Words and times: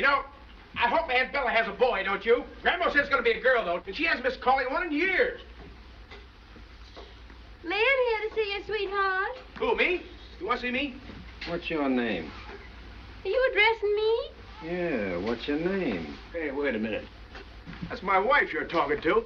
You 0.00 0.06
know, 0.06 0.22
I 0.76 0.88
hope 0.88 1.10
Aunt 1.10 1.30
Bella 1.30 1.50
has 1.50 1.68
a 1.68 1.72
boy, 1.72 2.02
don't 2.02 2.24
you? 2.24 2.42
Grandma 2.62 2.86
says 2.86 3.00
it's 3.00 3.10
going 3.10 3.22
to 3.22 3.30
be 3.30 3.38
a 3.38 3.42
girl, 3.42 3.62
though, 3.66 3.82
and 3.86 3.94
she 3.94 4.04
hasn't 4.04 4.24
missed 4.24 4.40
calling 4.40 4.64
one 4.70 4.82
in 4.82 4.92
years. 4.92 5.42
Man 7.62 7.78
here 7.78 8.30
to 8.30 8.34
see 8.34 8.54
you, 8.54 8.64
sweetheart. 8.64 9.36
Who, 9.58 9.76
me? 9.76 10.00
You 10.40 10.46
want 10.46 10.60
to 10.60 10.66
see 10.66 10.72
me? 10.72 10.94
What's 11.48 11.68
your 11.68 11.86
name? 11.86 12.32
Are 13.26 13.28
you 13.28 13.50
addressing 13.52 13.94
me? 13.94 14.72
Yeah, 14.72 15.16
what's 15.18 15.46
your 15.46 15.58
name? 15.58 16.16
Hey, 16.32 16.50
wait 16.50 16.74
a 16.74 16.78
minute. 16.78 17.04
That's 17.90 18.02
my 18.02 18.18
wife 18.18 18.54
you're 18.54 18.64
talking 18.64 19.02
to. 19.02 19.16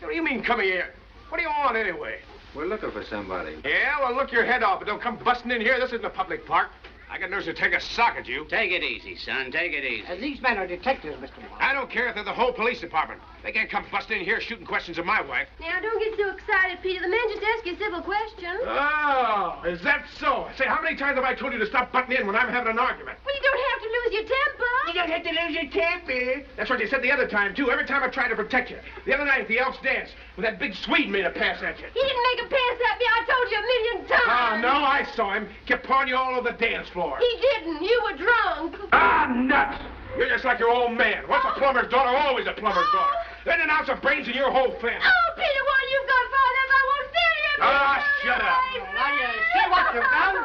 What 0.00 0.08
do 0.08 0.14
you 0.14 0.24
mean, 0.24 0.42
come 0.42 0.60
here? 0.60 0.94
What 1.28 1.36
do 1.36 1.42
you 1.42 1.50
want, 1.50 1.76
anyway? 1.76 2.20
We're 2.54 2.64
looking 2.64 2.92
for 2.92 3.04
somebody. 3.04 3.56
Yeah, 3.62 4.00
well, 4.00 4.14
look 4.14 4.32
your 4.32 4.46
head 4.46 4.62
off, 4.62 4.78
but 4.78 4.88
don't 4.88 5.02
come 5.02 5.18
busting 5.18 5.50
in 5.50 5.60
here. 5.60 5.78
This 5.78 5.92
isn't 5.92 6.04
a 6.06 6.08
public 6.08 6.46
park. 6.46 6.70
I 7.10 7.18
got 7.18 7.30
nerves 7.30 7.46
to 7.46 7.54
take 7.54 7.72
a 7.72 7.80
sock 7.80 8.16
at 8.16 8.28
you. 8.28 8.44
Take 8.50 8.70
it 8.70 8.82
easy, 8.82 9.16
son. 9.16 9.50
Take 9.50 9.72
it 9.72 9.84
easy. 9.84 10.06
Uh, 10.06 10.16
these 10.16 10.40
men 10.42 10.58
are 10.58 10.66
detectives, 10.66 11.16
Mr. 11.16 11.40
Moore. 11.48 11.58
I 11.60 11.72
don't 11.72 11.90
care 11.90 12.08
if 12.08 12.14
they're 12.14 12.24
the 12.24 12.32
whole 12.32 12.52
police 12.52 12.80
department. 12.80 13.20
They 13.42 13.52
can't 13.52 13.70
come 13.70 13.84
busting 13.90 14.18
in 14.18 14.24
here 14.24 14.40
shooting 14.40 14.66
questions 14.66 14.98
of 14.98 15.06
my 15.06 15.20
wife. 15.20 15.48
Now, 15.60 15.80
don't 15.80 15.98
get 16.00 16.18
so 16.18 16.34
excited, 16.34 16.78
Peter. 16.82 17.00
The 17.00 17.08
men 17.08 17.20
just 17.30 17.42
ask 17.42 17.66
you 17.66 17.76
civil 17.78 18.02
questions. 18.02 18.60
Oh, 18.66 19.62
is 19.64 19.80
that 19.82 20.04
so? 20.18 20.48
Say, 20.56 20.66
how 20.66 20.82
many 20.82 20.96
times 20.96 21.16
have 21.16 21.24
I 21.24 21.34
told 21.34 21.52
you 21.52 21.58
to 21.58 21.66
stop 21.66 21.92
butting 21.92 22.16
in 22.16 22.26
when 22.26 22.36
I'm 22.36 22.48
having 22.48 22.70
an 22.72 22.78
argument? 22.78 23.18
Well, 23.24 23.34
you 23.34 23.42
don't 23.42 23.62
have 23.70 23.80
to 23.82 23.88
lose 23.88 24.12
your 24.12 24.26
temper. 24.28 24.74
You 24.88 24.94
don't 24.94 25.10
have 25.10 25.22
to 25.22 25.30
lose 25.30 25.54
your 25.54 25.70
temper. 25.70 26.46
That's 26.56 26.70
what 26.70 26.80
you 26.80 26.88
said 26.88 27.02
the 27.02 27.12
other 27.12 27.28
time, 27.28 27.54
too. 27.54 27.70
Every 27.70 27.86
time 27.86 28.02
I 28.02 28.08
tried 28.08 28.28
to 28.28 28.36
protect 28.36 28.70
you. 28.70 28.78
The 29.06 29.14
other 29.14 29.24
night 29.24 29.42
at 29.42 29.48
the 29.48 29.58
Elks 29.58 29.78
dance, 29.82 30.10
when 30.34 30.44
that 30.44 30.58
big 30.58 30.74
Swede 30.74 31.08
made 31.08 31.24
a 31.24 31.30
pass 31.30 31.62
at 31.62 31.78
you. 31.78 31.86
He 31.94 32.00
didn't 32.00 32.22
make 32.34 32.46
a 32.46 32.48
pass 32.50 32.76
at 32.92 32.98
me. 32.98 33.06
I 33.06 33.24
told 33.24 33.50
you 33.50 33.58
a 33.58 33.62
million 33.62 34.08
times. 34.08 34.22
Ah, 34.26 34.58
no, 34.60 34.68
I 34.68 35.06
saw 35.14 35.34
him. 35.34 35.48
Kept 35.66 35.86
pawing 35.86 36.08
you 36.08 36.16
all 36.16 36.34
over 36.34 36.50
the 36.50 36.56
dance 36.58 36.88
floor. 36.88 37.18
He 37.18 37.38
didn't. 37.40 37.82
You 37.82 38.02
were 38.10 38.16
drunk. 38.18 38.76
Ah, 38.92 39.32
nuts! 39.34 39.82
You're 40.16 40.28
just 40.28 40.44
like 40.44 40.58
your 40.58 40.70
old 40.70 40.96
man. 40.96 41.28
Once 41.28 41.44
a 41.44 41.52
plumber's 41.58 41.90
daughter, 41.90 42.16
always 42.16 42.46
a 42.46 42.54
plumber's 42.54 42.88
daughter. 42.94 43.16
Then 43.44 43.60
an 43.60 43.70
ounce 43.70 43.88
of 43.88 44.00
brains 44.00 44.28
in 44.28 44.34
your 44.34 44.50
whole 44.50 44.72
family. 44.80 45.02
Oh, 45.04 45.28
Peter, 45.36 45.62
what 45.66 45.82
you've 45.92 46.08
got 46.08 46.24
for 46.32 46.48
them, 46.56 46.68
I 46.68 46.82
won't 46.88 47.06
stand 47.12 47.34
here. 47.38 47.58
Ah, 47.60 47.96
shut 48.24 48.40
up. 48.40 48.60
Now, 48.96 49.10
you 49.12 49.28
see 49.52 49.64
what 49.68 49.84
you've 49.94 50.10
done? 50.10 50.36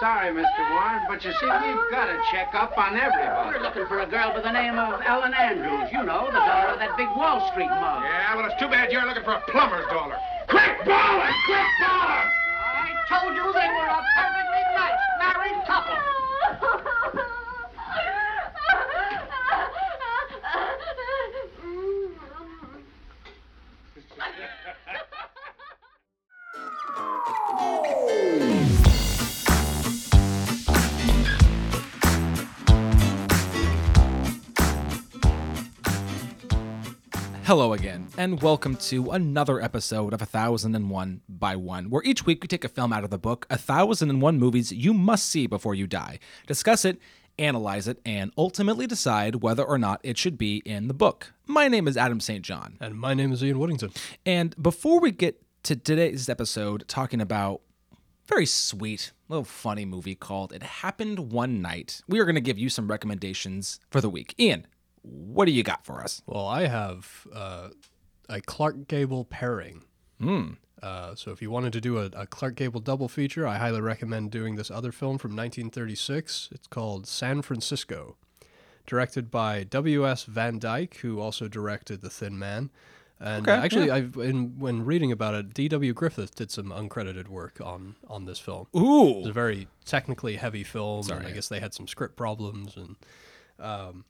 Sorry, 0.00 0.28
Mr. 0.28 0.60
Warne, 0.76 1.00
but 1.08 1.24
you 1.24 1.32
see, 1.40 1.48
we've 1.48 1.90
got 1.90 2.12
to 2.12 2.20
check 2.30 2.52
up 2.52 2.76
on 2.76 2.96
everybody. 2.96 3.56
We're 3.56 3.62
looking 3.62 3.86
for 3.86 4.00
a 4.00 4.06
girl 4.06 4.32
by 4.34 4.42
the 4.42 4.52
name 4.52 4.78
of 4.78 5.00
Ellen 5.06 5.32
Andrews. 5.32 5.88
You 5.90 6.04
know, 6.04 6.26
the 6.28 6.36
daughter 6.36 6.76
of 6.76 6.78
that 6.80 6.96
big 6.98 7.08
Wall 7.16 7.48
Street 7.52 7.70
mug. 7.70 8.04
Yeah, 8.04 8.36
well, 8.36 8.44
it's 8.44 8.60
too 8.60 8.68
bad 8.68 8.92
you're 8.92 9.06
looking 9.06 9.24
for 9.24 9.32
a 9.32 9.42
plumber's 9.48 9.86
daughter. 9.88 10.18
Quick 10.52 10.84
balling! 10.84 11.32
Quick 11.48 11.70
balling! 11.80 12.28
I 12.76 12.92
told 13.08 13.32
you 13.32 13.46
they 13.56 13.70
were 13.72 13.88
a 13.88 14.02
perfectly 14.20 14.64
nice 14.76 15.00
married 15.16 15.64
couple. 15.64 17.22
Hello 37.44 37.72
again, 37.72 38.08
and 38.18 38.42
welcome 38.42 38.74
to 38.76 39.10
another 39.12 39.62
episode 39.62 40.12
of 40.12 40.20
1001 40.20 41.20
by 41.28 41.54
1, 41.56 41.90
where 41.90 42.02
each 42.04 42.26
week 42.26 42.42
we 42.42 42.48
take 42.48 42.64
a 42.64 42.68
film 42.68 42.92
out 42.92 43.04
of 43.04 43.10
the 43.10 43.18
book 43.18 43.46
1001 43.48 44.38
Movies 44.38 44.72
You 44.72 44.92
Must 44.92 45.24
See 45.28 45.46
Before 45.46 45.74
You 45.74 45.86
Die, 45.86 46.18
discuss 46.46 46.84
it, 46.84 46.98
analyze 47.38 47.86
it, 47.86 48.00
and 48.04 48.32
ultimately 48.36 48.86
decide 48.88 49.36
whether 49.36 49.62
or 49.62 49.78
not 49.78 50.00
it 50.02 50.18
should 50.18 50.36
be 50.36 50.58
in 50.66 50.88
the 50.88 50.94
book. 50.94 51.32
My 51.46 51.68
name 51.68 51.86
is 51.86 51.96
Adam 51.96 52.18
St. 52.20 52.44
John, 52.44 52.76
And 52.80 52.96
my 52.98 53.14
name 53.14 53.30
is 53.32 53.42
Ian 53.44 53.58
Woodington. 53.58 53.96
and 54.26 54.60
before 54.60 54.98
we 55.00 55.12
get 55.12 55.40
to 55.66 55.74
today's 55.74 56.28
episode 56.28 56.84
talking 56.86 57.20
about 57.20 57.60
very 58.28 58.46
sweet, 58.46 59.10
little 59.28 59.42
funny 59.42 59.84
movie 59.84 60.14
called 60.14 60.52
It 60.52 60.62
Happened 60.62 61.32
One 61.32 61.60
Night, 61.60 62.02
we 62.06 62.20
are 62.20 62.24
going 62.24 62.36
to 62.36 62.40
give 62.40 62.56
you 62.56 62.68
some 62.68 62.86
recommendations 62.86 63.80
for 63.90 64.00
the 64.00 64.08
week. 64.08 64.32
Ian, 64.38 64.68
what 65.02 65.46
do 65.46 65.50
you 65.50 65.64
got 65.64 65.84
for 65.84 66.00
us? 66.00 66.22
Well, 66.24 66.46
I 66.46 66.68
have 66.68 67.26
uh, 67.34 67.70
a 68.28 68.40
Clark 68.42 68.86
Gable 68.86 69.24
pairing. 69.24 69.82
Hmm. 70.20 70.50
Uh, 70.80 71.16
so 71.16 71.32
if 71.32 71.42
you 71.42 71.50
wanted 71.50 71.72
to 71.72 71.80
do 71.80 71.98
a, 71.98 72.04
a 72.14 72.28
Clark 72.28 72.54
Gable 72.54 72.78
double 72.78 73.08
feature, 73.08 73.44
I 73.44 73.58
highly 73.58 73.80
recommend 73.80 74.30
doing 74.30 74.54
this 74.54 74.70
other 74.70 74.92
film 74.92 75.18
from 75.18 75.32
1936. 75.32 76.50
It's 76.52 76.68
called 76.68 77.08
San 77.08 77.42
Francisco, 77.42 78.16
directed 78.86 79.32
by 79.32 79.64
W.S. 79.64 80.26
Van 80.26 80.60
Dyke, 80.60 80.98
who 80.98 81.18
also 81.18 81.48
directed 81.48 82.02
The 82.02 82.10
Thin 82.10 82.38
Man. 82.38 82.70
And 83.18 83.48
Okay, 83.48 83.56
actually, 83.58 83.86
yeah. 83.86 83.94
I've 83.94 84.16
in, 84.16 84.58
when 84.58 84.84
reading 84.84 85.10
about 85.10 85.34
it, 85.34 85.54
D.W. 85.54 85.94
Griffith 85.94 86.34
did 86.34 86.50
some 86.50 86.66
uncredited 86.66 87.28
work 87.28 87.60
on 87.62 87.96
on 88.08 88.26
this 88.26 88.38
film. 88.38 88.66
Ooh. 88.76 89.20
It's 89.20 89.28
a 89.28 89.32
very 89.32 89.68
technically 89.84 90.36
heavy 90.36 90.64
film, 90.64 91.04
Sorry. 91.04 91.20
and 91.20 91.28
I 91.28 91.32
guess 91.32 91.48
they 91.48 91.60
had 91.60 91.72
some 91.72 91.88
script 91.88 92.16
problems. 92.16 92.76
And 92.76 92.96
um, 93.58 94.04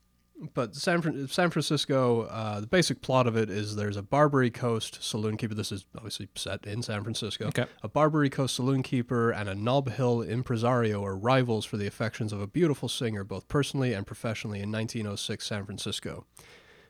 but 0.54 0.74
San 0.74 1.00
Fran- 1.02 1.28
San 1.28 1.50
Francisco, 1.50 2.22
uh, 2.22 2.58
the 2.60 2.66
basic 2.66 3.00
plot 3.00 3.28
of 3.28 3.36
it 3.36 3.48
is 3.48 3.76
there's 3.76 3.96
a 3.96 4.02
Barbary 4.02 4.50
Coast 4.50 5.02
saloon 5.04 5.36
keeper. 5.36 5.54
This 5.54 5.70
is 5.70 5.86
obviously 5.94 6.28
set 6.34 6.66
in 6.66 6.82
San 6.82 7.04
Francisco. 7.04 7.46
Okay. 7.46 7.66
A 7.84 7.88
Barbary 7.88 8.28
Coast 8.28 8.56
saloon 8.56 8.82
keeper 8.82 9.30
and 9.30 9.48
a 9.48 9.54
Nob 9.54 9.88
Hill 9.88 10.20
impresario 10.20 11.04
are 11.04 11.16
rivals 11.16 11.64
for 11.64 11.76
the 11.76 11.86
affections 11.86 12.32
of 12.32 12.40
a 12.40 12.46
beautiful 12.48 12.88
singer, 12.88 13.22
both 13.22 13.46
personally 13.46 13.92
and 13.94 14.04
professionally, 14.04 14.58
in 14.60 14.72
1906 14.72 15.46
San 15.46 15.64
Francisco, 15.64 16.26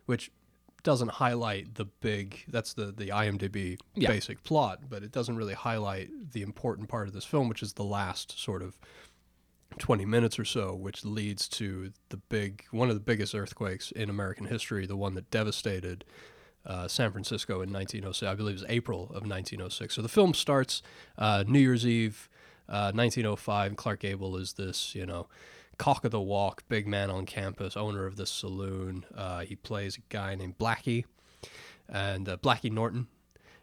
which 0.07 0.31
doesn't 0.87 1.11
highlight 1.11 1.75
the 1.75 1.85
big 1.85 2.45
that's 2.49 2.73
the 2.75 2.87
the 2.93 3.09
IMDb 3.09 3.77
Yeah. 3.97 4.09
basic 4.09 4.45
plot, 4.45 4.83
but 4.89 5.03
it 5.03 5.11
doesn't 5.11 5.37
really 5.37 5.55
highlight 5.55 6.09
the 6.33 6.43
important 6.43 6.89
part 6.89 7.09
of 7.09 7.13
this 7.13 7.25
film, 7.25 7.49
which 7.49 7.61
is 7.63 7.73
the 7.73 7.83
last 7.85 8.39
sort 8.39 8.63
of 8.63 8.79
20 9.79 10.05
minutes 10.07 10.39
or 10.39 10.45
so, 10.45 10.75
which 10.75 11.05
leads 11.05 11.49
to 11.49 11.93
the 12.11 12.17
big 12.17 12.65
one 12.71 12.89
of 12.89 12.95
the 12.95 13.01
biggest 13.01 13.35
earthquakes 13.35 13.91
in 13.91 14.09
American 14.09 14.47
history, 14.47 14.87
the 14.87 14.97
one 14.97 15.15
that 15.15 15.29
devastated 15.31 16.05
uh, 16.65 16.87
San 16.89 17.11
Francisco 17.11 17.55
in 17.63 17.73
1906. 17.73 18.23
I 18.23 18.35
believe 18.37 18.55
it 18.57 18.63
was 18.63 18.71
April 18.71 19.03
of 19.07 19.27
1906. 19.27 19.93
So 19.95 20.03
the 20.03 20.09
film 20.09 20.35
starts 20.35 20.83
uh, 21.19 21.43
New 21.49 21.59
Year's 21.59 21.85
Eve, 21.87 22.29
uh, 22.69 22.93
1905. 22.95 23.77
Clark 23.77 24.01
Gable 24.01 24.37
is 24.37 24.53
this, 24.55 24.95
you 24.95 25.05
know, 25.05 25.27
cock 25.79 26.05
of 26.05 26.11
the 26.11 26.21
walk, 26.21 26.63
big 26.69 26.87
man 26.87 27.11
on 27.11 27.27
campus, 27.27 27.77
owner 27.77 28.07
of 28.07 28.17
the 28.17 28.27
saloon. 28.27 29.05
Uh, 29.15 29.41
he 29.41 29.57
plays 29.57 29.97
a 29.97 30.01
guy 30.09 30.35
named 30.35 30.59
Blackie, 30.59 31.05
and 31.89 32.29
uh, 32.29 32.37
Blackie 32.37 32.73
Norton, 32.73 33.09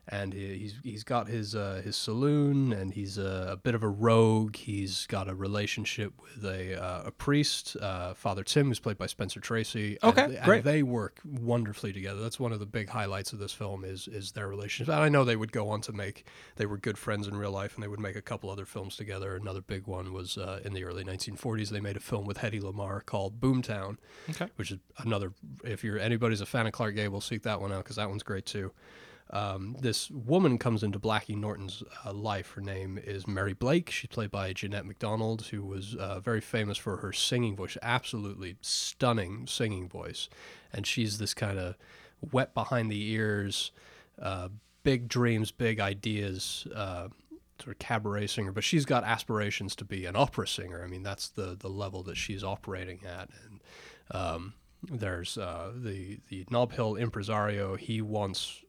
and 0.08 0.34
he- 0.34 0.58
he's 0.58 0.76
he's 0.84 1.04
got 1.04 1.28
his 1.28 1.56
uh, 1.56 1.82
his 1.84 1.96
saloon, 1.96 2.74
and 2.74 2.94
he's 2.94 3.18
a, 3.18 3.48
a 3.52 3.56
bit 3.58 3.74
of 3.74 3.84
a 3.84 3.88
rogue. 3.88 4.56
He's 4.58 5.06
got 5.08 5.30
a 5.30 5.34
relationship 5.36 6.14
with 6.22 6.44
a 6.44 6.82
uh, 6.82 7.04
a 7.06 7.12
priest, 7.12 7.78
uh, 7.82 8.14
Father 8.14 8.44
Tim, 8.44 8.68
who's 8.68 8.80
played 8.80 8.98
by 8.98 9.06
Spencer 9.06 9.40
Tracy. 9.40 9.98
Okay, 10.04 10.28
they- 10.28 10.36
and 10.38 10.46
great. 10.46 10.64
they 10.66 10.84
work 10.84 11.20
wonderfully 11.24 11.94
together. 11.94 12.20
That's 12.22 12.40
one 12.40 12.52
of 12.52 12.60
the 12.60 12.66
big 12.66 12.90
highlights 12.90 13.32
of 13.34 13.40
this 13.40 13.54
film 13.54 13.86
is 13.86 14.08
is 14.10 14.34
their 14.34 14.48
relationship. 14.48 14.94
And 14.94 15.02
I 15.04 15.08
know 15.10 15.24
they 15.24 15.36
would 15.38 15.52
go 15.54 15.70
on 15.70 15.80
to 15.82 15.94
make 15.94 16.26
they 16.58 16.66
were 16.66 16.78
good 16.78 16.98
friends 16.98 17.28
in 17.28 17.36
real 17.38 17.52
life, 17.52 17.76
and 17.76 17.84
they 17.84 17.88
would 17.88 18.00
make 18.02 18.16
a 18.18 18.22
couple 18.22 18.50
other 18.50 18.66
films 18.66 18.98
together. 18.98 19.36
Another 19.36 19.62
big 19.62 19.88
one 19.88 20.12
was 20.12 20.38
uh, 20.38 20.60
in 20.66 20.74
the 20.74 20.84
early 20.84 21.04
1940s. 21.06 21.70
They 21.70 21.80
made 21.80 21.96
a 21.98 22.02
film 22.02 22.26
with 22.26 22.40
Hedy 22.40 22.62
Lamarr 22.62 23.06
called 23.06 23.40
Boomtown, 23.40 23.98
Okay. 24.32 24.50
which 24.58 24.72
is 24.72 24.80
another. 24.98 25.32
If 25.64 25.84
you're 25.84 25.98
anybody's 25.98 26.42
a 26.42 26.46
fan 26.46 26.68
of 26.68 26.74
Clark 26.74 26.96
Gable, 26.96 27.22
seek 27.22 27.44
that 27.44 27.62
one 27.62 27.72
out 27.72 27.84
because 27.86 27.96
that 27.96 28.10
one's 28.10 28.24
great 28.24 28.46
too. 28.46 28.72
Um, 29.34 29.76
this 29.80 30.12
woman 30.12 30.60
comes 30.60 30.84
into 30.84 31.00
Blackie 31.00 31.36
Norton's 31.36 31.82
uh, 32.06 32.14
life. 32.14 32.52
Her 32.52 32.62
name 32.62 33.00
is 33.04 33.28
Mary 33.28 33.54
Blake. 33.54 33.90
She's 33.90 34.10
played 34.10 34.30
by 34.30 34.54
Jeanette 34.54 34.86
MacDonald, 34.86 35.48
who 35.48 35.64
was 35.64 35.96
uh, 35.96 36.20
very 36.20 36.40
famous 36.40 36.78
for 36.78 36.98
her 36.98 37.12
singing 37.12 37.56
voice, 37.56 37.76
absolutely 37.82 38.58
stunning 38.62 39.48
singing 39.48 39.90
voice. 39.90 40.30
And 40.72 40.86
she's 40.86 41.18
this 41.18 41.34
kind 41.34 41.58
of 41.58 41.76
wet 42.32 42.54
behind 42.54 42.92
the 42.92 43.12
ears, 43.12 43.72
uh, 44.22 44.50
big 44.84 45.08
dreams, 45.08 45.50
big 45.50 45.80
ideas, 45.80 46.68
uh, 46.76 47.08
sort 47.60 47.76
of 47.76 47.80
cabaret 47.80 48.28
singer. 48.28 48.52
But 48.52 48.64
she's 48.64 48.86
got 48.86 49.04
aspirations 49.04 49.76
to 49.78 49.84
be 49.86 50.06
an 50.06 50.16
opera 50.16 50.48
singer. 50.48 50.84
I 50.84 50.88
mean, 50.88 51.02
that's 51.02 51.30
the 51.30 51.58
the 51.60 51.70
level 51.70 52.04
that 52.04 52.18
she's 52.18 52.44
operating 52.44 53.00
at. 53.04 53.30
And 53.44 53.62
um, 54.12 54.54
there's 54.92 55.40
uh, 55.40 55.72
the 55.76 56.20
the 56.30 56.46
Nob 56.52 56.74
Hill 56.74 56.96
impresario. 56.96 57.76
He 57.78 58.00
wants 58.00 58.63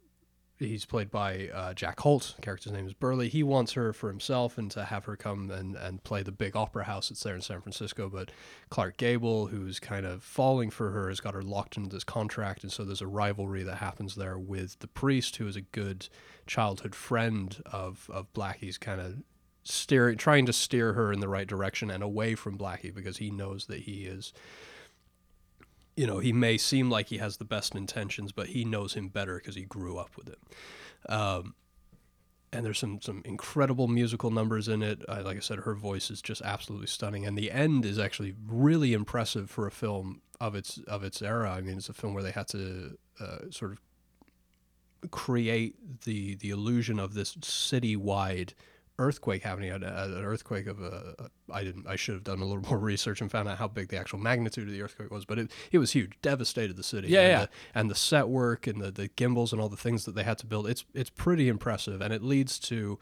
he's 0.59 0.87
played 0.87 1.11
by 1.11 1.49
uh, 1.53 1.75
Jack 1.75 2.01
Holt. 2.01 2.37
Character's 2.41 2.73
name 2.73 2.87
is 2.87 2.95
Burley. 2.95 3.29
He 3.29 3.43
wants 3.43 3.73
her 3.73 3.93
for 3.93 4.09
himself 4.09 4.57
and 4.57 4.71
to 4.73 4.85
have 4.85 5.05
her 5.05 5.17
come 5.17 5.51
and, 5.51 5.75
and 5.75 6.03
play 6.05 6.23
the 6.23 6.33
big 6.33 6.57
opera 6.57 6.85
house 6.85 7.09
that's 7.09 7.23
there 7.23 7.35
in 7.35 7.41
San 7.41 7.61
Francisco. 7.61 8.09
But 8.09 8.31
Clark 8.71 8.97
Gable, 8.97 9.47
who's 9.47 9.81
kind 9.81 10.07
of 10.07 10.23
falling 10.23 10.71
for 10.71 10.91
her, 10.91 11.09
has 11.09 11.21
got 11.21 11.35
her 11.35 11.43
locked 11.43 11.77
into 11.77 11.91
this 11.91 12.05
contract. 12.05 12.63
And 12.63 12.73
so 12.73 12.85
there's 12.85 13.01
a 13.01 13.07
rivalry 13.07 13.63
that 13.65 13.77
happens 13.77 14.15
there 14.15 14.39
with 14.39 14.79
the 14.79 14.89
priest, 14.89 15.37
who 15.37 15.47
is 15.47 15.57
a 15.57 15.63
good 15.63 16.09
childhood 16.47 16.95
friend 16.95 17.63
of, 17.67 18.09
of 18.13 18.33
Blackie's, 18.33 18.79
kind 18.79 19.01
of 19.01 19.23
steering, 19.65 20.19
trying 20.19 20.47
to 20.47 20.53
steer 20.53 20.93
her 20.93 21.13
in 21.13 21.21
the 21.21 21.29
right 21.29 21.47
direction 21.47 21.91
and 21.91 22.03
away 22.03 22.35
from 22.35 22.59
Blackie 22.59 22.95
because 22.95 23.17
he 23.17 23.31
knows 23.31 23.67
that 23.67 23.81
he 23.81 24.05
is 24.05 24.33
you 25.97 26.07
know, 26.07 26.19
he 26.19 26.33
may 26.33 26.59
seem 26.59 26.91
like 26.91 27.09
he 27.09 27.19
has 27.19 27.37
the 27.37 27.45
best 27.45 27.75
intentions, 27.75 28.33
but 28.33 28.49
he 28.49 28.65
knows 28.65 28.95
him 28.95 29.09
better 29.09 29.37
because 29.39 29.55
he 29.55 29.63
grew 29.63 29.97
up 29.99 30.17
with 30.17 30.29
him. 30.29 30.37
Um, 31.09 31.55
and 32.53 32.65
there's 32.65 32.79
some 32.79 33.01
some 33.01 33.23
incredible 33.25 33.89
musical 33.89 34.31
numbers 34.31 34.69
in 34.69 34.83
it. 34.83 35.03
I, 35.09 35.21
like 35.21 35.37
I 35.37 35.41
said, 35.41 35.61
her 35.61 35.75
voice 35.75 36.11
is 36.11 36.23
just 36.23 36.41
absolutely 36.43 36.87
stunning, 36.87 37.27
and 37.27 37.37
the 37.37 37.51
end 37.51 37.85
is 37.85 37.99
actually 37.99 38.35
really 38.47 38.93
impressive 38.93 39.51
for 39.51 39.67
a 39.67 39.73
film 39.73 40.23
of 40.41 40.55
its 40.55 40.79
of 40.87 41.03
its 41.03 41.21
era. 41.21 41.51
I 41.51 41.61
mean, 41.61 41.77
it's 41.77 41.89
a 41.89 41.95
film 41.95 42.15
where 42.15 42.23
they 42.23 42.31
had 42.31 42.49
to 42.49 42.97
uh, 43.21 43.51
sort 43.51 43.73
of 43.73 43.81
create 45.11 46.03
the 46.05 46.37
the 46.37 46.51
illusion 46.51 46.99
of 46.99 47.15
this 47.15 47.37
city-wide 47.43 48.55
earthquake 48.99 49.43
happening 49.43 49.71
an, 49.71 49.83
an 49.83 50.25
earthquake 50.25 50.67
of 50.67 50.81
a, 50.81 51.15
a 51.19 51.53
I 51.53 51.65
didn't 51.65 51.87
I 51.87 51.97
should 51.97 52.15
have 52.15 52.25
done 52.25 52.41
a 52.41 52.45
little 52.45 52.63
more 52.71 52.79
research 52.79 53.21
and 53.21 53.31
found 53.31 53.49
out 53.49 53.59
how 53.59 53.69
big 53.69 53.89
the 53.89 53.99
actual 53.99 54.19
magnitude 54.19 54.69
of 54.69 54.73
the 54.73 54.83
earthquake 54.83 55.11
was 55.11 55.25
but 55.25 55.39
it, 55.39 55.51
it 55.73 55.79
was 55.79 55.93
huge 55.93 56.13
devastated 56.23 56.77
the 56.77 56.83
city. 56.83 57.09
Yeah, 57.09 57.21
and 57.21 57.29
yeah. 57.29 57.41
the, 57.41 57.49
and 57.75 57.91
the 57.91 57.95
set 57.95 58.29
work 58.29 58.67
and 58.67 58.81
the, 58.81 58.91
the 58.91 59.09
gimbals 59.09 59.53
and 59.53 59.61
all 59.61 59.69
the 59.69 59.77
things 59.77 60.05
that 60.05 60.15
they 60.15 60.23
had 60.23 60.39
to 60.39 60.47
build 60.47 60.69
it's 60.69 60.85
it's 60.95 61.11
pretty 61.11 61.49
impressive. 61.49 62.01
And 62.01 62.13
it 62.13 62.23
leads 62.23 62.59
to 62.61 62.99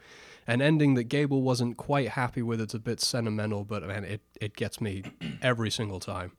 an 0.47 0.61
ending 0.63 0.95
that 0.95 1.05
Gable 1.05 1.43
wasn't 1.43 1.77
quite 1.77 2.11
happy 2.11 2.43
with. 2.43 2.61
It's 2.61 2.75
a 2.75 2.79
bit 2.81 3.01
sentimental 3.01 3.65
but 3.65 3.83
man 3.83 4.05
it, 4.05 4.23
it 4.41 4.57
gets 4.57 4.81
me 4.81 5.05
every 5.43 5.71
single 5.71 6.01
time. 6.01 6.33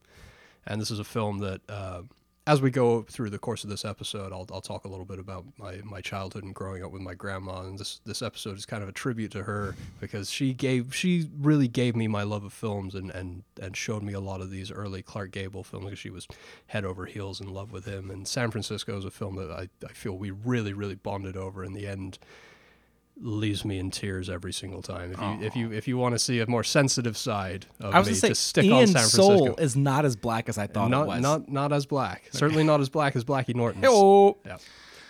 And 0.66 0.80
this 0.80 0.90
is 0.90 0.98
a 0.98 1.04
film 1.04 1.38
that 1.38 1.60
uh, 1.68 2.02
as 2.46 2.60
we 2.60 2.70
go 2.70 3.02
through 3.02 3.30
the 3.30 3.38
course 3.38 3.64
of 3.64 3.70
this 3.70 3.86
episode, 3.86 4.30
I'll, 4.30 4.46
I'll 4.52 4.60
talk 4.60 4.84
a 4.84 4.88
little 4.88 5.06
bit 5.06 5.18
about 5.18 5.46
my, 5.58 5.80
my 5.82 6.02
childhood 6.02 6.44
and 6.44 6.54
growing 6.54 6.84
up 6.84 6.90
with 6.90 7.00
my 7.00 7.14
grandma. 7.14 7.62
And 7.62 7.78
this 7.78 8.00
this 8.04 8.20
episode 8.20 8.58
is 8.58 8.66
kind 8.66 8.82
of 8.82 8.88
a 8.88 8.92
tribute 8.92 9.32
to 9.32 9.44
her 9.44 9.74
because 9.98 10.30
she 10.30 10.52
gave 10.52 10.94
she 10.94 11.30
really 11.40 11.68
gave 11.68 11.96
me 11.96 12.06
my 12.06 12.22
love 12.22 12.44
of 12.44 12.52
films 12.52 12.94
and, 12.94 13.10
and, 13.10 13.44
and 13.60 13.74
showed 13.76 14.02
me 14.02 14.12
a 14.12 14.20
lot 14.20 14.42
of 14.42 14.50
these 14.50 14.70
early 14.70 15.02
Clark 15.02 15.30
Gable 15.30 15.64
films 15.64 15.86
because 15.86 15.98
she 15.98 16.10
was 16.10 16.28
head 16.66 16.84
over 16.84 17.06
heels 17.06 17.40
in 17.40 17.52
love 17.52 17.72
with 17.72 17.86
him. 17.86 18.10
And 18.10 18.28
San 18.28 18.50
Francisco 18.50 18.98
is 18.98 19.06
a 19.06 19.10
film 19.10 19.36
that 19.36 19.50
I, 19.50 19.68
I 19.84 19.92
feel 19.92 20.12
we 20.12 20.30
really 20.30 20.74
really 20.74 20.96
bonded 20.96 21.36
over 21.36 21.64
in 21.64 21.72
the 21.72 21.86
end. 21.86 22.18
Leaves 23.20 23.64
me 23.64 23.78
in 23.78 23.90
tears 23.92 24.28
every 24.28 24.52
single 24.52 24.82
time. 24.82 25.12
If 25.12 25.20
you 25.20 25.46
if 25.46 25.56
you 25.56 25.72
if 25.72 25.88
you 25.88 25.96
want 25.96 26.16
to 26.16 26.18
see 26.18 26.40
a 26.40 26.46
more 26.48 26.64
sensitive 26.64 27.16
side 27.16 27.66
of 27.80 27.94
I 27.94 28.00
was 28.00 28.08
me, 28.08 28.14
say, 28.14 28.28
just 28.28 28.48
stick 28.48 28.64
Ian's 28.64 28.90
on 28.90 29.02
San 29.02 29.10
Francisco 29.10 29.36
soul 29.46 29.54
is 29.56 29.76
not 29.76 30.04
as 30.04 30.16
black 30.16 30.48
as 30.48 30.58
I 30.58 30.66
thought 30.66 30.90
not 30.90 31.04
it 31.04 31.06
was. 31.06 31.20
not 31.22 31.48
not 31.48 31.72
as 31.72 31.86
black. 31.86 32.24
Certainly 32.32 32.64
not 32.64 32.80
as 32.80 32.88
black 32.88 33.14
as 33.14 33.24
Blackie 33.24 33.54
Norton's. 33.54 33.84
Oh, 33.88 34.38
Yeah. 34.44 34.58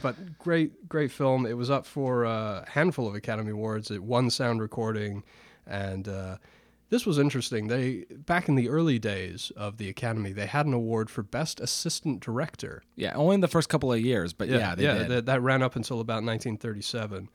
But 0.02 0.36
great, 0.38 0.86
great 0.86 1.10
film. 1.10 1.46
It 1.46 1.54
was 1.56 1.70
up 1.70 1.86
for 1.86 2.24
a 2.24 2.66
handful 2.68 3.08
of 3.08 3.14
Academy 3.14 3.52
Awards. 3.52 3.90
It 3.90 4.02
won 4.02 4.28
sound 4.28 4.60
recording, 4.60 5.22
and 5.66 6.06
uh, 6.06 6.36
this 6.90 7.06
was 7.06 7.18
interesting. 7.18 7.68
They 7.68 8.04
back 8.10 8.46
in 8.50 8.54
the 8.54 8.68
early 8.68 8.98
days 8.98 9.50
of 9.56 9.78
the 9.78 9.88
Academy, 9.88 10.34
they 10.34 10.44
had 10.44 10.66
an 10.66 10.74
award 10.74 11.08
for 11.08 11.22
best 11.22 11.58
assistant 11.58 12.20
director. 12.20 12.82
yeah, 12.96 13.14
only 13.14 13.36
in 13.36 13.40
the 13.40 13.48
first 13.48 13.70
couple 13.70 13.90
of 13.90 13.98
years, 13.98 14.34
but 14.34 14.48
yeah, 14.48 14.74
they 14.74 14.82
did. 14.82 15.08
That, 15.08 15.24
that 15.26 15.40
ran 15.40 15.62
up 15.62 15.74
until 15.74 16.00
about 16.00 16.22
1937, 16.22 17.30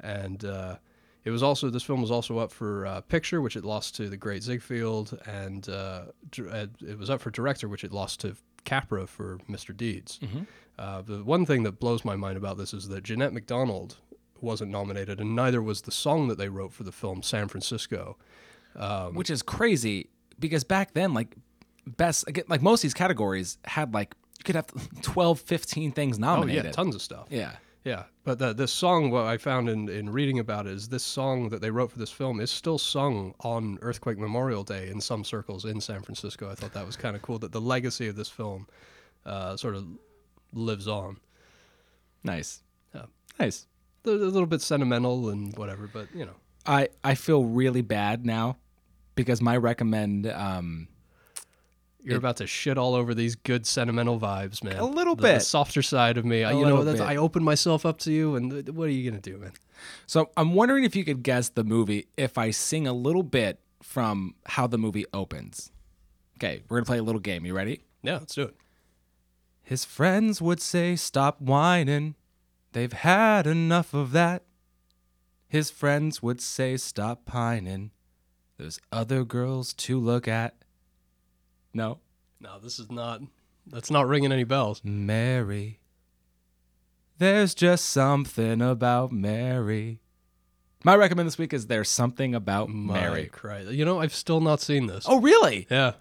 and 0.00 0.44
uh, 0.44 0.76
it 1.24 1.30
was 1.30 1.42
also 1.42 1.70
this 1.70 1.82
film 1.82 2.00
was 2.00 2.10
also 2.10 2.38
up 2.38 2.52
for 2.52 2.86
uh, 2.86 3.00
picture, 3.02 3.40
which 3.40 3.56
it 3.56 3.64
lost 3.64 3.94
to 3.96 4.08
the 4.08 4.16
Great 4.16 4.42
Ziegfeld, 4.42 5.18
and 5.26 5.68
uh, 5.68 6.02
uh, 6.38 6.66
it 6.86 6.98
was 6.98 7.10
up 7.10 7.20
for 7.20 7.30
director, 7.30 7.68
which 7.68 7.84
it 7.84 7.92
lost 7.92 8.20
to 8.20 8.36
Capra 8.64 9.06
for 9.06 9.38
Mr. 9.50 9.76
Deeds. 9.76 10.20
Uh, 10.78 11.02
the 11.02 11.22
one 11.22 11.46
thing 11.46 11.62
that 11.62 11.78
blows 11.78 12.04
my 12.04 12.16
mind 12.16 12.36
about 12.36 12.58
this 12.58 12.74
is 12.74 12.88
that 12.88 13.04
Jeanette 13.04 13.32
MacDonald 13.32 13.96
wasn't 14.40 14.70
nominated, 14.70 15.20
and 15.20 15.34
neither 15.36 15.62
was 15.62 15.82
the 15.82 15.92
song 15.92 16.28
that 16.28 16.36
they 16.38 16.48
wrote 16.48 16.72
for 16.72 16.82
the 16.82 16.92
film 16.92 17.22
San 17.22 17.48
Francisco. 17.48 18.16
which 19.12 19.30
is 19.30 19.42
crazy 19.42 20.08
because 20.38 20.64
back 20.64 20.94
then 20.94 21.14
like 21.14 21.36
best 21.86 22.24
like 22.48 22.60
most 22.62 22.80
of 22.80 22.82
these 22.82 22.94
categories 22.94 23.56
had 23.66 23.94
like 23.94 24.14
you 24.38 24.44
could 24.44 24.56
have 24.56 24.66
12 25.02 25.38
15 25.40 25.92
things 25.92 26.16
Oh 26.18 26.20
nominated 26.20 26.64
yeah, 26.64 26.70
tons 26.72 26.94
of 26.94 27.00
stuff. 27.02 27.26
yeah 27.30 27.52
Yeah, 27.84 28.04
but 28.24 28.38
the, 28.38 28.54
this 28.54 28.72
song, 28.72 29.10
what 29.10 29.24
I 29.24 29.36
found 29.36 29.68
in, 29.68 29.90
in 29.90 30.10
reading 30.10 30.38
about 30.38 30.66
it 30.66 30.72
is 30.72 30.88
this 30.88 31.02
song 31.04 31.50
that 31.50 31.60
they 31.60 31.70
wrote 31.70 31.92
for 31.92 31.98
this 31.98 32.10
film 32.10 32.40
is 32.40 32.50
still 32.50 32.78
sung 32.78 33.34
on 33.40 33.78
Earthquake 33.82 34.16
Memorial 34.18 34.64
Day 34.64 34.88
in 34.88 35.02
some 35.02 35.22
circles 35.22 35.66
in 35.66 35.82
San 35.82 36.00
Francisco. 36.00 36.50
I 36.50 36.54
thought 36.54 36.72
that 36.72 36.86
was 36.86 36.96
kind 36.96 37.14
of 37.14 37.20
cool 37.20 37.38
that 37.40 37.52
the 37.52 37.60
legacy 37.60 38.08
of 38.08 38.16
this 38.16 38.30
film 38.30 38.66
uh, 39.26 39.58
sort 39.58 39.74
of 39.74 39.86
lives 40.54 40.88
on. 40.88 41.18
nice 42.22 42.62
Yeah. 42.94 43.04
nice 43.38 43.66
A 44.06 44.10
a 44.10 44.12
little 44.12 44.46
bit 44.46 44.62
sentimental 44.62 45.28
and 45.28 45.54
whatever, 45.58 45.86
but 45.92 46.08
you 46.14 46.24
know. 46.24 46.36
i 46.64 46.88
i 47.02 47.14
feel 47.14 47.44
really 47.44 47.82
bad 47.82 48.24
now 48.24 48.56
because 49.14 49.42
my 49.42 49.56
recommend 49.56 50.26
um 50.28 50.88
You're 52.04 52.18
about 52.18 52.36
to 52.36 52.46
shit 52.46 52.76
all 52.78 52.94
over 52.94 53.14
these 53.14 53.34
good 53.34 53.66
sentimental 53.66 54.20
vibes, 54.20 54.62
man. 54.62 54.76
A 54.76 54.84
little 54.84 55.14
The- 55.16 55.22
the 55.34 55.38
softer 55.40 55.82
side 55.82 56.18
of 56.18 56.24
me. 56.24 56.44
I, 56.44 56.52
A 56.52 56.58
you 56.58 56.64
know, 56.66 56.84
bit. 56.84 57.00
I 57.00 57.16
open 57.16 57.42
myself 57.42 57.86
up 57.86 57.98
to 58.00 58.12
you, 58.12 58.36
and 58.36 58.68
what 58.76 58.84
are 58.88 58.92
you 58.92 59.10
gonna 59.10 59.20
do, 59.22 59.38
man? 59.38 59.52
so 60.06 60.30
i'm 60.36 60.54
wondering 60.54 60.84
if 60.84 60.94
you 60.96 61.04
could 61.04 61.22
guess 61.22 61.48
the 61.50 61.64
movie 61.64 62.06
if 62.16 62.38
i 62.38 62.50
sing 62.50 62.86
a 62.86 62.92
little 62.92 63.24
bit 63.24 63.58
from 63.82 64.34
how 64.46 64.66
the 64.68 64.78
movie 64.78 65.04
opens 65.12 65.72
okay 66.38 66.62
we're 66.68 66.78
gonna 66.78 66.86
play 66.86 66.96
a 66.98 67.02
little 67.02 67.20
game 67.20 67.44
you 67.44 67.52
ready 67.52 67.82
Yeah, 68.02 68.18
let's 68.18 68.34
do 68.36 68.42
it. 68.44 68.56
His 69.62 69.84
friends 69.84 70.40
would 70.40 70.60
say, 70.60 70.94
Stop 70.96 71.40
whining. 71.40 72.14
They've 72.72 72.92
had 72.92 73.46
enough 73.46 73.92
of 73.94 74.12
that. 74.12 74.44
His 75.48 75.70
friends 75.70 76.22
would 76.22 76.40
say, 76.40 76.76
Stop 76.76 77.24
pining. 77.24 77.90
There's 78.58 78.78
other 78.92 79.24
girls 79.24 79.72
to 79.74 79.98
look 79.98 80.28
at. 80.28 80.54
No. 81.74 81.98
No, 82.40 82.58
this 82.62 82.78
is 82.78 82.90
not. 82.90 83.20
That's 83.66 83.90
not 83.90 84.06
ringing 84.06 84.32
any 84.32 84.44
bells. 84.44 84.80
Mary. 84.84 85.80
There's 87.18 87.54
just 87.54 87.86
something 87.86 88.60
about 88.62 89.12
Mary. 89.12 90.00
My 90.84 90.94
recommend 90.96 91.26
this 91.26 91.38
week 91.38 91.54
is 91.54 91.66
There's 91.66 91.88
Something 91.88 92.34
About 92.34 92.68
Mary. 92.68 93.26
Christ. 93.26 93.70
You 93.70 93.86
know, 93.86 94.00
I've 94.00 94.14
still 94.14 94.40
not 94.40 94.60
seen 94.60 94.86
this. 94.86 95.06
Oh, 95.08 95.18
really? 95.20 95.66
Yeah. 95.70 95.92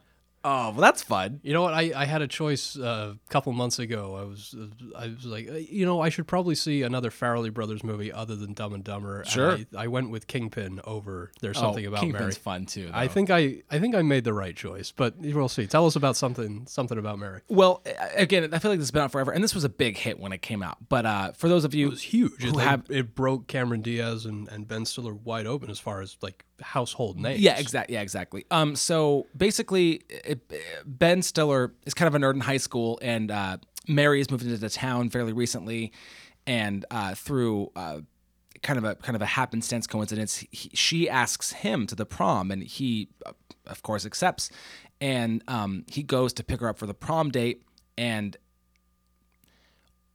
Oh, 0.45 0.71
well, 0.71 0.81
that's 0.81 1.01
fun. 1.01 1.39
You 1.43 1.53
know 1.53 1.61
what? 1.61 1.73
I, 1.73 1.93
I 1.95 2.05
had 2.05 2.21
a 2.21 2.27
choice 2.27 2.77
uh, 2.77 3.13
a 3.15 3.29
couple 3.29 3.53
months 3.53 3.79
ago. 3.79 4.15
I 4.19 4.23
was 4.25 4.53
uh, 4.59 4.97
I 4.97 5.07
was 5.07 5.25
like, 5.25 5.49
uh, 5.49 5.53
you 5.53 5.85
know, 5.85 6.01
I 6.01 6.09
should 6.09 6.27
probably 6.27 6.55
see 6.55 6.81
another 6.83 7.09
Farrelly 7.11 7.53
Brothers 7.53 7.83
movie 7.83 8.11
other 8.11 8.35
than 8.35 8.53
Dumb 8.53 8.73
and 8.73 8.83
Dumber. 8.83 9.21
and 9.21 9.27
Sure. 9.29 9.51
I, 9.53 9.65
I 9.77 9.87
went 9.87 10.09
with 10.09 10.27
Kingpin 10.27 10.81
over 10.83 11.31
There's 11.39 11.57
Something 11.57 11.85
oh, 11.85 11.89
About 11.89 12.01
Kingpin's 12.01 12.21
Mary. 12.21 12.33
fun 12.33 12.65
too. 12.65 12.89
I 12.93 13.07
think 13.07 13.29
I 13.29 13.63
I 13.71 13.79
think 13.79 13.95
I 13.95 14.01
made 14.01 14.25
the 14.25 14.33
right 14.33 14.55
choice, 14.55 14.91
but 14.91 15.15
we'll 15.17 15.47
see. 15.47 15.65
Tell 15.65 15.85
us 15.85 15.95
about 15.95 16.17
something 16.17 16.65
something 16.67 16.97
about 16.97 17.19
Mary. 17.19 17.39
Well, 17.47 17.81
again, 18.15 18.53
I 18.53 18.59
feel 18.59 18.69
like 18.71 18.79
this 18.79 18.87
has 18.87 18.91
been 18.91 19.03
out 19.03 19.11
forever, 19.11 19.31
and 19.31 19.41
this 19.43 19.55
was 19.55 19.63
a 19.63 19.69
big 19.69 19.97
hit 19.97 20.19
when 20.19 20.33
it 20.33 20.41
came 20.41 20.61
out. 20.61 20.77
But 20.89 21.05
uh, 21.05 21.31
for 21.33 21.47
those 21.47 21.63
of 21.63 21.73
you 21.73 21.87
It 21.87 21.91
was 21.91 22.01
huge. 22.01 22.43
who 22.43 22.59
It, 22.59 22.63
have, 22.63 22.83
it 22.89 23.15
broke 23.15 23.47
Cameron 23.47 23.81
Diaz 23.81 24.25
and, 24.25 24.47
and 24.49 24.67
Ben 24.67 24.85
Stiller 24.85 25.13
wide 25.13 25.45
open 25.47 25.69
as 25.69 25.79
far 25.79 26.01
as 26.01 26.17
like 26.21 26.43
household 26.61 27.19
names. 27.19 27.39
yeah, 27.39 27.57
exactly, 27.57 27.95
yeah, 27.95 28.01
exactly. 28.01 28.45
Um, 28.51 28.75
so 28.75 29.27
basically, 29.35 30.01
it, 30.09 30.39
Ben 30.85 31.21
Stiller 31.21 31.73
is 31.85 31.93
kind 31.93 32.07
of 32.07 32.15
a 32.15 32.25
nerd 32.25 32.35
in 32.35 32.41
high 32.41 32.57
school, 32.57 32.99
and 33.01 33.31
uh, 33.31 33.57
Mary 33.87 34.21
is 34.21 34.29
moving 34.29 34.47
into 34.47 34.59
the 34.59 34.69
town 34.69 35.09
fairly 35.09 35.33
recently, 35.33 35.91
and 36.45 36.85
uh, 36.91 37.15
through 37.15 37.71
uh, 37.75 37.99
kind 38.61 38.77
of 38.77 38.85
a 38.85 38.95
kind 38.95 39.15
of 39.15 39.21
a 39.21 39.27
happenstance 39.27 39.87
coincidence, 39.87 40.45
he, 40.51 40.69
she 40.73 41.09
asks 41.09 41.51
him 41.51 41.87
to 41.87 41.95
the 41.95 42.05
prom, 42.05 42.51
and 42.51 42.63
he, 42.63 43.09
of 43.67 43.83
course, 43.83 44.05
accepts, 44.05 44.49
and 45.01 45.43
um, 45.47 45.85
he 45.87 46.03
goes 46.03 46.33
to 46.33 46.43
pick 46.43 46.59
her 46.61 46.69
up 46.69 46.77
for 46.77 46.87
the 46.87 46.93
prom 46.93 47.29
date, 47.29 47.63
and 47.97 48.37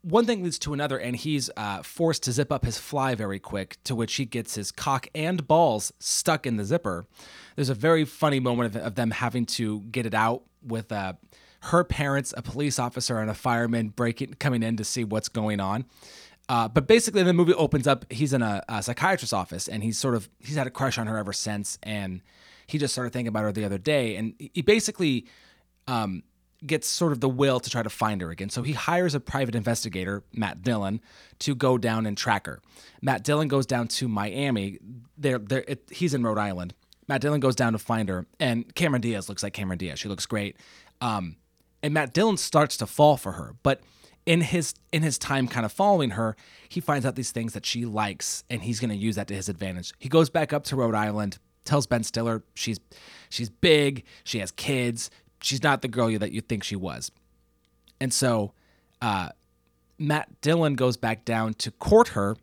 one 0.08 0.24
thing 0.24 0.42
leads 0.42 0.58
to 0.60 0.72
another, 0.72 0.98
and 0.98 1.14
he's 1.14 1.50
uh, 1.56 1.82
forced 1.82 2.22
to 2.24 2.32
zip 2.32 2.50
up 2.50 2.64
his 2.64 2.78
fly 2.78 3.14
very 3.14 3.38
quick, 3.38 3.76
to 3.84 3.94
which 3.94 4.14
he 4.14 4.24
gets 4.24 4.54
his 4.54 4.72
cock 4.72 5.06
and 5.14 5.46
balls 5.46 5.92
stuck 5.98 6.46
in 6.46 6.56
the 6.56 6.64
zipper. 6.64 7.06
There's 7.56 7.68
a 7.68 7.74
very 7.74 8.04
funny 8.04 8.40
moment 8.40 8.74
of, 8.74 8.82
of 8.82 8.94
them 8.94 9.10
having 9.10 9.44
to 9.46 9.80
get 9.82 10.06
it 10.06 10.14
out 10.14 10.42
with 10.62 10.90
uh, 10.90 11.14
her 11.60 11.84
parents, 11.84 12.32
a 12.36 12.42
police 12.42 12.78
officer, 12.78 13.18
and 13.20 13.30
a 13.30 13.34
fireman 13.34 13.88
breaking 13.88 14.34
coming 14.34 14.62
in 14.62 14.76
to 14.78 14.84
see 14.84 15.04
what's 15.04 15.28
going 15.28 15.60
on. 15.60 15.84
Uh, 16.48 16.68
but 16.68 16.86
basically, 16.86 17.22
the 17.22 17.34
movie 17.34 17.52
opens 17.52 17.86
up. 17.86 18.10
He's 18.10 18.32
in 18.32 18.40
a, 18.40 18.64
a 18.68 18.82
psychiatrist's 18.82 19.34
office, 19.34 19.68
and 19.68 19.82
he's 19.82 19.98
sort 19.98 20.14
of 20.14 20.30
he's 20.40 20.56
had 20.56 20.66
a 20.66 20.70
crush 20.70 20.96
on 20.96 21.06
her 21.06 21.18
ever 21.18 21.34
since, 21.34 21.78
and 21.82 22.22
he 22.66 22.78
just 22.78 22.94
started 22.94 23.12
thinking 23.12 23.28
about 23.28 23.42
her 23.42 23.52
the 23.52 23.64
other 23.64 23.78
day, 23.78 24.16
and 24.16 24.34
he 24.38 24.62
basically 24.62 25.26
um, 25.86 26.22
gets 26.66 26.88
sort 26.88 27.12
of 27.12 27.20
the 27.20 27.28
will 27.28 27.60
to 27.60 27.70
try 27.70 27.82
to 27.82 27.90
find 27.90 28.20
her 28.20 28.30
again. 28.30 28.50
So 28.50 28.62
he 28.62 28.72
hires 28.72 29.14
a 29.14 29.20
private 29.20 29.54
investigator, 29.54 30.24
Matt 30.32 30.62
Dillon, 30.62 31.00
to 31.40 31.54
go 31.54 31.78
down 31.78 32.06
and 32.06 32.16
track 32.16 32.46
her. 32.46 32.60
Matt 33.00 33.22
Dillon 33.22 33.48
goes 33.48 33.66
down 33.66 33.88
to 33.88 34.08
Miami. 34.08 34.78
There, 35.16 35.38
there. 35.38 35.64
He's 35.90 36.14
in 36.14 36.22
Rhode 36.22 36.38
Island. 36.38 36.74
Matt 37.06 37.20
Dillon 37.22 37.40
goes 37.40 37.56
down 37.56 37.72
to 37.72 37.78
find 37.78 38.08
her, 38.08 38.26
and 38.38 38.74
Cameron 38.74 39.00
Diaz 39.00 39.28
looks 39.28 39.42
like 39.42 39.54
Cameron 39.54 39.78
Diaz. 39.78 39.98
She 39.98 40.08
looks 40.08 40.26
great. 40.26 40.56
Um, 41.00 41.36
and 41.82 41.94
Matt 41.94 42.12
Dillon 42.12 42.36
starts 42.36 42.76
to 42.78 42.86
fall 42.86 43.16
for 43.16 43.32
her, 43.32 43.54
but 43.62 43.80
in 44.26 44.42
his 44.42 44.74
in 44.92 45.02
his 45.02 45.16
time 45.16 45.48
kind 45.48 45.64
of 45.64 45.72
following 45.72 46.10
her, 46.10 46.36
he 46.68 46.80
finds 46.80 47.06
out 47.06 47.14
these 47.14 47.30
things 47.30 47.54
that 47.54 47.64
she 47.64 47.86
likes, 47.86 48.44
and 48.50 48.62
he's 48.62 48.78
going 48.78 48.90
to 48.90 48.96
use 48.96 49.14
that 49.16 49.26
to 49.28 49.34
his 49.34 49.48
advantage. 49.48 49.94
He 49.98 50.10
goes 50.10 50.28
back 50.28 50.52
up 50.52 50.64
to 50.64 50.76
Rhode 50.76 50.94
Island, 50.94 51.38
tells 51.64 51.86
Ben 51.86 52.02
Stiller 52.02 52.42
she's 52.54 52.78
she's 53.30 53.48
big, 53.48 54.04
she 54.24 54.40
has 54.40 54.50
kids, 54.50 55.10
she's 55.40 55.62
not 55.62 55.82
the 55.82 55.88
girl 55.88 56.10
that 56.18 56.32
you 56.32 56.40
think 56.40 56.64
she 56.64 56.76
was. 56.76 57.10
and 58.00 58.12
so 58.12 58.52
uh, 59.00 59.30
Matt 59.98 60.40
Dillon 60.40 60.74
goes 60.74 60.96
back 60.96 61.24
down 61.24 61.54
to 61.54 61.70
court 61.70 62.08
her. 62.08 62.36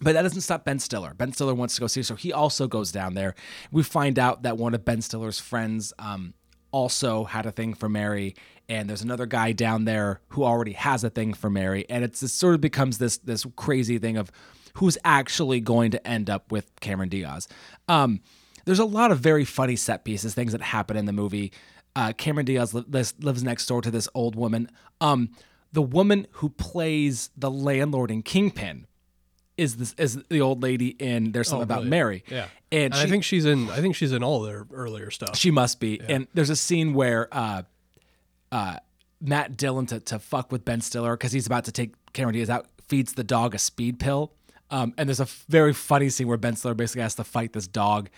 But 0.00 0.12
that 0.12 0.22
doesn't 0.22 0.42
stop 0.42 0.64
Ben 0.64 0.78
Stiller. 0.78 1.12
Ben 1.12 1.32
Stiller 1.32 1.54
wants 1.54 1.74
to 1.74 1.80
go 1.80 1.88
see 1.88 2.00
her, 2.00 2.04
so 2.04 2.14
he 2.14 2.32
also 2.32 2.68
goes 2.68 2.92
down 2.92 3.14
there. 3.14 3.34
We 3.72 3.82
find 3.82 4.16
out 4.16 4.42
that 4.44 4.56
one 4.56 4.72
of 4.72 4.84
Ben 4.84 5.02
Stiller's 5.02 5.40
friends 5.40 5.92
um, 5.98 6.34
also 6.70 7.24
had 7.24 7.46
a 7.46 7.50
thing 7.50 7.74
for 7.74 7.88
Mary, 7.88 8.36
and 8.68 8.88
there's 8.88 9.02
another 9.02 9.26
guy 9.26 9.50
down 9.50 9.86
there 9.86 10.20
who 10.28 10.44
already 10.44 10.74
has 10.74 11.02
a 11.02 11.10
thing 11.10 11.34
for 11.34 11.50
Mary, 11.50 11.84
and 11.90 12.04
it 12.04 12.16
sort 12.16 12.54
of 12.54 12.60
becomes 12.60 12.98
this 12.98 13.18
this 13.18 13.44
crazy 13.56 13.98
thing 13.98 14.16
of 14.16 14.30
who's 14.74 14.96
actually 15.04 15.60
going 15.60 15.90
to 15.90 16.06
end 16.06 16.30
up 16.30 16.52
with 16.52 16.78
Cameron 16.78 17.08
Diaz. 17.08 17.48
Um, 17.88 18.20
there's 18.66 18.78
a 18.78 18.84
lot 18.84 19.10
of 19.10 19.18
very 19.18 19.44
funny 19.44 19.74
set 19.74 20.04
pieces, 20.04 20.32
things 20.32 20.52
that 20.52 20.62
happen 20.62 20.96
in 20.96 21.06
the 21.06 21.12
movie. 21.12 21.52
Uh, 21.98 22.12
Cameron 22.12 22.46
Diaz 22.46 22.74
li- 22.74 22.84
lives, 22.86 23.42
next 23.42 23.66
door 23.66 23.82
to 23.82 23.90
this 23.90 24.08
old 24.14 24.36
woman. 24.36 24.70
Um, 25.00 25.30
the 25.72 25.82
woman 25.82 26.28
who 26.34 26.48
plays 26.50 27.30
the 27.36 27.50
landlord 27.50 28.12
in 28.12 28.22
Kingpin 28.22 28.86
is 29.56 29.78
this 29.78 29.96
is 29.98 30.22
the 30.28 30.40
old 30.40 30.62
lady 30.62 30.90
in 31.00 31.32
There's 31.32 31.48
Something 31.48 31.64
About 31.64 31.78
really? 31.78 31.90
Mary. 31.90 32.24
Yeah, 32.28 32.46
and, 32.70 32.84
and 32.84 32.94
she, 32.94 33.00
I 33.00 33.06
think 33.06 33.24
she's 33.24 33.44
in. 33.44 33.68
I 33.68 33.80
think 33.80 33.96
she's 33.96 34.12
in 34.12 34.22
all 34.22 34.42
their 34.42 34.64
earlier 34.72 35.10
stuff. 35.10 35.36
she 35.36 35.50
must 35.50 35.80
be. 35.80 36.00
And 36.00 36.28
there's 36.34 36.50
a 36.50 36.56
scene 36.56 36.94
where 36.94 37.26
uh, 37.32 37.62
uh, 38.52 38.76
Matt 39.20 39.56
Dillon 39.56 39.86
to, 39.86 39.98
to 39.98 40.20
fuck 40.20 40.52
with 40.52 40.64
Ben 40.64 40.80
Stiller 40.80 41.16
because 41.16 41.32
he's 41.32 41.48
about 41.48 41.64
to 41.64 41.72
take 41.72 41.94
Cameron 42.12 42.34
Diaz 42.34 42.48
out 42.48 42.66
feeds 42.86 43.14
the 43.14 43.24
dog 43.24 43.56
a 43.56 43.58
speed 43.58 43.98
pill. 43.98 44.30
Um, 44.70 44.94
and 44.96 45.08
there's 45.08 45.18
a 45.18 45.28
very 45.48 45.72
funny 45.72 46.10
scene 46.10 46.28
where 46.28 46.36
Ben 46.36 46.54
Stiller 46.54 46.74
basically 46.74 47.02
has 47.02 47.16
to 47.16 47.24
fight 47.24 47.54
this 47.54 47.66
dog. 47.66 48.08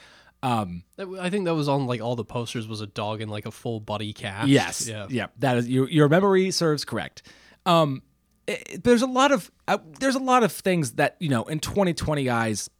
Um, 0.42 0.84
I 1.20 1.28
think 1.28 1.44
that 1.44 1.54
was 1.54 1.68
on 1.68 1.86
like 1.86 2.00
all 2.00 2.16
the 2.16 2.24
posters 2.24 2.66
was 2.66 2.80
a 2.80 2.86
dog 2.86 3.20
in 3.20 3.28
like 3.28 3.44
a 3.46 3.50
full 3.50 3.78
body 3.80 4.12
cast. 4.12 4.48
Yes. 4.48 4.88
Yeah. 4.88 5.06
Yeah. 5.10 5.26
That 5.38 5.58
is 5.58 5.68
your 5.68 5.88
your 5.90 6.08
memory 6.08 6.50
serves 6.50 6.84
correct. 6.84 7.22
Um, 7.66 8.02
it- 8.46 8.82
there's 8.82 9.02
a 9.02 9.06
lot 9.06 9.32
of 9.32 9.50
uh, 9.68 9.78
there's 9.98 10.14
a 10.14 10.18
lot 10.20 10.42
of 10.42 10.50
things 10.52 10.92
that 10.92 11.16
you 11.20 11.28
know 11.28 11.44
in 11.44 11.60
2020 11.60 12.30
eyes, 12.30 12.70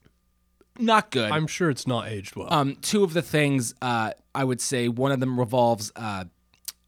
not 0.79 1.11
good. 1.11 1.31
I'm 1.31 1.47
sure 1.47 1.69
it's 1.71 1.87
not 1.87 2.09
aged 2.09 2.35
well. 2.37 2.53
um, 2.53 2.77
two 2.81 3.05
of 3.05 3.13
the 3.13 3.23
things 3.23 3.75
uh, 3.83 4.13
I 4.35 4.45
would 4.45 4.61
say 4.61 4.89
one 4.89 5.13
of 5.13 5.21
them 5.21 5.39
revolves 5.39 5.93
uh, 5.97 6.25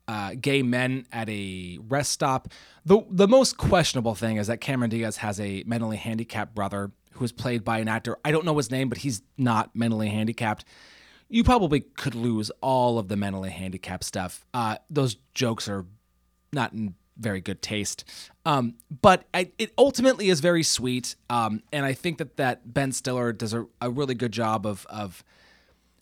uh, 0.09 0.35
gay 0.41 0.63
men 0.63 1.07
at 1.13 1.29
a 1.29 1.79
rest 1.87 2.13
stop. 2.13 2.49
The 2.87 3.05
the 3.11 3.29
most 3.29 3.59
questionable 3.59 4.15
thing 4.15 4.39
is 4.39 4.47
that 4.47 4.61
Cameron 4.63 4.89
Diaz 4.91 5.19
has 5.19 5.39
a 5.39 5.63
mentally 5.67 5.99
handicapped 5.99 6.55
brother 6.55 6.93
who 7.23 7.25
is 7.25 7.33
played 7.33 7.63
by 7.63 7.79
an 7.79 7.87
actor. 7.87 8.19
I 8.25 8.33
don't 8.33 8.45
know 8.45 8.57
his 8.57 8.69
name, 8.69 8.89
but 8.89 8.99
he's 8.99 9.23
not 9.39 9.77
mentally 9.77 10.09
handicapped. 10.09 10.65
You 11.29 11.45
probably 11.45 11.81
could 11.81 12.17
lose 12.17 12.51
all 12.61 12.99
of 12.99 13.07
the 13.07 13.17
mentally 13.17 13.51
handicapped 13.51 14.03
stuff. 14.03 14.45
Uh, 14.53 14.79
those 14.91 15.17
jokes 15.33 15.69
are 15.69 15.87
not 16.53 16.73
in 16.73 16.95
very 17.17 17.41
good 17.41 17.63
taste. 17.63 18.05
Um, 18.45 18.75
but 19.01 19.25
I, 19.33 19.53
it 19.57 19.73
ultimately 19.79 20.31
is 20.31 20.41
very 20.41 20.65
sweet. 20.65 21.15
Um, 21.31 21.63
and 21.73 21.87
I 21.87 21.93
think 21.93 22.19
that, 22.19 22.39
that 22.39 22.75
Ben 22.75 22.91
Stiller 22.91 23.33
does 23.33 23.55
a, 23.55 23.67
a 23.81 23.89
really 23.89 24.17
good 24.17 24.33
job 24.33 24.67
of, 24.67 24.85
of 24.91 25.23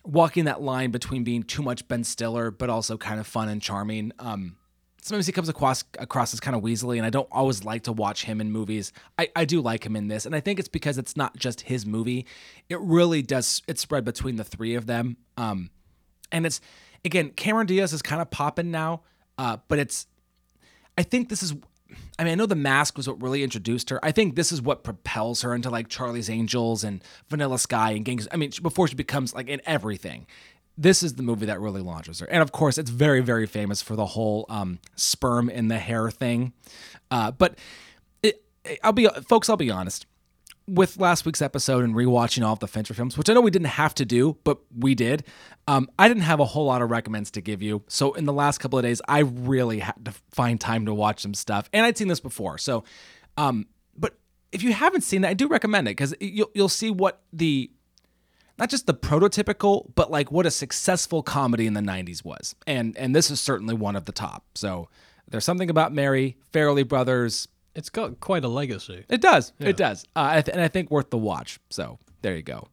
walking 0.03 0.47
that 0.47 0.63
line 0.63 0.91
between 0.91 1.23
being 1.23 1.43
too 1.43 1.63
much 1.63 1.87
Ben 1.87 2.03
Stiller, 2.03 2.51
but 2.51 2.71
also 2.71 2.97
kind 2.97 3.21
of 3.21 3.27
fun 3.27 3.51
and 3.51 3.61
charming. 3.61 4.13
Um, 4.19 4.57
sometimes 5.03 5.27
he 5.27 5.33
comes 5.33 5.49
across 5.49 5.85
across 5.99 6.33
as 6.33 6.41
kind 6.41 6.57
of 6.57 6.63
weaselly, 6.63 6.97
and 6.97 7.07
I 7.07 7.11
don't 7.11 7.29
always 7.33 7.65
like 7.65 7.85
to 7.85 7.93
watch 7.93 8.25
him 8.25 8.41
in 8.41 8.53
movies. 8.53 8.93
I, 9.19 9.29
I 9.35 9.45
do 9.45 9.61
like 9.61 9.85
him 9.85 9.97
in 9.97 10.09
this, 10.09 10.27
and 10.27 10.35
I 10.35 10.41
think 10.41 10.59
it's 10.59 10.69
because 10.69 10.99
it's 10.99 11.17
not 11.17 11.37
just 11.37 11.63
his 11.63 11.87
movie. 11.87 12.27
It 12.69 12.81
really 12.81 13.23
does. 13.23 13.63
It's 13.67 13.81
spread 13.81 14.05
between 14.05 14.37
the 14.37 14.45
three 14.45 14.75
of 14.75 14.87
them. 14.87 15.17
Um, 15.37 15.71
and 16.31 16.47
it's 16.47 16.61
again, 17.05 17.31
Cameron 17.31 17.67
Diaz 17.67 17.93
is 17.93 18.03
kind 18.03 18.23
of 18.23 18.31
popping 18.31 18.71
now, 18.71 19.03
uh, 19.39 19.59
but 19.69 19.79
it's. 19.79 20.07
I 20.99 21.03
think 21.03 21.29
this 21.29 21.43
is. 21.43 21.55
I 22.19 22.25
mean, 22.25 22.33
I 22.33 22.35
know 22.37 22.47
the 22.47 22.55
mask 22.55 22.97
was 22.97 23.09
what 23.09 23.21
really 23.21 23.43
introduced 23.43 23.91
her. 23.91 24.05
I 24.05 24.13
think 24.13 24.37
this 24.37 24.53
is 24.53 24.63
what 24.63 24.85
propels 24.85 25.43
her 25.43 25.55
into 25.55 25.71
like 25.71 25.89
Charlie's 25.89 26.31
Angels 26.31 26.85
and 26.85 27.03
Vanilla 27.29 27.59
Sky 27.59 27.93
and 27.93 28.05
Gangs. 28.05 28.29
I 28.31 28.37
mean, 28.37 28.53
before 28.63 28.87
she 28.87 28.95
becomes 28.95 29.35
like 29.35 29.49
in 29.49 29.61
everything. 29.67 30.27
This 30.81 31.03
is 31.03 31.15
the 31.15 31.23
movie 31.23 31.47
that 31.47 31.61
really 31.61 31.83
launches 31.83 32.21
her, 32.21 32.27
and 32.31 32.43
of 32.43 32.53
course, 32.53 32.79
it's 32.79 32.91
very, 32.91 33.21
very 33.21 33.47
famous 33.47 33.83
for 33.83 33.97
the 33.97 34.07
whole 34.07 34.47
um, 34.49 34.79
sperm 34.97 35.51
in 35.51 35.69
the 35.69 35.79
hair 35.79 36.11
thing. 36.11 36.55
Uh, 37.11 37.31
but 37.33 37.59
it, 38.23 38.43
I'll 38.83 38.93
be, 38.93 39.07
folks, 39.29 39.51
I'll 39.51 39.57
be 39.59 39.71
honest 39.71 40.07
with 40.71 40.99
last 40.99 41.27
week's 41.27 41.43
episode 41.43 41.85
and 41.85 41.95
rewatching 41.95 42.45
all 42.47 42.53
of 42.53 42.61
the 42.61 42.69
Fincher 42.69 42.95
films, 42.95 43.19
which 43.19 43.29
I 43.29 43.35
know 43.35 43.41
we 43.41 43.51
didn't 43.51 43.69
have 43.69 43.95
to 43.97 44.05
do, 44.05 44.37
but 44.45 44.59
we 44.77 44.95
did. 44.95 45.25
Um, 45.67 45.91
I 45.99 46.07
didn't 46.07 46.23
have 46.23 46.39
a 46.39 46.45
whole 46.45 46.67
lot 46.67 46.81
of 46.81 46.91
recommends 46.91 47.31
to 47.33 47.41
give 47.41 47.61
you. 47.61 47.83
So 47.89 48.13
in 48.13 48.25
the 48.25 48.33
last 48.33 48.59
couple 48.59 48.79
of 48.79 48.85
days, 48.85 49.03
I 49.09 49.21
really 49.21 49.81
had 49.81 50.05
to 50.05 50.15
find 50.31 50.61
time 50.61 50.87
to 50.87 50.95
watch 50.95 51.21
some 51.21 51.35
stuff, 51.35 51.69
and 51.73 51.85
I'd 51.85 51.99
seen 51.99 52.09
this 52.09 52.21
before. 52.21 52.57
So, 52.57 52.85
um, 53.37 53.67
but 53.97 54.15
if 54.53 54.63
you 54.63 54.73
haven't 54.73 55.03
seen 55.03 55.25
it, 55.25 55.29
I 55.29 55.35
do 55.35 55.49
recommend 55.49 55.89
it 55.89 55.93
because 55.93 56.15
you'll 56.21 56.51
you'll 56.55 56.69
see 56.69 56.91
what 56.91 57.23
the 57.33 57.71
not 58.61 58.71
just 58.71 58.87
the 58.87 58.95
prototypical, 58.95 59.91
but 59.95 60.11
like 60.11 60.31
what 60.31 60.47
a 60.47 60.51
successful 60.51 61.23
comedy 61.23 61.67
in 61.67 61.75
the 61.75 61.81
'90s 61.81 62.25
was, 62.25 62.55
and 62.67 62.97
and 62.97 63.17
this 63.17 63.31
is 63.31 63.41
certainly 63.41 63.75
one 63.75 63.97
of 63.97 64.05
the 64.05 64.13
top. 64.13 64.45
So 64.55 64.89
there's 65.29 65.45
something 65.45 65.71
about 65.71 65.93
Mary, 65.93 66.37
Farrelly 66.53 66.87
Brothers, 66.87 67.49
it's 67.75 67.89
got 67.89 68.21
quite 68.21 68.45
a 68.45 68.49
legacy. 68.49 69.05
it 69.09 69.21
does. 69.21 69.53
It 69.59 69.77
does. 69.77 70.05
Uh, 70.17 70.43
and 70.53 70.61
I 70.61 70.69
think 70.69 70.91
worth 70.91 71.11
the 71.11 71.19
watch. 71.19 71.61
So 71.71 71.99
there 72.23 72.35
you 72.37 72.43
go. 72.43 72.69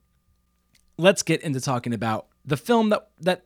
Let's 0.98 1.24
get 1.24 1.42
into 1.42 1.62
talking 1.62 1.94
about 1.94 2.28
the 2.46 2.58
film 2.58 2.90
that 2.90 3.10
that 3.22 3.46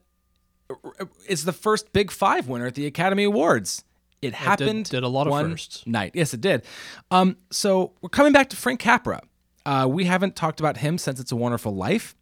is 1.27 1.43
the 1.43 1.51
first 1.51 1.91
Big 1.91 2.11
Five 2.11 2.47
winner 2.47 2.67
at 2.67 2.75
the 2.75 2.85
Academy 2.85 3.23
Awards. 3.25 3.83
It 4.21 4.33
happened. 4.33 4.85
did 4.85 5.03
a 5.03 5.07
lot 5.07 5.27
of 5.27 5.31
one 5.31 5.51
firsts. 5.51 5.85
Night. 5.85 6.11
Yes, 6.13 6.33
it 6.33 6.41
did. 6.41 6.63
Um, 7.09 7.37
so 7.49 7.93
we're 8.01 8.09
coming 8.09 8.31
back 8.31 8.49
to 8.51 8.55
Frank 8.55 8.79
Capra. 8.79 9.21
Uh, 9.65 9.87
we 9.89 10.05
haven't 10.05 10.35
talked 10.35 10.59
about 10.59 10.77
him 10.77 10.97
since 10.97 11.19
It's 11.19 11.31
a 11.31 11.35
Wonderful 11.35 11.75
Life. 11.75 12.15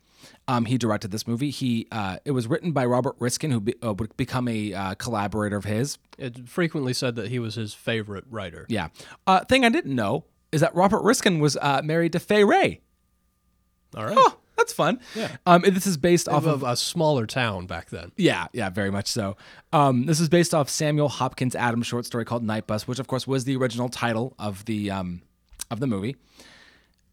Um, 0.47 0.65
he 0.65 0.77
directed 0.77 1.11
this 1.11 1.27
movie. 1.27 1.49
He 1.49 1.87
uh, 1.91 2.17
it 2.25 2.31
was 2.31 2.47
written 2.47 2.71
by 2.71 2.85
Robert 2.85 3.15
Riskin, 3.19 3.51
who 3.51 3.59
be, 3.59 3.75
uh, 3.83 3.93
would 3.93 4.15
become 4.17 4.47
a 4.47 4.73
uh, 4.73 4.93
collaborator 4.95 5.57
of 5.57 5.65
his. 5.65 5.97
It 6.17 6.47
frequently 6.47 6.93
said 6.93 7.15
that 7.15 7.29
he 7.29 7.39
was 7.39 7.55
his 7.55 7.73
favorite 7.73 8.25
writer. 8.29 8.65
Yeah. 8.69 8.89
Uh, 9.27 9.43
thing 9.45 9.65
I 9.65 9.69
didn't 9.69 9.95
know 9.95 10.25
is 10.51 10.61
that 10.61 10.73
Robert 10.75 11.03
Riskin 11.03 11.39
was 11.39 11.57
uh, 11.61 11.81
married 11.83 12.13
to 12.13 12.19
Fay 12.19 12.43
Wray. 12.43 12.81
All 13.95 14.05
right. 14.05 14.15
Oh, 14.17 14.37
that's 14.57 14.73
fun. 14.73 14.99
Yeah. 15.15 15.37
Um, 15.45 15.61
this 15.61 15.87
is 15.87 15.97
based 15.97 16.27
off 16.27 16.45
of 16.45 16.63
of. 16.63 16.63
a 16.63 16.75
smaller 16.75 17.25
town 17.25 17.65
back 17.65 17.89
then. 17.89 18.11
Yeah, 18.17 18.47
yeah, 18.53 18.69
very 18.69 18.91
much 18.91 19.07
so. 19.07 19.37
Um, 19.71 20.05
this 20.05 20.19
is 20.19 20.29
based 20.29 20.53
off 20.53 20.69
Samuel 20.69 21.09
Hopkins 21.09 21.55
Adams' 21.55 21.87
short 21.87 22.05
story 22.05 22.25
called 22.25 22.43
Night 22.43 22.67
Bus, 22.67 22.87
which 22.87 22.99
of 22.99 23.07
course 23.07 23.25
was 23.25 23.45
the 23.45 23.55
original 23.55 23.89
title 23.89 24.35
of 24.37 24.65
the 24.65 24.91
um, 24.91 25.21
of 25.71 25.79
the 25.79 25.87
movie. 25.87 26.15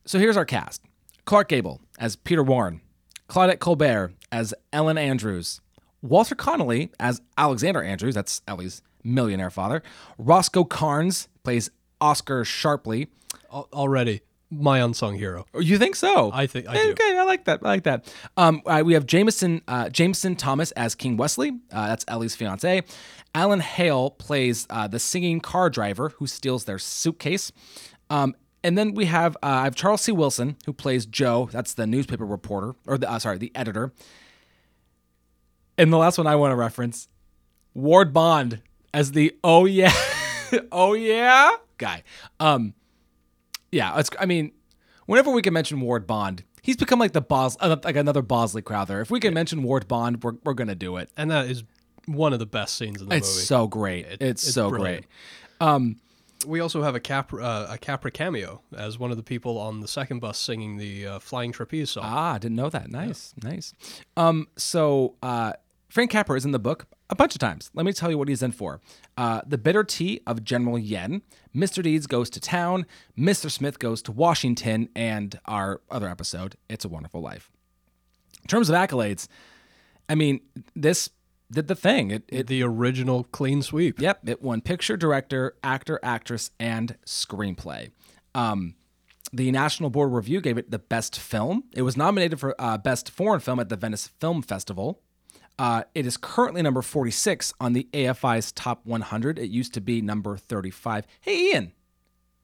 So 0.04 0.18
here's 0.18 0.36
our 0.36 0.44
cast: 0.44 0.82
Clark 1.24 1.48
Gable 1.48 1.80
as 1.98 2.16
Peter 2.16 2.42
Warren, 2.42 2.80
Claudette 3.28 3.58
Colbert 3.58 4.12
as 4.30 4.54
Ellen 4.72 4.98
Andrews, 4.98 5.60
Walter 6.02 6.34
Connolly 6.34 6.90
as 7.00 7.20
Alexander 7.36 7.82
Andrews, 7.82 8.14
that's 8.14 8.42
Ellie's 8.46 8.82
millionaire 9.02 9.50
father. 9.50 9.82
Roscoe 10.18 10.64
Karns 10.64 11.28
plays 11.42 11.70
Oscar 12.00 12.44
Shapeley. 12.44 13.08
Al- 13.52 13.68
Already, 13.72 14.20
my 14.50 14.78
unsung 14.80 15.16
hero. 15.16 15.44
Oh, 15.54 15.60
You 15.60 15.78
think 15.78 15.96
so? 15.96 16.30
I 16.32 16.46
think- 16.46 16.68
I 16.68 16.74
do. 16.82 16.90
Okay, 16.90 17.16
I 17.18 17.22
like 17.24 17.44
that. 17.46 17.60
I 17.62 17.68
like 17.68 17.84
that. 17.84 18.12
Um, 18.36 18.62
uh, 18.66 18.82
we 18.84 18.94
have 18.94 19.06
Jameson 19.06 19.62
uh, 19.66 19.88
Jameson 19.88 20.36
Thomas 20.36 20.70
as 20.72 20.94
King 20.94 21.16
Wesley. 21.16 21.50
Uh, 21.72 21.88
that's 21.88 22.04
Ellie's 22.08 22.36
fiance. 22.36 22.82
Alan 23.34 23.60
Hale 23.60 24.10
plays 24.10 24.66
uh, 24.70 24.86
the 24.88 24.98
singing 24.98 25.40
car 25.40 25.68
driver 25.70 26.10
who 26.16 26.26
steals 26.26 26.64
their 26.64 26.78
suitcase. 26.78 27.52
Um, 28.08 28.34
and 28.66 28.76
then 28.76 28.94
we 28.94 29.04
have 29.06 29.36
uh, 29.36 29.46
I 29.46 29.64
have 29.64 29.76
Charles 29.76 30.02
C. 30.02 30.12
Wilson 30.12 30.56
who 30.66 30.72
plays 30.72 31.06
Joe. 31.06 31.48
That's 31.52 31.72
the 31.74 31.86
newspaper 31.86 32.26
reporter, 32.26 32.74
or 32.86 32.98
the 32.98 33.10
uh, 33.10 33.18
sorry, 33.20 33.38
the 33.38 33.52
editor. 33.54 33.92
And 35.78 35.92
the 35.92 35.98
last 35.98 36.18
one 36.18 36.26
I 36.26 36.36
want 36.36 36.52
to 36.52 36.56
reference, 36.56 37.08
Ward 37.74 38.12
Bond 38.12 38.60
as 38.94 39.12
the 39.12 39.36
oh 39.44 39.66
yeah, 39.66 39.92
oh 40.72 40.94
yeah 40.94 41.50
guy. 41.78 42.02
Um, 42.40 42.74
yeah, 43.70 43.98
it's, 43.98 44.10
I 44.18 44.26
mean, 44.26 44.52
whenever 45.06 45.30
we 45.30 45.42
can 45.42 45.52
mention 45.52 45.80
Ward 45.80 46.06
Bond, 46.06 46.44
he's 46.62 46.76
become 46.76 46.98
like 46.98 47.12
the 47.12 47.20
Bos 47.20 47.56
uh, 47.60 47.76
like 47.84 47.96
another 47.96 48.22
Bosley 48.22 48.62
Crowther. 48.62 49.00
If 49.00 49.10
we 49.10 49.20
can 49.20 49.34
mention 49.34 49.62
Ward 49.62 49.86
Bond, 49.86 50.22
we're, 50.24 50.32
we're 50.44 50.54
gonna 50.54 50.74
do 50.74 50.96
it. 50.96 51.10
And 51.16 51.30
that 51.30 51.46
is 51.46 51.62
one 52.06 52.32
of 52.32 52.38
the 52.38 52.46
best 52.46 52.76
scenes 52.76 53.02
in 53.02 53.08
the 53.08 53.16
It's 53.16 53.28
movie. 53.28 53.38
It's 53.40 53.48
so 53.48 53.66
great. 53.66 54.06
It- 54.06 54.22
it's, 54.22 54.44
it's 54.44 54.54
so 54.54 54.70
brilliant. 54.70 55.06
great. 55.60 55.68
We 56.46 56.60
also 56.60 56.82
have 56.82 56.94
a 56.94 57.00
Capra, 57.00 57.42
uh, 57.42 57.66
a 57.70 57.78
Capra 57.78 58.10
cameo 58.10 58.60
as 58.76 58.98
one 58.98 59.10
of 59.10 59.16
the 59.16 59.22
people 59.22 59.58
on 59.58 59.80
the 59.80 59.88
second 59.88 60.20
bus 60.20 60.38
singing 60.38 60.76
the 60.76 61.06
uh, 61.06 61.18
Flying 61.18 61.52
Trapeze 61.52 61.90
song. 61.90 62.04
Ah, 62.06 62.34
I 62.34 62.38
didn't 62.38 62.56
know 62.56 62.70
that. 62.70 62.90
Nice, 62.90 63.34
nice. 63.42 63.72
Um, 64.16 64.48
so 64.56 65.14
uh, 65.22 65.54
Frank 65.88 66.10
Capra 66.10 66.36
is 66.36 66.44
in 66.44 66.50
the 66.50 66.58
book 66.58 66.86
a 67.08 67.14
bunch 67.14 67.34
of 67.34 67.38
times. 67.38 67.70
Let 67.74 67.86
me 67.86 67.92
tell 67.92 68.10
you 68.10 68.18
what 68.18 68.28
he's 68.28 68.42
in 68.42 68.52
for. 68.52 68.80
Uh, 69.16 69.40
the 69.46 69.58
Bitter 69.58 69.84
Tea 69.84 70.20
of 70.26 70.44
General 70.44 70.78
Yen, 70.78 71.22
Mr. 71.54 71.82
Deeds 71.82 72.06
Goes 72.06 72.28
to 72.30 72.40
Town, 72.40 72.86
Mr. 73.16 73.50
Smith 73.50 73.78
Goes 73.78 74.02
to 74.02 74.12
Washington, 74.12 74.88
and 74.94 75.38
our 75.46 75.80
other 75.90 76.08
episode, 76.08 76.56
It's 76.68 76.84
a 76.84 76.88
Wonderful 76.88 77.20
Life. 77.20 77.50
In 78.42 78.48
terms 78.48 78.68
of 78.68 78.76
accolades, 78.76 79.28
I 80.08 80.14
mean, 80.14 80.40
this 80.74 81.10
did 81.50 81.68
the 81.68 81.74
thing. 81.74 82.10
It 82.10 82.24
it 82.28 82.46
the 82.46 82.62
original 82.62 83.24
clean 83.24 83.62
sweep. 83.62 84.00
Yep, 84.00 84.28
it 84.28 84.42
won 84.42 84.60
picture, 84.60 84.96
director, 84.96 85.56
actor, 85.62 86.00
actress, 86.02 86.50
and 86.58 86.96
screenplay. 87.06 87.90
Um, 88.34 88.74
the 89.32 89.50
National 89.50 89.90
Board 89.90 90.12
Review 90.12 90.40
gave 90.40 90.58
it 90.58 90.70
the 90.70 90.78
best 90.78 91.18
film. 91.18 91.64
It 91.72 91.82
was 91.82 91.96
nominated 91.96 92.38
for 92.40 92.54
uh, 92.58 92.78
best 92.78 93.10
foreign 93.10 93.40
film 93.40 93.58
at 93.60 93.68
the 93.68 93.76
Venice 93.76 94.08
Film 94.20 94.42
Festival. 94.42 95.00
Uh, 95.58 95.84
it 95.94 96.06
is 96.06 96.16
currently 96.16 96.62
number 96.62 96.82
46 96.82 97.54
on 97.60 97.72
the 97.72 97.88
AFI's 97.92 98.52
top 98.52 98.84
100. 98.84 99.38
It 99.38 99.48
used 99.48 99.72
to 99.74 99.80
be 99.80 100.02
number 100.02 100.36
35. 100.36 101.06
Hey, 101.20 101.50
Ian, 101.50 101.72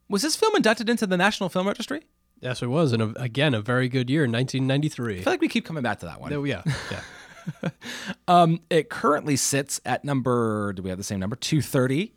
was 0.08 0.22
this 0.22 0.34
film 0.34 0.56
inducted 0.56 0.88
into 0.88 1.06
the 1.06 1.16
National 1.16 1.48
Film 1.48 1.66
Registry? 1.66 2.02
Yes, 2.40 2.62
it 2.62 2.66
was, 2.66 2.92
and 2.92 3.02
a, 3.02 3.22
again, 3.22 3.54
a 3.54 3.60
very 3.60 3.88
good 3.88 4.10
year, 4.10 4.22
1993. 4.22 5.18
I 5.18 5.22
feel 5.22 5.32
like 5.32 5.40
we 5.40 5.48
keep 5.48 5.64
coming 5.64 5.82
back 5.82 6.00
to 6.00 6.06
that 6.06 6.20
one. 6.20 6.32
Oh, 6.32 6.42
yeah, 6.44 6.62
yeah. 6.90 7.00
Um, 8.28 8.60
it 8.70 8.88
currently 8.88 9.36
sits 9.36 9.80
at 9.84 10.04
number. 10.04 10.72
Do 10.72 10.82
we 10.82 10.88
have 10.90 10.98
the 10.98 11.04
same 11.04 11.20
number? 11.20 11.36
230 11.36 12.12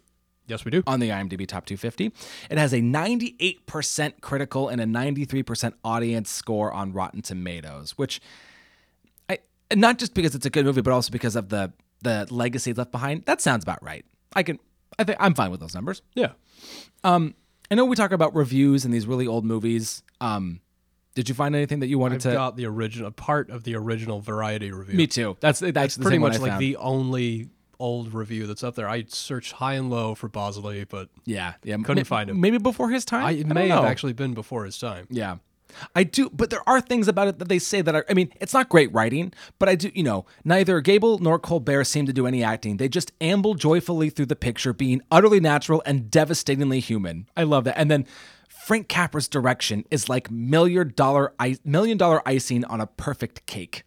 yes, 0.47 0.63
we 0.65 0.71
do. 0.71 0.83
on 0.87 0.99
the 0.99 1.09
IMDb 1.09 1.47
Top 1.47 1.65
250. 1.65 2.11
It 2.49 2.57
has 2.57 2.73
a 2.73 2.79
98% 2.79 4.21
critical 4.21 4.69
and 4.69 4.79
a 4.81 4.85
93% 4.85 5.73
audience 5.83 6.29
score 6.29 6.71
on 6.71 6.93
Rotten 6.93 7.21
Tomatoes, 7.21 7.97
which 7.97 8.21
I 9.29 9.39
not 9.73 9.97
just 9.97 10.13
because 10.13 10.35
it's 10.35 10.45
a 10.45 10.49
good 10.49 10.65
movie, 10.65 10.81
but 10.81 10.93
also 10.93 11.11
because 11.11 11.35
of 11.35 11.49
the 11.49 11.73
the 12.01 12.27
legacy 12.29 12.73
left 12.73 12.91
behind. 12.91 13.25
That 13.25 13.41
sounds 13.41 13.63
about 13.63 13.81
right. 13.83 14.05
I 14.35 14.43
can 14.43 14.59
I 14.99 15.03
think 15.03 15.17
I'm 15.19 15.33
fine 15.33 15.51
with 15.51 15.59
those 15.59 15.73
numbers. 15.75 16.01
Yeah. 16.13 16.33
I 17.71 17.75
know 17.75 17.85
we 17.85 17.95
talk 17.95 18.11
about 18.11 18.35
reviews 18.35 18.85
and 18.85 18.93
these 18.93 19.07
really 19.07 19.27
old 19.27 19.45
movies. 19.45 20.03
Um, 20.21 20.61
did 21.15 21.27
you 21.27 21.33
find 21.35 21.55
anything 21.55 21.79
that 21.79 21.87
you 21.87 21.97
wanted 21.97 22.19
to? 22.21 22.29
I've 22.29 22.33
to? 22.33 22.37
got 22.37 22.55
the 22.57 22.65
original 22.67 23.09
part 23.11 23.49
of 23.49 23.63
the 23.63 23.75
original 23.75 24.21
variety 24.21 24.71
review. 24.71 24.95
Me 24.95 25.07
too. 25.07 25.37
That's 25.39 25.59
that's 25.59 25.73
That's 25.73 25.95
the 25.95 26.03
pretty 26.03 26.19
much 26.19 26.35
I 26.35 26.37
like 26.37 26.51
found. 26.51 26.61
the 26.61 26.75
only 26.77 27.49
old 27.79 28.13
review 28.13 28.47
that's 28.47 28.63
up 28.63 28.75
there. 28.75 28.87
I 28.87 29.03
searched 29.07 29.53
high 29.53 29.73
and 29.73 29.89
low 29.89 30.15
for 30.15 30.29
Bosley, 30.29 30.83
but 30.85 31.09
yeah 31.25 31.55
yeah 31.63 31.75
couldn't 31.77 31.97
Ma- 31.97 32.03
find 32.03 32.29
him. 32.29 32.39
Maybe 32.39 32.57
before 32.57 32.89
his 32.91 33.03
time. 33.03 33.25
I, 33.25 33.31
it 33.31 33.43
don't 33.43 33.53
may 33.53 33.67
have 33.69 33.83
actually 33.85 34.13
been 34.13 34.33
before 34.33 34.65
his 34.65 34.77
time. 34.77 35.07
Yeah. 35.09 35.37
I 35.93 36.03
do, 36.03 36.29
but 36.29 36.51
there 36.51 36.61
are 36.69 36.79
things 36.79 37.09
about 37.09 37.27
it 37.27 37.39
that 37.39 37.49
they 37.49 37.59
say 37.59 37.81
that 37.81 37.93
are, 37.93 38.05
I 38.09 38.13
mean, 38.13 38.31
it's 38.39 38.53
not 38.53 38.69
great 38.69 38.93
writing, 38.93 39.33
but 39.59 39.67
I 39.67 39.75
do, 39.75 39.91
you 39.93 40.03
know, 40.03 40.25
neither 40.45 40.79
Gable 40.79 41.19
nor 41.19 41.37
Colbert 41.37 41.83
seem 41.83 42.05
to 42.05 42.13
do 42.13 42.25
any 42.27 42.43
acting. 42.43 42.77
They 42.77 42.87
just 42.87 43.11
amble 43.19 43.55
joyfully 43.55 44.09
through 44.09 44.27
the 44.27 44.37
picture, 44.37 44.71
being 44.71 45.01
utterly 45.11 45.41
natural 45.41 45.83
and 45.85 46.09
devastatingly 46.09 46.79
human. 46.79 47.27
I 47.35 47.43
love 47.43 47.65
that. 47.65 47.77
And 47.77 47.91
then 47.91 48.05
Frank 48.65 48.87
Capra's 48.87 49.27
direction 49.27 49.85
is 49.91 50.09
like 50.09 50.31
million 50.31 50.91
dollar, 50.95 51.33
i- 51.39 51.57
million 51.63 51.97
dollar 51.97 52.27
icing 52.27 52.65
on 52.65 52.81
a 52.81 52.87
perfect 52.87 53.45
cake. 53.45 53.83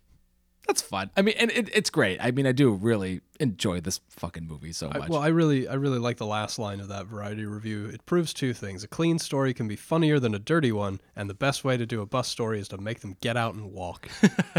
That's 0.68 0.82
fun. 0.82 1.10
I 1.16 1.22
mean, 1.22 1.34
and 1.38 1.50
it, 1.50 1.68
it's 1.74 1.88
great. 1.90 2.22
I 2.22 2.30
mean, 2.30 2.46
I 2.46 2.52
do 2.52 2.70
really 2.70 3.22
enjoy 3.40 3.80
this 3.80 4.00
fucking 4.10 4.46
movie 4.46 4.72
so 4.72 4.88
I- 4.92 4.98
much. 4.98 5.08
well, 5.08 5.20
I 5.20 5.28
really, 5.28 5.66
I 5.66 5.74
really 5.74 5.98
like 5.98 6.18
the 6.18 6.26
last 6.26 6.58
line 6.60 6.78
of 6.78 6.88
that 6.88 7.06
variety 7.06 7.44
review. 7.44 7.86
It 7.86 8.06
proves 8.06 8.32
two 8.32 8.52
things: 8.52 8.84
a 8.84 8.88
clean 8.88 9.18
story 9.18 9.52
can 9.52 9.66
be 9.66 9.74
funnier 9.76 10.20
than 10.20 10.32
a 10.34 10.38
dirty 10.38 10.70
one, 10.70 11.00
and 11.16 11.28
the 11.28 11.34
best 11.34 11.64
way 11.64 11.76
to 11.76 11.84
do 11.86 12.00
a 12.00 12.06
bus 12.06 12.28
story 12.28 12.60
is 12.60 12.68
to 12.68 12.78
make 12.78 13.00
them 13.00 13.16
get 13.20 13.36
out 13.36 13.54
and 13.54 13.72
walk. 13.72 14.08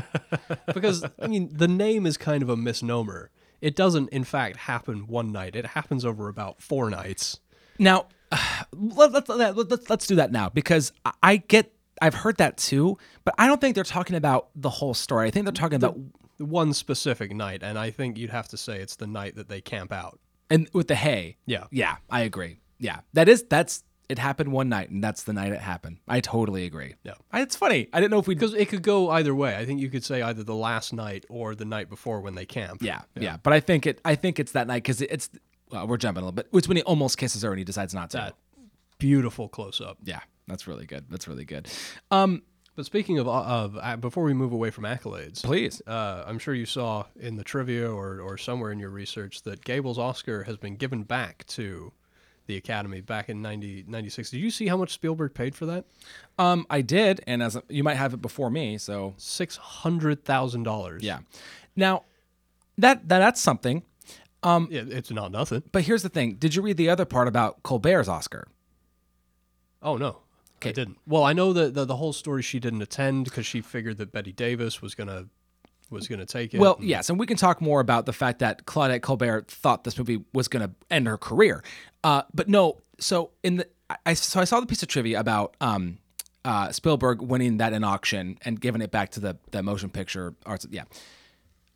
because 0.73 1.05
I 1.21 1.27
mean, 1.27 1.49
the 1.53 1.67
name 1.67 2.05
is 2.05 2.17
kind 2.17 2.43
of 2.43 2.49
a 2.49 2.57
misnomer. 2.57 3.29
It 3.61 3.75
doesn't, 3.75 4.09
in 4.09 4.23
fact, 4.23 4.57
happen 4.57 5.07
one 5.07 5.31
night. 5.31 5.55
It 5.55 5.67
happens 5.67 6.03
over 6.03 6.27
about 6.27 6.61
four 6.61 6.89
nights. 6.89 7.39
Now, 7.77 8.07
let, 8.73 9.11
let, 9.11 9.29
let, 9.29 9.55
let, 9.55 9.89
let's 9.89 10.07
do 10.07 10.15
that 10.15 10.31
now 10.31 10.49
because 10.49 10.91
I- 11.23 11.37
get, 11.37 11.73
I've 12.01 12.13
heard 12.13 12.37
that 12.37 12.57
too, 12.57 12.97
but 13.25 13.35
I 13.37 13.47
don't 13.47 13.59
think 13.59 13.75
they're 13.75 13.83
talking 13.83 14.15
about 14.15 14.49
the 14.55 14.69
whole 14.69 14.93
story. 14.93 15.27
I 15.27 15.31
think 15.31 15.45
they're 15.45 15.51
talking 15.53 15.75
about, 15.75 15.97
One 16.37 16.73
specific 16.73 17.31
night, 17.33 17.61
and 17.63 17.77
I 17.77 17.91
think 17.91 18.17
you'd 18.17 18.29
have 18.29 18.47
to 18.49 18.57
say 18.57 18.79
it's 18.79 18.95
the 18.95 19.07
night 19.07 19.35
that 19.35 19.49
they 19.49 19.59
camp 19.61 19.91
out. 19.91 20.19
and 20.49 20.69
with 20.73 20.87
the 20.87 20.95
hay. 20.95 21.37
Yeah. 21.45 21.65
Yeah, 21.71 21.97
I 22.09 22.21
agree. 22.21 22.59
Yeah, 22.79 22.99
that 23.13 23.27
is, 23.27 23.43
that's, 23.49 23.83
it 24.07 24.17
happened 24.17 24.51
one 24.51 24.69
night 24.69 24.89
and 24.89 25.03
that's 25.03 25.23
the 25.23 25.33
night 25.33 25.51
it 25.51 25.59
happened. 25.59 25.97
I 26.07 26.19
totally 26.21 26.65
agree. 26.65 26.95
Yeah. 27.03 27.13
I, 27.31 27.41
it's 27.41 27.55
funny. 27.55 27.89
I 27.93 27.99
didn't 27.99 28.09
know 28.11 28.17
if 28.19 28.27
we 28.27 28.33
Because 28.33 28.55
it 28.55 28.67
could 28.69 28.81
go 28.81 29.09
either 29.11 29.35
way. 29.35 29.55
I 29.55 29.65
think 29.65 29.79
you 29.81 29.89
could 29.89 30.03
say 30.03 30.23
either 30.23 30.43
the 30.43 30.55
last 30.55 30.93
night 30.93 31.25
or 31.29 31.53
the 31.53 31.65
night 31.65 31.89
before 31.89 32.19
when 32.21 32.33
they 32.33 32.45
camp. 32.45 32.81
Yeah, 32.81 33.01
yeah, 33.15 33.37
But 33.43 33.53
I 33.53 33.59
think 33.59 33.85
it, 33.85 34.01
I 34.03 34.15
think 34.15 34.39
it's 34.39 34.53
that 34.53 34.65
night 34.65 34.81
because 34.81 35.01
it's, 35.01 35.29
well, 35.71 35.87
we're 35.87 35.97
jumping 35.97 36.21
a 36.23 36.25
little 36.25 36.35
bit. 36.35 36.47
It's 36.53 36.67
when 36.67 36.77
he 36.77 36.83
almost 36.83 37.17
kisses 37.17 37.41
her 37.43 37.49
and 37.51 37.59
he 37.59 37.65
decides 37.65 37.93
not 37.93 38.09
to. 38.11 38.17
That 38.17 38.35
beautiful 38.97 39.47
close 39.47 39.79
up. 39.81 39.97
Yeah, 40.03 40.19
that's 40.47 40.67
really 40.67 40.85
good. 40.85 41.05
That's 41.09 41.27
really 41.27 41.45
good. 41.45 41.67
Um, 42.11 42.41
But 42.75 42.85
speaking 42.85 43.17
of, 43.19 43.27
of 43.27 43.77
uh, 43.81 43.95
before 43.97 44.23
we 44.23 44.33
move 44.33 44.51
away 44.51 44.69
from 44.71 44.83
accolades, 44.85 45.43
please. 45.43 45.81
uh, 45.87 46.23
I'm 46.25 46.39
sure 46.39 46.53
you 46.53 46.65
saw 46.65 47.05
in 47.19 47.35
the 47.35 47.43
trivia 47.43 47.89
or, 47.91 48.19
or 48.21 48.37
somewhere 48.37 48.71
in 48.71 48.79
your 48.79 48.89
research 48.89 49.43
that 49.43 49.63
Gable's 49.63 49.97
Oscar 49.99 50.43
has 50.43 50.57
been 50.57 50.75
given 50.75 51.03
back 51.03 51.45
to 51.47 51.91
the 52.47 52.57
Academy 52.57 52.99
back 52.99 53.29
in 53.29 53.41
90, 53.43 53.85
96. 53.87 54.31
Did 54.31 54.39
you 54.39 54.49
see 54.49 54.67
how 54.67 54.75
much 54.77 54.91
Spielberg 54.91 55.33
paid 55.35 55.53
for 55.55 55.67
that? 55.67 55.85
Um, 56.39 56.65
I 56.69 56.81
did, 56.81 57.21
and 57.27 57.43
as 57.43 57.57
you 57.69 57.83
might 57.83 57.95
have 57.97 58.13
it 58.15 58.21
before 58.23 58.49
me, 58.49 58.77
so 58.79 59.13
Six 59.17 59.55
hundred 59.57 60.25
thousand 60.25 60.63
dollars. 60.63 61.03
yeah. 61.03 61.19
Now, 61.75 62.05
that, 62.79 63.07
that 63.07 63.19
that's 63.19 63.39
something. 63.39 63.83
Yeah, 64.43 64.59
it's 64.71 65.11
not 65.11 65.31
nothing. 65.31 65.63
But 65.71 65.83
here's 65.83 66.03
the 66.03 66.09
thing: 66.09 66.35
Did 66.35 66.55
you 66.55 66.61
read 66.61 66.77
the 66.77 66.89
other 66.89 67.05
part 67.05 67.27
about 67.27 67.61
Colbert's 67.63 68.07
Oscar? 68.07 68.47
Oh 69.81 69.97
no, 69.97 70.19
I 70.63 70.71
didn't. 70.71 70.97
Well, 71.07 71.23
I 71.23 71.33
know 71.33 71.53
that 71.53 71.73
the, 71.73 71.85
the 71.85 71.95
whole 71.95 72.13
story 72.13 72.41
she 72.41 72.59
didn't 72.59 72.81
attend 72.81 73.25
because 73.25 73.45
she 73.45 73.61
figured 73.61 73.97
that 73.97 74.11
Bette 74.11 74.31
Davis 74.33 74.81
was 74.81 74.95
gonna 74.95 75.27
was 75.89 76.07
gonna 76.07 76.25
take 76.25 76.53
it. 76.53 76.59
Well, 76.59 76.75
and- 76.75 76.83
yes, 76.87 77.09
and 77.09 77.19
we 77.19 77.25
can 77.25 77.37
talk 77.37 77.61
more 77.61 77.79
about 77.79 78.05
the 78.05 78.13
fact 78.13 78.39
that 78.39 78.65
Claudette 78.65 79.01
Colbert 79.01 79.47
thought 79.49 79.83
this 79.83 79.97
movie 79.97 80.23
was 80.33 80.47
going 80.47 80.67
to 80.67 80.73
end 80.91 81.07
her 81.07 81.17
career. 81.17 81.63
Uh, 82.03 82.23
but 82.33 82.47
no, 82.49 82.79
so 82.99 83.31
in 83.43 83.57
the 83.57 83.67
I- 83.89 83.97
I 84.07 84.13
so 84.13 84.39
I 84.39 84.43
saw 84.43 84.59
the 84.59 84.65
piece 84.67 84.83
of 84.83 84.89
trivia 84.89 85.19
about 85.19 85.55
um, 85.61 85.97
uh, 86.45 86.71
Spielberg 86.71 87.21
winning 87.21 87.57
that 87.57 87.73
in 87.73 87.83
auction 87.83 88.37
and 88.43 88.59
giving 88.59 88.81
it 88.81 88.91
back 88.91 89.11
to 89.11 89.19
the 89.19 89.37
the 89.51 89.63
motion 89.63 89.89
picture 89.89 90.35
arts. 90.45 90.67
Yeah. 90.69 90.83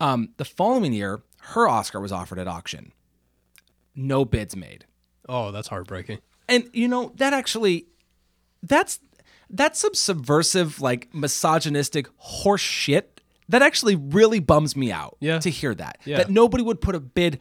Um, 0.00 0.30
the 0.36 0.44
following 0.44 0.92
year, 0.92 1.22
her 1.48 1.68
Oscar 1.68 2.00
was 2.00 2.12
offered 2.12 2.38
at 2.38 2.48
auction. 2.48 2.92
No 3.94 4.24
bids 4.24 4.56
made. 4.56 4.86
Oh, 5.28 5.50
that's 5.52 5.68
heartbreaking. 5.68 6.18
And 6.48 6.68
you 6.72 6.88
know 6.88 7.12
that 7.16 7.32
actually, 7.32 7.86
that's 8.62 9.00
that's 9.50 9.78
some 9.78 9.94
subversive, 9.94 10.80
like 10.80 11.14
misogynistic 11.14 12.08
horse 12.16 12.60
shit. 12.60 13.20
That 13.48 13.62
actually 13.62 13.94
really 13.96 14.40
bums 14.40 14.74
me 14.74 14.90
out. 14.90 15.16
Yeah. 15.20 15.38
To 15.38 15.50
hear 15.50 15.74
that, 15.74 15.98
Yeah. 16.04 16.16
that 16.18 16.30
nobody 16.30 16.62
would 16.64 16.80
put 16.80 16.94
a 16.94 17.00
bid, 17.00 17.38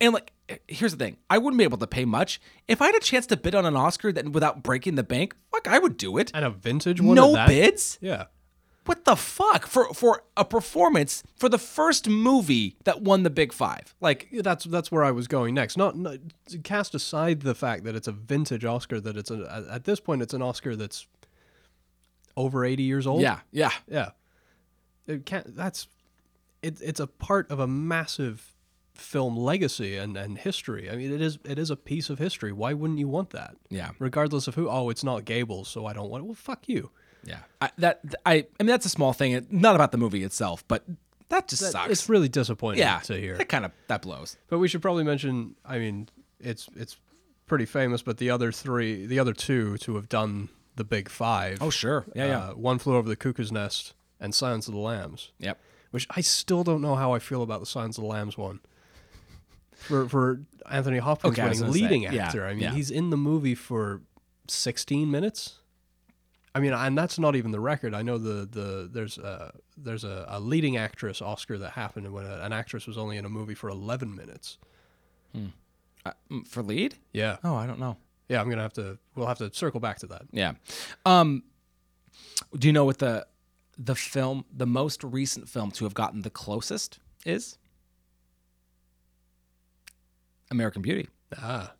and 0.00 0.14
like, 0.14 0.32
here's 0.66 0.92
the 0.92 1.04
thing: 1.04 1.18
I 1.30 1.38
wouldn't 1.38 1.58
be 1.58 1.64
able 1.64 1.78
to 1.78 1.86
pay 1.86 2.04
much 2.04 2.40
if 2.68 2.80
I 2.82 2.86
had 2.86 2.94
a 2.94 3.00
chance 3.00 3.26
to 3.26 3.36
bid 3.36 3.54
on 3.54 3.64
an 3.66 3.76
Oscar 3.76 4.12
that 4.12 4.28
without 4.30 4.62
breaking 4.62 4.94
the 4.96 5.02
bank. 5.02 5.34
Fuck, 5.52 5.68
I 5.68 5.78
would 5.78 5.96
do 5.96 6.16
it. 6.18 6.30
And 6.34 6.44
a 6.44 6.50
vintage 6.50 7.00
one. 7.00 7.14
No 7.16 7.34
bids. 7.46 7.98
Yeah. 8.00 8.24
What 8.84 9.04
the 9.04 9.14
fuck 9.14 9.66
for 9.66 9.94
for 9.94 10.24
a 10.36 10.44
performance 10.44 11.22
for 11.36 11.48
the 11.48 11.58
first 11.58 12.08
movie 12.08 12.76
that 12.82 13.00
won 13.02 13.22
the 13.22 13.30
Big 13.30 13.52
Five? 13.52 13.94
Like, 14.00 14.28
that's 14.32 14.64
that's 14.64 14.90
where 14.90 15.04
I 15.04 15.12
was 15.12 15.28
going 15.28 15.54
next. 15.54 15.76
Not, 15.76 15.96
not 15.96 16.18
cast 16.64 16.92
aside 16.94 17.42
the 17.42 17.54
fact 17.54 17.84
that 17.84 17.94
it's 17.94 18.08
a 18.08 18.12
vintage 18.12 18.64
Oscar. 18.64 19.00
That 19.00 19.16
it's 19.16 19.30
a, 19.30 19.66
at 19.70 19.84
this 19.84 20.00
point 20.00 20.20
it's 20.22 20.34
an 20.34 20.42
Oscar 20.42 20.74
that's 20.74 21.06
over 22.36 22.64
eighty 22.64 22.82
years 22.82 23.06
old. 23.06 23.20
yeah, 23.22 23.40
yeah, 23.52 23.70
yeah. 23.88 24.10
It 25.06 25.26
can't. 25.26 25.54
That's 25.56 25.86
it, 26.62 26.80
It's 26.82 27.00
a 27.00 27.06
part 27.06 27.50
of 27.50 27.60
a 27.60 27.66
massive 27.66 28.54
film 28.94 29.36
legacy 29.36 29.96
and, 29.96 30.16
and 30.16 30.38
history. 30.38 30.90
I 30.90 30.96
mean, 30.96 31.12
it 31.12 31.20
is 31.20 31.38
it 31.44 31.58
is 31.58 31.70
a 31.70 31.76
piece 31.76 32.10
of 32.10 32.18
history. 32.18 32.52
Why 32.52 32.72
wouldn't 32.72 32.98
you 32.98 33.08
want 33.08 33.30
that? 33.30 33.56
yeah. 33.70 33.90
Regardless 33.98 34.48
of 34.48 34.54
who. 34.56 34.68
Oh, 34.68 34.90
it's 34.90 35.04
not 35.04 35.24
Gable, 35.24 35.64
so 35.64 35.86
I 35.86 35.92
don't 35.92 36.10
want 36.10 36.24
it. 36.24 36.26
Well, 36.26 36.34
fuck 36.34 36.68
you. 36.68 36.90
Yeah, 37.24 37.38
I, 37.60 37.70
that 37.78 38.00
I 38.26 38.32
I 38.34 38.62
mean 38.62 38.66
that's 38.68 38.86
a 38.86 38.90
small 38.90 39.12
thing. 39.12 39.32
It- 39.32 39.52
Not 39.52 39.74
about 39.74 39.92
the 39.92 39.98
movie 39.98 40.24
itself, 40.24 40.64
but 40.68 40.84
that 41.28 41.48
just 41.48 41.62
That- 41.62 41.72
sucks. 41.72 41.90
It's 41.90 42.08
really 42.08 42.28
disappointing 42.28 42.80
yeah, 42.80 42.98
to 43.00 43.14
hear. 43.18 43.36
that 43.36 43.48
kind 43.48 43.64
of 43.64 43.72
that 43.88 44.02
blows. 44.02 44.36
But 44.48 44.58
we 44.58 44.68
should 44.68 44.82
probably 44.82 45.04
mention. 45.04 45.54
I 45.64 45.78
mean, 45.78 46.08
it's 46.40 46.68
it's 46.76 46.96
pretty 47.46 47.64
famous, 47.66 48.02
but 48.02 48.18
the 48.18 48.30
other 48.30 48.50
three, 48.52 49.06
the 49.06 49.18
other 49.18 49.32
two 49.32 49.76
to 49.78 49.94
have 49.96 50.08
done 50.08 50.48
the 50.76 50.84
Big 50.84 51.08
Five. 51.08 51.58
Oh 51.60 51.70
sure, 51.70 52.06
yeah, 52.14 52.26
yeah, 52.26 52.38
Uh, 52.48 52.52
One 52.54 52.78
flew 52.78 52.96
over 52.96 53.08
the 53.08 53.16
cuckoo's 53.16 53.52
nest 53.52 53.94
and 54.18 54.34
Silence 54.34 54.66
of 54.68 54.74
the 54.74 54.80
Lambs, 54.80 55.30
yep. 55.38 55.58
which 55.90 56.06
I 56.10 56.20
still 56.22 56.64
don't 56.64 56.80
know 56.80 56.94
how 56.96 57.12
I 57.12 57.18
feel 57.18 57.42
about 57.42 57.60
the 57.60 57.66
Silence 57.66 57.98
of 57.98 58.02
the 58.02 58.08
Lambs 58.08 58.36
one. 58.38 58.60
For 59.74 60.08
for 60.08 60.40
Anthony 60.70 60.98
Hopkins 60.98 61.32
Okay, 61.32 61.42
winning 61.42 61.60
gonna 61.60 61.72
say, 61.72 61.80
leading 61.80 62.02
yeah, 62.02 62.26
actor, 62.26 62.46
I 62.46 62.50
mean, 62.54 62.62
yeah. 62.62 62.72
he's 62.72 62.90
in 62.90 63.10
the 63.10 63.16
movie 63.16 63.54
for 63.54 64.00
sixteen 64.48 65.10
minutes. 65.10 65.58
I 66.54 66.60
mean, 66.60 66.72
and 66.72 66.96
that's 66.98 67.18
not 67.18 67.34
even 67.34 67.50
the 67.50 67.60
record. 67.60 67.94
I 67.94 68.02
know 68.02 68.18
the 68.18 68.46
the 68.46 68.88
there's 68.92 69.18
a 69.18 69.54
there's 69.76 70.04
a, 70.04 70.26
a 70.28 70.38
leading 70.38 70.76
actress 70.76 71.22
Oscar 71.22 71.56
that 71.58 71.70
happened 71.70 72.12
when 72.12 72.26
a, 72.26 72.40
an 72.42 72.52
actress 72.52 72.86
was 72.86 72.98
only 72.98 73.16
in 73.16 73.24
a 73.24 73.28
movie 73.28 73.54
for 73.54 73.70
eleven 73.70 74.14
minutes. 74.14 74.58
Uh, 76.04 76.12
mm, 76.30 76.46
for 76.46 76.62
lead? 76.62 76.96
Yeah. 77.12 77.36
Oh, 77.44 77.54
I 77.54 77.66
don't 77.66 77.78
know. 77.78 77.96
Yeah, 78.28 78.40
I'm 78.40 78.50
gonna 78.50 78.62
have 78.62 78.74
to. 78.74 78.98
We'll 79.14 79.26
have 79.26 79.38
to 79.38 79.52
circle 79.54 79.80
back 79.80 79.98
to 80.00 80.06
that. 80.08 80.22
Yeah. 80.30 80.52
Um, 81.06 81.44
do 82.58 82.68
you 82.68 82.72
know 82.72 82.84
what 82.84 82.98
the 82.98 83.26
the 83.78 83.94
film, 83.94 84.44
the 84.54 84.66
most 84.66 85.02
recent 85.02 85.48
film 85.48 85.70
to 85.72 85.84
have 85.84 85.94
gotten 85.94 86.22
the 86.22 86.30
closest 86.30 86.98
is? 87.24 87.56
American 90.50 90.82
Beauty. 90.82 91.08
Ah. 91.38 91.72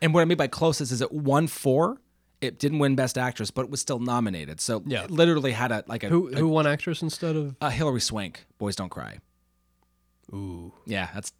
And 0.00 0.14
what 0.14 0.22
I 0.22 0.24
mean 0.24 0.38
by 0.38 0.46
closest 0.46 0.90
is 0.90 1.02
it 1.02 1.12
won 1.12 1.46
four. 1.46 1.98
It 2.40 2.58
didn't 2.58 2.78
win 2.78 2.94
Best 2.96 3.18
Actress, 3.18 3.50
but 3.50 3.66
it 3.66 3.70
was 3.70 3.80
still 3.80 3.98
nominated. 3.98 4.60
So 4.60 4.82
Yeah. 4.86 5.04
it 5.04 5.10
literally 5.10 5.52
had 5.52 5.72
a 5.72 5.84
like 5.86 6.02
a, 6.04 6.08
Who 6.08 6.28
a, 6.28 6.36
who 6.36 6.48
won 6.48 6.66
actress 6.66 7.02
instead 7.02 7.36
of? 7.36 7.50
Uh, 7.60 7.66
a 7.66 7.70
Hilary 7.70 8.00
Swank. 8.00 8.46
Boys 8.58 8.76
Don't 8.76 8.88
Cry. 8.88 9.18
Ooh, 10.32 10.72
Yeah, 10.86 11.08
that's 11.12 11.32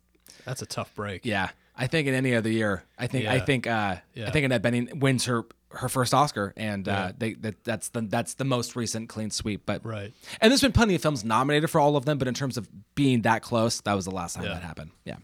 that's 0.45 0.63
a 0.63 0.67
tough 0.67 0.95
break. 0.95 1.25
yeah. 1.25 1.51
I 1.83 1.87
think 1.87 2.07
in 2.07 2.15
any 2.15 2.35
other 2.35 2.51
year, 2.51 2.85
I 2.99 3.07
think 3.07 3.27
I 3.27 3.41
think 3.41 3.67
uh, 3.67 3.97
I 4.27 4.31
think 4.31 4.45
Annette 4.45 4.63
Bening 4.63 5.01
wins 5.01 5.25
her 5.25 5.45
her 5.73 5.89
first 5.89 6.13
Oscar, 6.13 6.53
and 6.57 6.87
Yeah. 6.87 6.99
uh, 7.07 7.13
they 7.17 7.35
that, 7.35 7.65
that's 7.65 7.89
the 7.91 8.03
that's 8.03 8.35
the 8.35 8.45
most 8.45 8.77
recent 8.77 9.09
clean 9.09 9.31
sweep. 9.31 9.63
But 9.67 9.85
Right. 9.85 10.13
and 10.41 10.51
there's 10.51 10.61
been 10.61 10.73
plenty 10.73 10.95
of 10.95 11.01
films 11.03 11.25
nominated 11.25 11.71
for 11.71 11.81
all 11.81 11.97
of 11.97 12.05
them, 12.05 12.19
but 12.19 12.29
in 12.29 12.35
terms 12.35 12.57
of 12.59 12.69
being 12.95 13.23
that 13.23 13.43
close, 13.43 13.81
that 13.83 13.95
was 13.95 14.05
the 14.05 14.11
last 14.11 14.35
time 14.35 14.45
Yeah. 14.45 14.55
that 14.55 14.63
happened. 14.63 14.91
Yeah, 15.05 15.17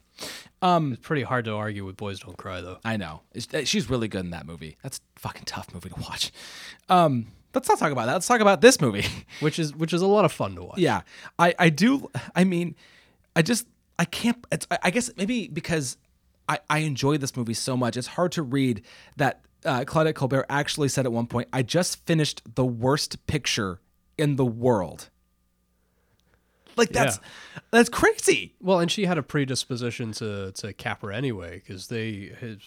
It's 0.63 1.01
pretty 1.03 1.23
hard 1.25 1.45
to 1.47 1.53
argue 1.53 1.85
with 1.85 1.97
Boys 1.97 2.21
Don't 2.21 2.37
Cry 2.39 2.61
though. 2.61 2.79
I 2.85 2.97
know. 2.97 3.23
It's, 3.35 3.49
she's 3.69 3.91
really 3.91 4.09
good 4.09 4.25
in 4.25 4.31
that 4.31 4.47
movie. 4.47 4.77
That's 4.83 5.01
a 5.17 5.21
fucking 5.21 5.45
tough 5.47 5.73
movie 5.75 5.91
to 5.91 6.01
watch. 6.01 6.33
Um, 6.89 7.27
let's 7.55 7.69
not 7.69 7.79
talk 7.79 7.93
about 7.93 8.07
that. 8.07 8.15
Let's 8.15 8.27
talk 8.27 8.41
about 8.41 8.61
this 8.61 8.81
movie. 8.81 9.05
Which 9.41 9.59
is 9.59 9.75
which 9.75 9.93
is 9.93 10.01
a 10.01 10.07
lot 10.07 10.25
of 10.25 10.33
fun 10.33 10.55
to 10.57 10.63
watch. 10.63 10.79
yeah, 10.79 11.03
I 11.39 11.55
I 11.59 11.69
do. 11.71 12.09
I 12.35 12.45
mean, 12.45 12.77
I 13.35 13.43
just 13.43 13.67
I 13.99 14.05
can't. 14.05 14.47
I 14.83 14.91
guess 14.91 15.11
maybe 15.17 15.49
because 15.49 15.97
I 16.49 16.59
I 16.71 16.79
enjoy 16.79 17.19
this 17.19 17.37
movie 17.37 17.55
so 17.55 17.77
much, 17.77 17.97
it's 17.97 18.07
hard 18.09 18.33
to 18.33 18.43
read 18.43 18.83
that 19.17 19.41
uh, 19.65 19.81
Claudette 19.85 20.15
Colbert 20.15 20.47
actually 20.49 20.89
said 20.89 21.07
at 21.07 21.13
one 21.13 21.27
point, 21.27 21.49
"I 21.53 21.63
just 21.63 22.05
finished 22.07 22.43
the 22.55 22.65
worst 22.65 23.27
picture 23.27 23.81
in 24.17 24.37
the 24.37 24.45
world." 24.47 25.11
Like 26.77 26.91
that's 26.91 27.19
that's 27.71 27.89
crazy. 27.89 28.55
Well, 28.61 28.81
and 28.81 28.91
she 28.91 29.07
had 29.07 29.17
a 29.19 29.23
predisposition 29.23 30.13
to 30.13 30.53
to 30.53 30.73
Capra 30.75 31.17
anyway, 31.17 31.57
because 31.65 31.89
they 31.89 32.33
his 32.39 32.59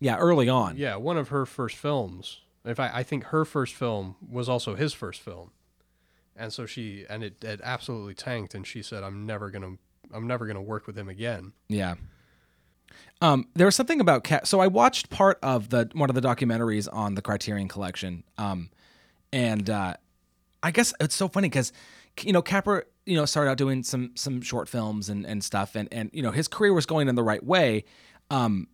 Yeah, 0.00 0.16
early 0.16 0.48
on. 0.48 0.76
yeah 0.76 0.96
one 0.96 1.18
of 1.18 1.28
her 1.28 1.44
first 1.44 1.76
films. 1.76 2.40
In 2.64 2.74
fact, 2.74 2.94
I 2.94 3.02
think 3.02 3.24
her 3.24 3.44
first 3.44 3.74
film 3.74 4.16
was 4.26 4.48
also 4.48 4.74
his 4.74 4.92
first 4.94 5.20
film, 5.20 5.50
and 6.36 6.52
so 6.52 6.64
she 6.66 7.04
and 7.08 7.22
it, 7.22 7.42
it 7.44 7.60
absolutely 7.62 8.14
tanked, 8.14 8.54
and 8.54 8.66
she 8.66 8.82
said, 8.82 9.02
"I'm 9.04 9.26
never 9.26 9.50
gonna 9.50 9.74
I'm 10.12 10.26
never 10.26 10.46
gonna 10.46 10.62
work 10.62 10.86
with 10.86 10.96
him 10.96 11.08
again." 11.08 11.52
Yeah. 11.68 11.94
Um, 13.20 13.48
there 13.54 13.66
was 13.66 13.74
something 13.74 14.00
about 14.00 14.24
cat. 14.24 14.46
So 14.46 14.60
I 14.60 14.68
watched 14.68 15.10
part 15.10 15.38
of 15.42 15.70
the 15.70 15.90
one 15.92 16.08
of 16.08 16.14
the 16.14 16.20
documentaries 16.20 16.88
on 16.92 17.14
the 17.14 17.22
Criterion 17.22 17.68
Collection, 17.68 18.22
um, 18.36 18.70
and 19.32 19.68
uh, 19.68 19.94
I 20.62 20.70
guess 20.70 20.94
it's 21.00 21.14
so 21.14 21.28
funny 21.28 21.48
because 21.48 21.72
you 22.22 22.32
know 22.32 22.42
Capra, 22.42 22.84
you 23.06 23.16
know, 23.16 23.24
started 23.24 23.50
out 23.50 23.58
doing 23.58 23.82
some 23.82 24.12
some 24.14 24.40
short 24.40 24.68
films 24.68 25.08
and 25.08 25.26
and 25.26 25.42
stuff, 25.42 25.74
and 25.74 25.88
and 25.92 26.10
you 26.12 26.22
know 26.22 26.30
his 26.30 26.46
career 26.46 26.72
was 26.72 26.86
going 26.86 27.08
in 27.08 27.16
the 27.16 27.22
right 27.24 27.44
way. 27.44 27.84
Um, 28.30 28.68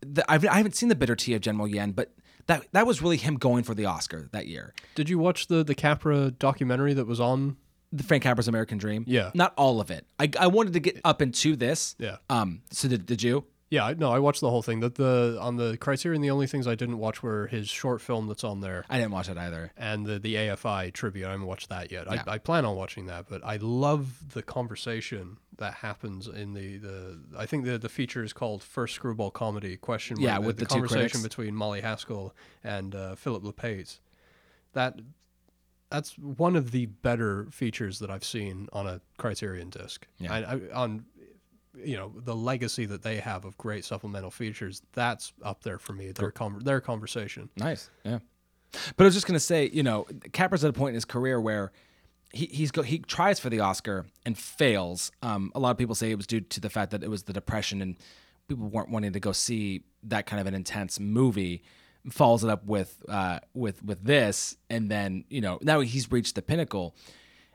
the, 0.00 0.30
I've, 0.30 0.44
I 0.46 0.56
haven't 0.56 0.74
seen 0.74 0.88
the 0.88 0.94
Bitter 0.94 1.16
Tea 1.16 1.34
of 1.34 1.40
General 1.40 1.68
Yen, 1.68 1.92
but 1.92 2.12
that 2.46 2.66
that 2.72 2.86
was 2.86 3.00
really 3.00 3.16
him 3.16 3.36
going 3.36 3.64
for 3.64 3.74
the 3.74 3.86
Oscar 3.86 4.28
that 4.32 4.46
year. 4.46 4.74
Did 4.94 5.08
you 5.08 5.18
watch 5.18 5.46
the 5.46 5.64
the 5.64 5.74
Capra 5.74 6.30
documentary 6.30 6.92
that 6.94 7.06
was 7.06 7.20
on? 7.20 7.56
The 7.92 8.02
Frank 8.02 8.22
Capra's 8.22 8.48
American 8.48 8.78
Dream. 8.78 9.04
Yeah. 9.06 9.30
not 9.34 9.52
all 9.56 9.80
of 9.80 9.90
it. 9.90 10.06
I 10.18 10.30
I 10.38 10.46
wanted 10.46 10.72
to 10.74 10.80
get 10.80 11.00
up 11.04 11.20
into 11.22 11.56
this. 11.56 11.94
Yeah. 11.98 12.16
Um. 12.30 12.62
So 12.70 12.88
did 12.88 13.06
did 13.06 13.22
you? 13.22 13.44
Yeah, 13.70 13.86
I- 13.86 13.94
no, 13.94 14.12
I 14.12 14.18
watched 14.18 14.42
the 14.42 14.50
whole 14.50 14.60
thing. 14.60 14.80
That 14.80 14.96
the 14.96 15.38
on 15.40 15.56
the 15.56 15.78
Criterion, 15.78 16.20
the 16.20 16.30
only 16.30 16.46
things 16.46 16.66
I 16.66 16.74
didn't 16.74 16.98
watch 16.98 17.22
were 17.22 17.46
his 17.46 17.68
short 17.70 18.02
film 18.02 18.28
that's 18.28 18.44
on 18.44 18.60
there 18.60 18.84
I 18.90 18.98
didn't 18.98 19.12
watch 19.12 19.30
it 19.30 19.38
either. 19.38 19.72
and 19.78 20.04
the 20.04 20.18
the 20.18 20.34
AFI 20.34 20.92
tribute. 20.92 21.26
I 21.26 21.30
haven't 21.30 21.46
watched 21.46 21.70
that 21.70 21.90
yet. 21.90 22.06
Yeah. 22.10 22.22
I, 22.26 22.32
I 22.34 22.38
plan 22.38 22.66
on 22.66 22.76
watching 22.76 23.06
that, 23.06 23.26
but 23.30 23.42
I 23.44 23.56
love 23.56 24.32
the 24.34 24.42
conversation 24.42 25.38
that 25.56 25.74
happens 25.74 26.28
in 26.28 26.52
the 26.52 26.76
the. 26.78 27.18
I 27.38 27.46
think 27.46 27.64
the 27.64 27.78
the 27.78 27.88
feature 27.88 28.22
is 28.22 28.34
called 28.34 28.62
First 28.62 28.94
Screwball 28.94 29.30
Comedy 29.30 29.76
Question. 29.78 30.20
Yeah, 30.20 30.36
with 30.38 30.58
the 30.58 30.66
two 30.66 30.74
conversation 30.74 31.20
critics. 31.20 31.22
between 31.22 31.54
Molly 31.54 31.80
Haskell 31.80 32.34
and 32.62 32.94
uh, 32.94 33.14
Phillip 33.14 33.42
Lopate. 33.42 33.98
That 34.74 35.00
that's 35.92 36.18
one 36.18 36.56
of 36.56 36.70
the 36.70 36.86
better 36.86 37.46
features 37.50 37.98
that 38.00 38.10
I've 38.10 38.24
seen 38.24 38.68
on 38.72 38.86
a 38.86 39.00
Criterion 39.18 39.70
disc. 39.70 40.06
Yeah. 40.18 40.32
I, 40.32 40.38
I, 40.38 40.60
on 40.74 41.04
you 41.74 41.96
know 41.96 42.12
the 42.14 42.34
legacy 42.34 42.84
that 42.86 43.02
they 43.02 43.16
have 43.16 43.44
of 43.44 43.56
great 43.56 43.84
supplemental 43.84 44.30
features. 44.30 44.82
That's 44.92 45.32
up 45.42 45.62
there 45.62 45.78
for 45.78 45.92
me. 45.92 46.12
Their 46.12 46.30
con- 46.30 46.62
their 46.62 46.80
conversation. 46.80 47.48
Nice. 47.56 47.90
Yeah. 48.04 48.18
But 48.96 49.04
I 49.04 49.06
was 49.06 49.14
just 49.14 49.26
gonna 49.26 49.40
say, 49.40 49.70
you 49.72 49.82
know, 49.82 50.06
Capra's 50.32 50.64
at 50.64 50.70
a 50.70 50.72
point 50.72 50.90
in 50.90 50.94
his 50.94 51.04
career 51.04 51.40
where 51.40 51.72
he 52.32 52.46
he's 52.46 52.70
go, 52.70 52.82
he 52.82 52.98
tries 52.98 53.38
for 53.38 53.50
the 53.50 53.60
Oscar 53.60 54.06
and 54.24 54.36
fails. 54.36 55.12
Um, 55.22 55.52
a 55.54 55.60
lot 55.60 55.70
of 55.70 55.78
people 55.78 55.94
say 55.94 56.10
it 56.10 56.16
was 56.16 56.26
due 56.26 56.40
to 56.40 56.60
the 56.60 56.70
fact 56.70 56.90
that 56.90 57.02
it 57.02 57.10
was 57.10 57.24
the 57.24 57.32
depression 57.32 57.80
and 57.82 57.96
people 58.48 58.68
weren't 58.68 58.90
wanting 58.90 59.12
to 59.12 59.20
go 59.20 59.32
see 59.32 59.84
that 60.02 60.26
kind 60.26 60.40
of 60.40 60.46
an 60.46 60.54
intense 60.54 60.98
movie. 60.98 61.62
Follows 62.10 62.42
it 62.42 62.50
up 62.50 62.64
with 62.66 63.00
uh, 63.08 63.38
with 63.54 63.82
with 63.84 64.02
this, 64.04 64.56
and 64.68 64.90
then 64.90 65.24
you 65.28 65.40
know 65.40 65.58
now 65.62 65.80
he's 65.80 66.10
reached 66.10 66.34
the 66.34 66.42
pinnacle. 66.42 66.96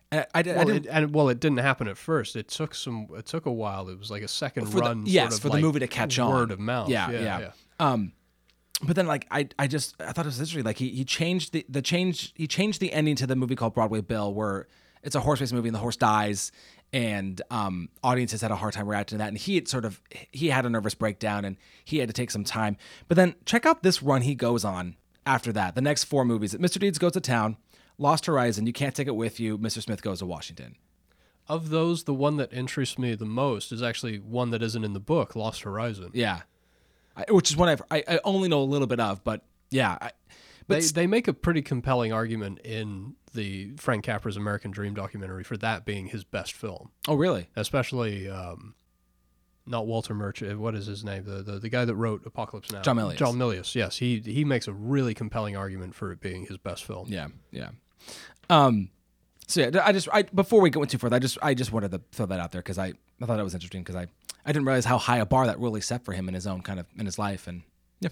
And 0.10 0.22
I, 0.34 0.40
I, 0.40 0.42
did- 0.42 0.54
I 0.54 0.58
Well, 0.60 0.66
didn't 0.68 0.86
it, 0.86 0.90
and 0.90 1.14
well, 1.14 1.28
it 1.28 1.40
didn't 1.42 1.58
happen 1.58 1.90
at 1.90 1.98
first. 1.98 2.38
It 2.38 2.48
took 2.48 2.74
some. 2.74 3.08
It 3.18 3.26
took 3.26 3.46
a 3.46 3.52
while. 3.52 3.90
It 3.90 4.00
was 4.00 4.10
like 4.10 4.22
a 4.24 4.28
second 4.30 4.68
for 4.68 4.78
the- 4.78 4.82
run. 4.84 5.04
yes, 5.06 5.24
sort 5.24 5.34
of 5.34 5.42
for 5.42 5.48
the 5.50 5.54
like 5.56 5.62
movie 5.64 5.80
to 5.80 5.88
catch 5.88 6.18
on. 6.18 6.32
Word 6.32 6.52
of 6.52 6.60
mouth. 6.62 6.88
Yeah, 6.88 7.12
yeah, 7.12 7.20
yeah. 7.22 7.40
yeah. 7.40 7.52
Um, 7.80 8.14
but 8.82 8.96
then 8.96 9.06
like 9.06 9.28
I, 9.32 9.50
I 9.60 9.68
just 9.68 10.00
I 10.00 10.14
thought 10.14 10.26
it 10.26 10.30
was 10.30 10.40
interesting. 10.40 10.64
Like 10.64 10.78
he, 10.78 10.90
he 10.92 11.04
changed 11.04 11.52
the 11.52 11.66
the 11.68 11.82
change 11.82 12.32
he 12.36 12.48
changed 12.48 12.80
the 12.80 12.94
ending 12.94 13.18
to 13.18 13.28
the 13.28 13.36
movie 13.36 13.56
called 13.58 13.74
Broadway 13.74 14.00
Bill, 14.00 14.34
where 14.34 14.68
it's 15.04 15.16
a 15.16 15.20
horse 15.20 15.42
race 15.42 15.52
movie 15.52 15.68
and 15.68 15.76
the 15.76 15.80
horse 15.80 15.98
dies, 15.98 16.54
and 16.94 17.42
um, 17.52 17.90
audiences 18.04 18.42
had 18.42 18.52
a 18.52 18.56
hard 18.56 18.74
time 18.74 18.88
reacting 18.88 19.18
to 19.18 19.24
that. 19.24 19.28
And 19.30 19.38
he 19.38 19.56
had 19.56 19.68
sort 19.68 19.86
of 19.86 20.02
he 20.32 20.50
had 20.50 20.66
a 20.66 20.70
nervous 20.70 20.96
breakdown 20.96 21.46
and 21.46 21.58
he 21.84 21.98
had 22.00 22.10
to 22.10 22.14
take 22.14 22.32
some 22.32 22.44
time. 22.44 22.78
But 23.08 23.16
then 23.16 23.36
check 23.46 23.66
out 23.66 23.84
this 23.84 24.02
run 24.02 24.22
he 24.22 24.36
goes 24.36 24.64
on 24.64 24.96
after 25.26 25.52
that. 25.54 25.76
The 25.76 25.82
next 25.82 26.06
four 26.06 26.26
movies: 26.26 26.54
Mr. 26.56 26.80
Deeds 26.80 26.98
Goes 26.98 27.14
to 27.14 27.22
Town, 27.22 27.58
Lost 27.98 28.26
Horizon, 28.26 28.68
You 28.68 28.74
Can't 28.74 28.96
Take 28.96 29.08
It 29.08 29.16
With 29.16 29.40
You, 29.40 29.58
Mr. 29.58 29.82
Smith 29.82 30.02
Goes 30.02 30.20
to 30.20 30.26
Washington. 30.26 30.76
Of 31.50 31.70
those, 31.70 32.04
the 32.04 32.14
one 32.14 32.36
that 32.38 32.52
interests 32.52 33.00
me 33.00 33.16
the 33.16 33.26
most 33.26 33.72
is 33.72 33.82
actually 33.82 34.18
one 34.18 34.50
that 34.50 34.62
isn't 34.62 34.84
in 34.84 34.92
the 34.92 35.00
book, 35.00 35.34
Lost 35.36 35.62
Horizon. 35.62 36.12
Yeah, 36.14 36.42
I, 37.16 37.26
which 37.30 37.50
is 37.50 37.58
one 37.58 37.70
I've, 37.70 37.82
I 37.90 38.04
I 38.08 38.20
only 38.24 38.50
know 38.50 38.62
a 38.62 38.64
little 38.64 38.88
bit 38.88 39.00
of, 39.00 39.24
but 39.24 39.44
yeah. 39.70 39.98
I, 40.02 40.12
but 40.68 40.82
They, 40.82 40.88
they 40.88 41.08
make 41.08 41.28
a 41.28 41.34
pretty 41.34 41.62
compelling 41.62 42.12
argument 42.14 42.60
in 42.60 43.16
the 43.34 43.72
Frank 43.78 44.06
Capra's 44.06 44.38
American 44.38 44.72
Dream 44.72 44.94
documentary 44.94 45.44
for 45.44 45.58
that 45.58 45.86
being 45.86 46.08
his 46.08 46.24
best 46.24 46.54
film, 46.54 46.92
oh 47.08 47.16
really? 47.16 47.48
especially 47.56 48.30
um, 48.30 48.74
not 49.66 49.86
Walter 49.86 50.14
Murch. 50.14 50.42
uh, 50.42 50.58
What 50.58 50.76
is 50.76 50.86
his 50.88 51.04
name? 51.04 51.24
The, 51.26 51.44
the 51.44 51.60
the 51.60 51.70
guy 51.70 51.86
that 51.86 51.96
wrote 51.96 52.26
Apocalypse 52.26 52.72
Now. 52.72 52.82
John 52.82 52.98
Milius. 52.98 53.16
John 53.18 53.36
Milius. 53.36 53.76
Yes, 53.76 53.98
he 53.98 54.20
he 54.20 54.44
makes 54.46 54.68
a 54.68 54.74
really 54.74 55.14
compelling 55.14 55.56
argument 55.58 55.94
for 55.96 56.12
it 56.12 56.20
being 56.20 56.46
his 56.46 56.58
best 56.58 56.84
film. 56.84 57.08
Yeah, 57.10 57.28
yeah. 57.52 57.70
Um, 58.50 58.90
so 59.48 59.62
yeah, 59.62 59.82
I 59.86 59.92
just 59.92 60.08
I 60.12 60.24
before 60.24 60.62
we 60.62 60.70
go 60.70 60.84
too 60.86 60.98
further, 60.98 61.16
I 61.16 61.20
just 61.20 61.38
I 61.42 61.54
just 61.54 61.72
wanted 61.72 61.92
to 61.92 62.02
throw 62.12 62.26
that 62.28 62.40
out 62.40 62.52
there 62.52 62.62
because 62.62 62.78
I 62.78 62.94
I 63.22 63.26
thought 63.26 63.40
it 63.40 63.44
was 63.44 63.54
interesting 63.54 63.82
because 63.84 63.96
I 63.96 64.08
I 64.46 64.52
didn't 64.52 64.66
realize 64.66 64.86
how 64.86 64.98
high 64.98 65.18
a 65.18 65.26
bar 65.26 65.48
that 65.48 65.60
really 65.60 65.82
set 65.82 66.04
for 66.06 66.14
him 66.14 66.28
in 66.28 66.34
his 66.34 66.48
own 66.48 66.62
kind 66.62 66.80
of 66.80 66.86
in 66.98 67.06
his 67.06 67.20
life 67.20 67.48
and 67.48 67.64
yeah. 68.00 68.10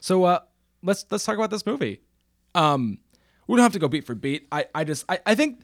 So 0.00 0.24
uh, 0.24 0.40
let's 0.82 1.04
let's 1.10 1.24
talk 1.24 1.36
about 1.36 1.50
this 1.50 1.66
movie. 1.66 2.00
Um, 2.54 2.98
we 3.46 3.56
don't 3.56 3.62
have 3.62 3.72
to 3.72 3.78
go 3.78 3.88
beat 3.88 4.04
for 4.06 4.14
beat. 4.14 4.46
I 4.50 4.66
I 4.74 4.84
just 4.84 5.04
I 5.08 5.18
I 5.26 5.34
think 5.34 5.60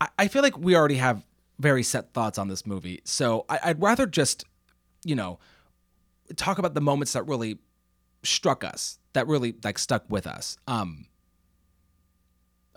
I, 0.00 0.08
I 0.18 0.28
feel 0.28 0.42
like 0.42 0.58
we 0.58 0.74
already 0.76 0.96
have 0.96 1.24
very 1.58 1.82
set 1.82 2.12
thoughts 2.12 2.38
on 2.38 2.48
this 2.48 2.66
movie, 2.66 3.00
so 3.04 3.44
I, 3.48 3.58
I'd 3.64 3.82
rather 3.82 4.06
just 4.06 4.44
you 5.04 5.14
know 5.14 5.38
talk 6.36 6.58
about 6.58 6.74
the 6.74 6.80
moments 6.80 7.12
that 7.14 7.22
really 7.26 7.58
struck 8.22 8.64
us 8.64 8.98
that 9.12 9.26
really 9.28 9.54
like 9.64 9.78
stuck 9.78 10.04
with 10.08 10.26
us. 10.26 10.56
Um, 10.66 11.06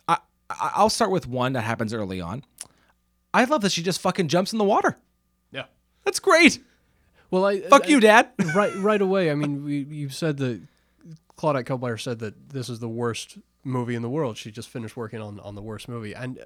I 0.08 0.18
I- 0.50 0.72
I'll 0.76 0.90
start 0.90 1.12
with 1.12 1.28
one 1.28 1.54
that 1.54 1.62
happens 1.62 1.94
early 1.94 2.22
on. 2.22 2.44
I 3.34 3.44
love 3.44 3.62
that 3.62 3.72
she 3.72 3.84
just 3.84 4.02
fucking 4.02 4.28
jumps 4.28 4.52
in 4.54 4.58
the 4.60 4.66
water. 4.66 4.98
Yeah. 5.52 5.66
That's 6.04 6.20
great. 6.20 6.60
Well, 7.32 7.46
I 7.46 7.60
Fuck 7.62 7.88
you, 7.88 8.00
Dad. 8.00 8.30
right 8.56 8.74
right 8.78 9.02
away. 9.02 9.30
I 9.30 9.36
mean, 9.36 9.64
we, 9.64 9.80
you 9.84 10.10
said 10.10 10.38
that 10.38 10.62
Claudette 11.40 11.66
Colbert 11.66 11.98
said 12.00 12.20
that 12.20 12.50
this 12.50 12.68
is 12.68 12.80
the 12.80 12.90
worst 12.90 13.38
movie 13.64 13.96
in 13.96 14.02
the 14.02 14.10
world. 14.10 14.36
She 14.38 14.52
just 14.52 14.68
finished 14.68 14.98
working 14.98 15.22
on 15.22 15.40
on 15.40 15.56
the 15.56 15.62
worst 15.62 15.88
movie, 15.88 16.14
and 16.14 16.38
uh, 16.38 16.44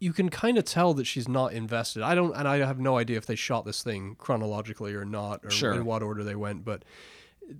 you 0.00 0.12
can 0.12 0.28
kind 0.28 0.58
of 0.58 0.64
tell 0.64 0.92
that 0.94 1.04
she's 1.04 1.28
not 1.28 1.52
invested. 1.52 2.02
I 2.02 2.14
don't, 2.16 2.34
and 2.36 2.48
I 2.48 2.56
have 2.58 2.80
no 2.80 2.98
idea 2.98 3.16
if 3.16 3.26
they 3.26 3.36
shot 3.36 3.64
this 3.64 3.82
thing 3.82 4.16
chronologically 4.18 4.94
or 4.94 5.04
not, 5.04 5.44
or 5.44 5.50
Sure. 5.50 5.72
in 5.72 5.84
what 5.84 6.02
order 6.02 6.22
they 6.24 6.34
went, 6.34 6.64
but. 6.64 6.84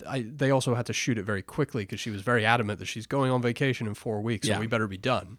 I, 0.04 0.22
they 0.28 0.50
also 0.50 0.74
had 0.74 0.84
to 0.86 0.92
shoot 0.92 1.16
it 1.16 1.22
very 1.22 1.42
quickly 1.42 1.84
because 1.84 2.00
she 2.00 2.10
was 2.10 2.20
very 2.20 2.44
adamant 2.44 2.80
that 2.80 2.86
she's 2.86 3.06
going 3.06 3.30
on 3.30 3.40
vacation 3.40 3.86
in 3.86 3.94
four 3.94 4.20
weeks, 4.20 4.48
Yeah. 4.48 4.56
so 4.56 4.60
we 4.62 4.66
better 4.66 4.88
be 4.88 4.96
done. 4.98 5.38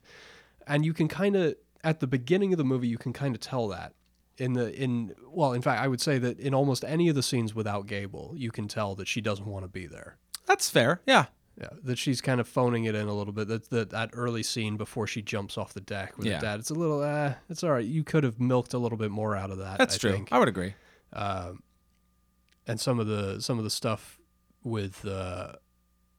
And 0.65 0.85
you 0.85 0.93
can 0.93 1.09
kind 1.09 1.35
of, 1.35 1.55
at 1.83 1.99
the 1.99 2.07
beginning 2.07 2.53
of 2.53 2.57
the 2.57 2.63
movie, 2.63 2.87
you 2.87 2.97
can 2.97 3.11
kind 3.11 3.35
of 3.35 3.41
tell 3.41 3.67
that 3.67 3.93
in 4.37 4.53
the 4.53 4.73
in 4.73 5.13
well, 5.29 5.53
in 5.53 5.61
fact, 5.61 5.81
I 5.81 5.87
would 5.87 6.01
say 6.01 6.17
that 6.19 6.39
in 6.39 6.53
almost 6.53 6.83
any 6.85 7.09
of 7.09 7.15
the 7.15 7.23
scenes 7.23 7.53
without 7.55 7.87
Gable, 7.87 8.33
you 8.37 8.51
can 8.51 8.67
tell 8.67 8.95
that 8.95 9.07
she 9.07 9.21
doesn't 9.21 9.45
want 9.47 9.63
to 9.65 9.69
be 9.69 9.87
there. 9.87 10.17
That's 10.45 10.69
fair. 10.69 11.01
Yeah. 11.05 11.25
Yeah, 11.59 11.69
that 11.85 11.97
she's 11.97 12.21
kind 12.21 12.39
of 12.39 12.47
phoning 12.47 12.83
it 12.85 12.93
in 12.93 13.07
a 13.07 13.13
little 13.15 13.33
bit. 13.33 13.47
That 13.47 13.69
that, 13.71 13.89
that 13.89 14.11
early 14.13 14.43
scene 14.43 14.77
before 14.77 15.07
she 15.07 15.23
jumps 15.23 15.57
off 15.57 15.73
the 15.73 15.81
deck 15.81 16.15
with 16.15 16.27
Yeah. 16.27 16.35
her 16.35 16.41
dad, 16.41 16.59
it's 16.59 16.69
a 16.69 16.75
little, 16.75 17.01
uh, 17.01 17.33
it's 17.49 17.63
all 17.63 17.71
right. 17.71 17.83
You 17.83 18.03
could 18.03 18.23
have 18.23 18.39
milked 18.39 18.75
a 18.75 18.77
little 18.77 18.97
bit 18.97 19.09
more 19.09 19.35
out 19.35 19.49
of 19.49 19.57
that. 19.57 19.79
That's 19.79 19.95
I 19.95 19.97
true. 19.97 20.11
Think. 20.11 20.31
I 20.31 20.37
would 20.37 20.47
agree. 20.49 20.75
and 22.67 22.79
some 22.79 22.99
of 22.99 23.07
the 23.07 23.39
some 23.41 23.57
of 23.57 23.63
the 23.63 23.69
stuff 23.69 24.19
with 24.63 25.05
uh, 25.05 25.53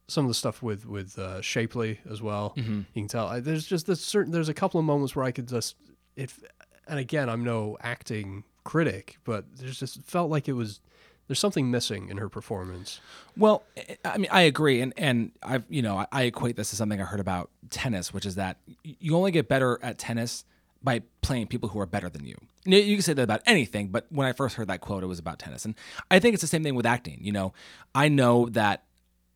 some 0.09 0.25
of 0.25 0.29
the 0.29 0.35
stuff 0.35 0.63
with 0.63 0.87
with 0.87 1.19
uh, 1.19 1.41
Shapeley 1.41 1.99
as 2.11 2.21
well. 2.23 2.55
Mm-hmm. 2.57 2.79
You 2.95 3.03
can 3.03 3.09
tell 3.09 3.29
I, 3.29 3.41
there's 3.41 3.67
just 3.67 3.87
this 3.87 4.01
certain 4.01 4.33
there's 4.33 4.49
a 4.49 4.55
couple 4.55 4.81
of 4.81 4.87
moments 4.87 5.15
where 5.15 5.25
I 5.25 5.31
could 5.31 5.49
just 5.49 5.77
if 6.17 6.41
and 6.89 6.99
again 6.99 7.29
I'm 7.29 7.45
no 7.45 7.77
acting 7.81 8.45
critic, 8.65 9.19
but 9.25 9.45
there's 9.57 9.79
just 9.79 10.03
felt 10.03 10.31
like 10.31 10.49
it 10.49 10.53
was 10.55 10.81
there's 11.27 11.39
something 11.39 11.71
missing 11.71 12.09
in 12.09 12.17
her 12.17 12.29
performance. 12.29 13.01
Well, 13.37 13.63
I- 14.05 14.17
mean, 14.19 14.29
I 14.31 14.43
agree, 14.43 14.81
and 14.81 14.93
and 14.97 15.33
I've 15.43 15.65
you 15.69 15.83
know 15.83 16.07
I, 16.11 16.23
equate 16.23 16.57
this 16.57 16.71
to 16.71 16.77
something 16.77 17.01
I 17.01 17.05
heard 17.05 17.21
about 17.21 17.51
tennis, 17.71 18.13
which 18.15 18.27
is 18.27 18.35
that 18.37 18.57
you 18.83 19.15
only 19.17 19.31
get 19.31 19.49
better 19.49 19.79
at 19.83 19.99
tennis 19.99 20.45
by 20.83 21.03
playing 21.23 21.49
people 21.49 21.69
who 21.71 21.81
are 21.81 21.87
better 21.87 22.09
than. 22.09 22.25
You 22.25 22.37
you 22.65 22.97
can 22.97 23.03
say 23.03 23.13
that 23.15 23.23
about 23.23 23.43
anything, 23.47 23.89
but 23.89 24.07
when 24.11 24.27
I 24.27 24.33
first 24.33 24.57
heard 24.57 24.69
that 24.69 24.81
quote, 24.81 25.03
it 25.03 25.07
was 25.07 25.19
about 25.19 25.39
tennis, 25.39 25.65
and 25.65 25.75
I 26.11 26.19
think 26.19 26.35
it's 26.35 26.41
the 26.43 26.47
same 26.49 26.63
thing 26.63 26.75
with 26.75 26.87
acting. 26.87 27.19
You 27.23 27.33
know, 27.33 27.53
I 27.95 28.09
know 28.09 28.49
that. 28.51 28.85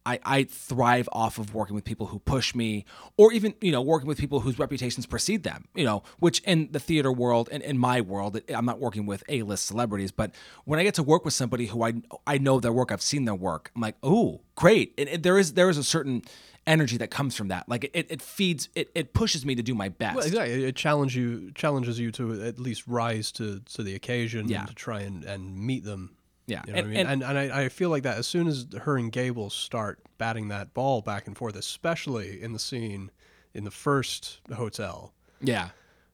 I, 0.05 0.19
I 0.25 0.45
thrive 0.45 1.09
off 1.12 1.38
of 1.38 1.55
working 1.55 1.75
with 1.75 1.85
people 1.85 2.07
who 2.07 2.19
push 2.19 2.55
me, 2.55 2.85
or 3.17 3.33
even 3.33 3.55
you 3.61 3.73
know 3.73 3.81
working 3.83 4.09
with 4.09 4.19
people 4.19 4.41
whose 4.41 4.59
reputations 4.59 5.07
precede 5.07 5.43
them. 5.45 5.67
You 5.75 5.85
know, 5.85 6.03
which 6.19 6.41
in 6.41 6.71
the 6.73 6.81
theater 6.81 7.12
world 7.12 7.49
and 7.53 7.62
in 7.62 7.79
my 7.79 8.01
world, 8.01 8.41
I'm 8.49 8.65
not 8.65 8.81
working 8.81 9.07
with 9.07 9.23
A-list 9.29 9.67
celebrities, 9.67 10.11
but 10.12 10.35
when 10.65 10.81
I 10.81 10.83
get 10.83 10.95
to 10.95 11.03
work 11.03 11.25
with 11.25 11.35
somebody 11.35 11.67
who 11.67 11.85
I 11.85 11.95
I 12.27 12.38
know 12.38 12.61
their 12.61 12.73
work, 12.73 12.91
I've 12.93 13.03
seen 13.03 13.25
their 13.25 13.35
work, 13.35 13.71
I'm 13.75 13.83
like, 13.83 13.97
oh, 14.03 14.41
great. 14.57 14.95
And, 14.99 15.09
and 15.09 15.23
there 15.23 15.38
is 15.38 15.55
there 15.55 15.71
is 15.71 15.79
a 15.79 15.85
certain 15.85 16.23
energy 16.67 16.97
that 16.97 17.11
comes 17.11 17.35
from 17.37 17.49
that. 17.49 17.69
Like 17.69 17.91
it, 17.93 18.07
it 18.09 18.23
feeds 18.23 18.69
it, 18.75 18.91
it 18.95 19.15
pushes 19.15 19.45
me 19.45 19.55
to 19.57 19.62
do 19.62 19.75
my 19.75 19.88
best. 19.88 20.17
Well, 20.17 20.27
exactly. 20.27 20.65
It 20.65 20.77
challenges 20.77 21.17
you 21.17 21.51
challenges 21.55 21.99
you 21.99 22.12
to 22.12 22.43
at 22.43 22.59
least 22.59 22.87
rise 22.87 23.33
to, 23.33 23.61
to 23.75 23.83
the 23.83 23.95
occasion 23.97 24.49
Yeah. 24.49 24.61
and 24.61 24.69
to 24.69 24.75
try 24.75 25.01
and, 25.01 25.25
and 25.25 25.57
meet 25.57 25.83
them. 25.85 26.17
Yeah, 26.53 26.62
You 26.67 26.73
know 26.73 26.79
and- 26.79 26.87
I 26.87 26.91
mean? 26.91 26.97
and- 27.01 27.23
And 27.23 27.23
and, 27.38 27.53
I, 27.53 27.65
I 27.65 27.69
feel 27.69 27.91
like 27.91 28.03
that 28.05 28.19
as 28.19 28.27
soon 28.27 28.47
as 28.47 28.67
her 28.83 28.97
and 28.97 29.11
Gable 29.11 29.51
start 29.51 29.99
batting 30.19 30.49
that 30.49 30.73
ball 30.75 31.01
back 31.03 31.27
and 31.27 31.37
forth, 31.37 31.57
especially 31.57 32.41
in 32.43 32.53
the 32.53 32.59
scene 32.59 33.11
in 33.55 33.65
the 33.65 33.71
first 33.71 34.41
hotel 34.55 35.12
Yeah. 35.41 35.71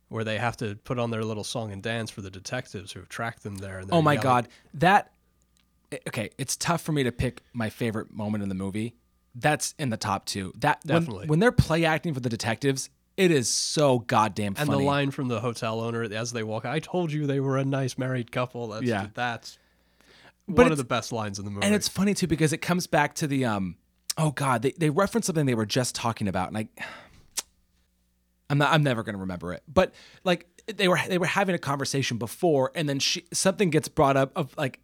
where 0.09 0.25
they 0.25 0.39
have 0.39 0.57
to 0.59 0.77
put 0.77 0.99
on 0.99 1.11
their 1.11 1.25
little 1.25 1.45
song 1.45 1.71
and 1.73 1.83
dance 1.83 2.11
for 2.11 2.21
the 2.23 2.31
detectives 2.31 2.93
who 2.93 3.01
have 3.01 3.09
tracked 3.09 3.43
them 3.43 3.57
there. 3.59 3.79
And 3.79 3.91
Oh 3.93 4.01
my 4.03 4.15
yelling- 4.15 4.23
god, 4.23 4.49
that 4.75 5.13
eh, 5.93 5.99
okay. 6.09 6.31
It's 6.39 6.57
tough 6.57 6.81
for 6.83 6.93
me 6.93 7.03
to 7.05 7.13
pick 7.13 7.43
my 7.53 7.71
favorite 7.71 8.13
moment 8.13 8.43
in 8.43 8.49
the 8.49 8.55
movie. 8.55 8.95
That's 9.35 9.75
in 9.79 9.91
the 9.91 9.97
top 9.97 10.25
two. 10.27 10.53
That 10.59 10.81
Definitely. 10.85 11.27
when, 11.27 11.39
they're 11.39 11.53
play 11.53 11.85
acting 11.85 12.13
for 12.15 12.21
the 12.21 12.29
detectives, 12.31 12.91
it 13.17 13.31
is 13.31 13.49
so 13.49 13.99
goddamn 14.01 14.55
funny. 14.55 14.71
And 14.73 14.81
the 14.81 14.85
line 14.85 15.11
from 15.11 15.29
the 15.29 15.41
hotel 15.41 15.81
owner 15.81 16.03
as 16.05 16.33
they 16.33 16.43
walk, 16.43 16.65
I 16.65 16.79
told 16.81 17.13
you 17.13 17.27
they 17.27 17.41
were 17.41 17.57
a 17.59 17.65
nice 17.65 17.99
married 17.99 18.33
couple. 18.33 18.69
That's, 18.69 18.85
Yeah. 18.85 19.09
That's 19.15 19.59
one 20.49 20.73
of 20.73 20.79
the 20.79 20.85
best 20.85 21.13
lines 21.13 21.39
in 21.39 21.45
the 21.45 21.51
movie. 21.51 21.65
and 21.67 21.75
it's 21.75 21.89
funny 21.89 22.15
too 22.15 22.27
because 22.27 22.53
it 22.53 22.59
comes 22.59 22.87
back 22.87 23.15
to 23.15 23.27
the 23.27 23.45
um 23.45 23.77
oh 24.17 24.31
god 24.33 24.63
they, 24.63 24.73
they 24.73 24.91
reference 24.91 25.27
something 25.27 25.47
they 25.47 25.55
were 25.55 25.67
just 25.67 25.95
talking 25.95 26.29
about 26.29 26.49
and 26.49 26.59
i 26.59 26.69
i'm 28.51 28.59
not 28.59 28.73
i'm 28.73 28.83
never 28.83 29.03
going 29.03 29.15
to 29.15 29.21
remember 29.21 29.53
it. 29.53 29.63
But 29.69 29.95
like 30.25 30.47
they 30.67 30.89
were 30.89 30.99
they 31.09 31.19
were 31.19 31.27
having 31.27 31.55
a 31.55 31.59
conversation 31.59 32.19
before 32.19 32.73
and 32.75 32.89
then 32.89 32.99
she 32.99 33.25
something 33.33 33.71
gets 33.71 33.89
brought 33.89 34.17
up 34.17 34.33
of 34.37 34.57
like 34.57 34.81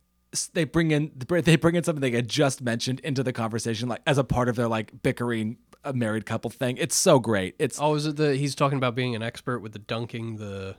they 0.53 0.65
bring 0.65 0.91
in 0.91 1.13
they 1.17 1.57
bring 1.57 1.75
in 1.75 1.85
something 1.85 2.01
they 2.01 2.11
had 2.11 2.29
just 2.29 2.61
mentioned 2.61 3.01
into 3.01 3.23
the 3.23 3.33
conversation 3.33 3.89
like 3.89 4.03
as 4.07 4.19
a 4.19 4.25
part 4.25 4.49
of 4.49 4.57
their 4.57 4.69
like 4.69 5.03
bickering 5.03 5.57
a 5.85 5.93
married 5.93 6.27
couple 6.27 6.51
thing. 6.51 6.77
It's 6.79 6.97
so 6.97 7.19
great. 7.19 7.55
It's 7.59 7.79
Oh, 7.81 7.95
is 7.95 8.07
it 8.07 8.17
the 8.17 8.37
he's 8.37 8.55
talking 8.55 8.79
about 8.79 8.95
being 8.95 9.15
an 9.15 9.23
expert 9.23 9.61
with 9.61 9.73
the 9.73 9.79
dunking 9.79 10.37
the 10.37 10.77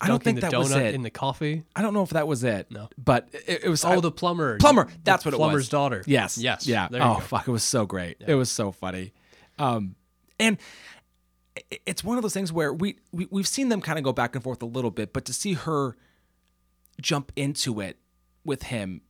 i 0.00 0.08
don't 0.08 0.22
think 0.22 0.40
the 0.40 0.48
that 0.50 0.58
was 0.58 0.72
it 0.72 0.94
in 0.94 1.02
the 1.02 1.10
coffee? 1.10 1.62
i 1.76 1.82
don't 1.82 1.94
know 1.94 2.02
if 2.02 2.10
that 2.10 2.26
was 2.26 2.44
it 2.44 2.70
No. 2.70 2.88
but 3.02 3.28
it, 3.46 3.64
it 3.64 3.68
was 3.68 3.84
Oh, 3.84 3.90
I- 3.90 4.00
the 4.00 4.10
plumber. 4.10 4.58
plumber. 4.58 4.84
The 4.86 4.92
That's 5.04 5.24
what 5.24 5.34
it 5.34 5.38
was. 5.38 5.46
plumber's 5.46 5.68
daughter. 5.68 6.02
Yes. 6.06 6.36
Yes. 6.38 6.66
Yeah. 6.66 6.88
Oh 6.92 7.14
go. 7.14 7.20
fuck! 7.20 7.46
It 7.48 7.50
was 7.50 7.62
so 7.62 7.86
great. 7.86 8.16
It 8.26 8.34
was 8.34 8.50
so 8.50 8.72
funny. 8.72 9.12
Um, 9.58 9.94
and 10.40 10.58
it's 11.86 12.02
one 12.02 12.16
of 12.16 12.22
those 12.22 12.34
things 12.34 12.52
where 12.52 12.72
we, 12.72 12.96
we 13.12 13.28
we've 13.30 13.46
seen 13.46 13.68
them 13.68 13.80
kind 13.80 13.98
of 13.98 14.04
go 14.04 14.12
back 14.12 14.34
and 14.34 14.42
forth 14.42 14.60
a 14.62 14.66
little 14.66 14.90
bit, 14.90 15.12
but 15.12 15.24
to 15.26 15.32
see 15.32 15.52
her 15.54 15.96
jump 17.00 17.30
into 17.36 17.80
it 17.80 17.98
with 18.44 18.64
him, 18.64 19.00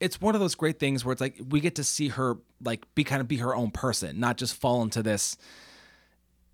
it's 0.00 0.20
one 0.20 0.34
of 0.34 0.40
those 0.40 0.54
great 0.54 0.78
things 0.78 1.04
where 1.04 1.12
it's 1.12 1.20
like 1.20 1.38
we 1.48 1.60
get 1.60 1.74
to 1.74 1.84
see 1.84 2.08
her 2.08 2.38
like 2.64 2.86
be 2.94 3.04
kind 3.04 3.20
of 3.20 3.28
be 3.28 3.36
her 3.38 3.54
own 3.54 3.70
person, 3.70 4.18
not 4.18 4.38
just 4.38 4.54
fall 4.54 4.82
into 4.82 5.02
this 5.02 5.36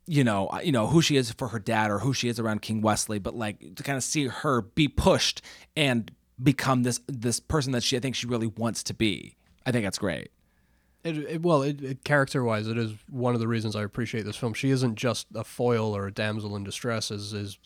you 0.09 0.25
know, 0.25 0.51
you 0.65 0.73
know 0.73 0.87
who 0.87 1.03
she 1.03 1.17
is 1.17 1.31
for 1.33 1.49
her 1.49 1.59
dad 1.59 1.91
or 1.91 1.99
who 2.01 2.13
she 2.15 2.29
is 2.29 2.41
around 2.41 2.63
King 2.63 2.81
Wesley, 2.81 3.19
but 3.19 3.35
like 3.35 3.75
to 3.77 3.83
kind 3.83 3.97
of 3.97 4.03
see 4.03 4.27
her 4.27 4.63
be 4.63 4.89
pushed 4.89 5.43
and 5.77 6.11
become 6.43 6.83
this 6.83 7.01
this 7.07 7.41
person 7.41 7.73
that 7.73 7.83
she 7.83 7.97
I 7.97 8.01
think 8.01 8.15
she 8.17 8.27
really 8.27 8.47
wants 8.47 8.83
to 8.85 8.95
be. 8.95 9.37
I 9.67 9.73
think 9.73 9.85
that's 9.85 9.99
great. 9.99 10.31
It, 11.05 11.17
it, 11.19 11.43
well, 11.43 11.63
it, 11.63 11.81
it, 11.81 12.05
character-wise, 12.05 12.67
it 12.67 12.77
is 12.77 12.93
one 13.09 13.35
of 13.35 13.41
the 13.41 13.47
reasons 13.47 13.77
I 13.77 13.83
appreciate 13.85 14.25
this 14.25 14.37
film. 14.37 14.53
She 14.53 14.71
isn't 14.71 14.97
just 14.97 15.29
a 15.35 15.45
foil 15.45 15.97
or 15.97 16.07
a 16.09 16.13
damsel 16.13 16.57
in 16.57 16.65
distress, 16.65 17.11
as 17.13 17.33
is 17.33 17.57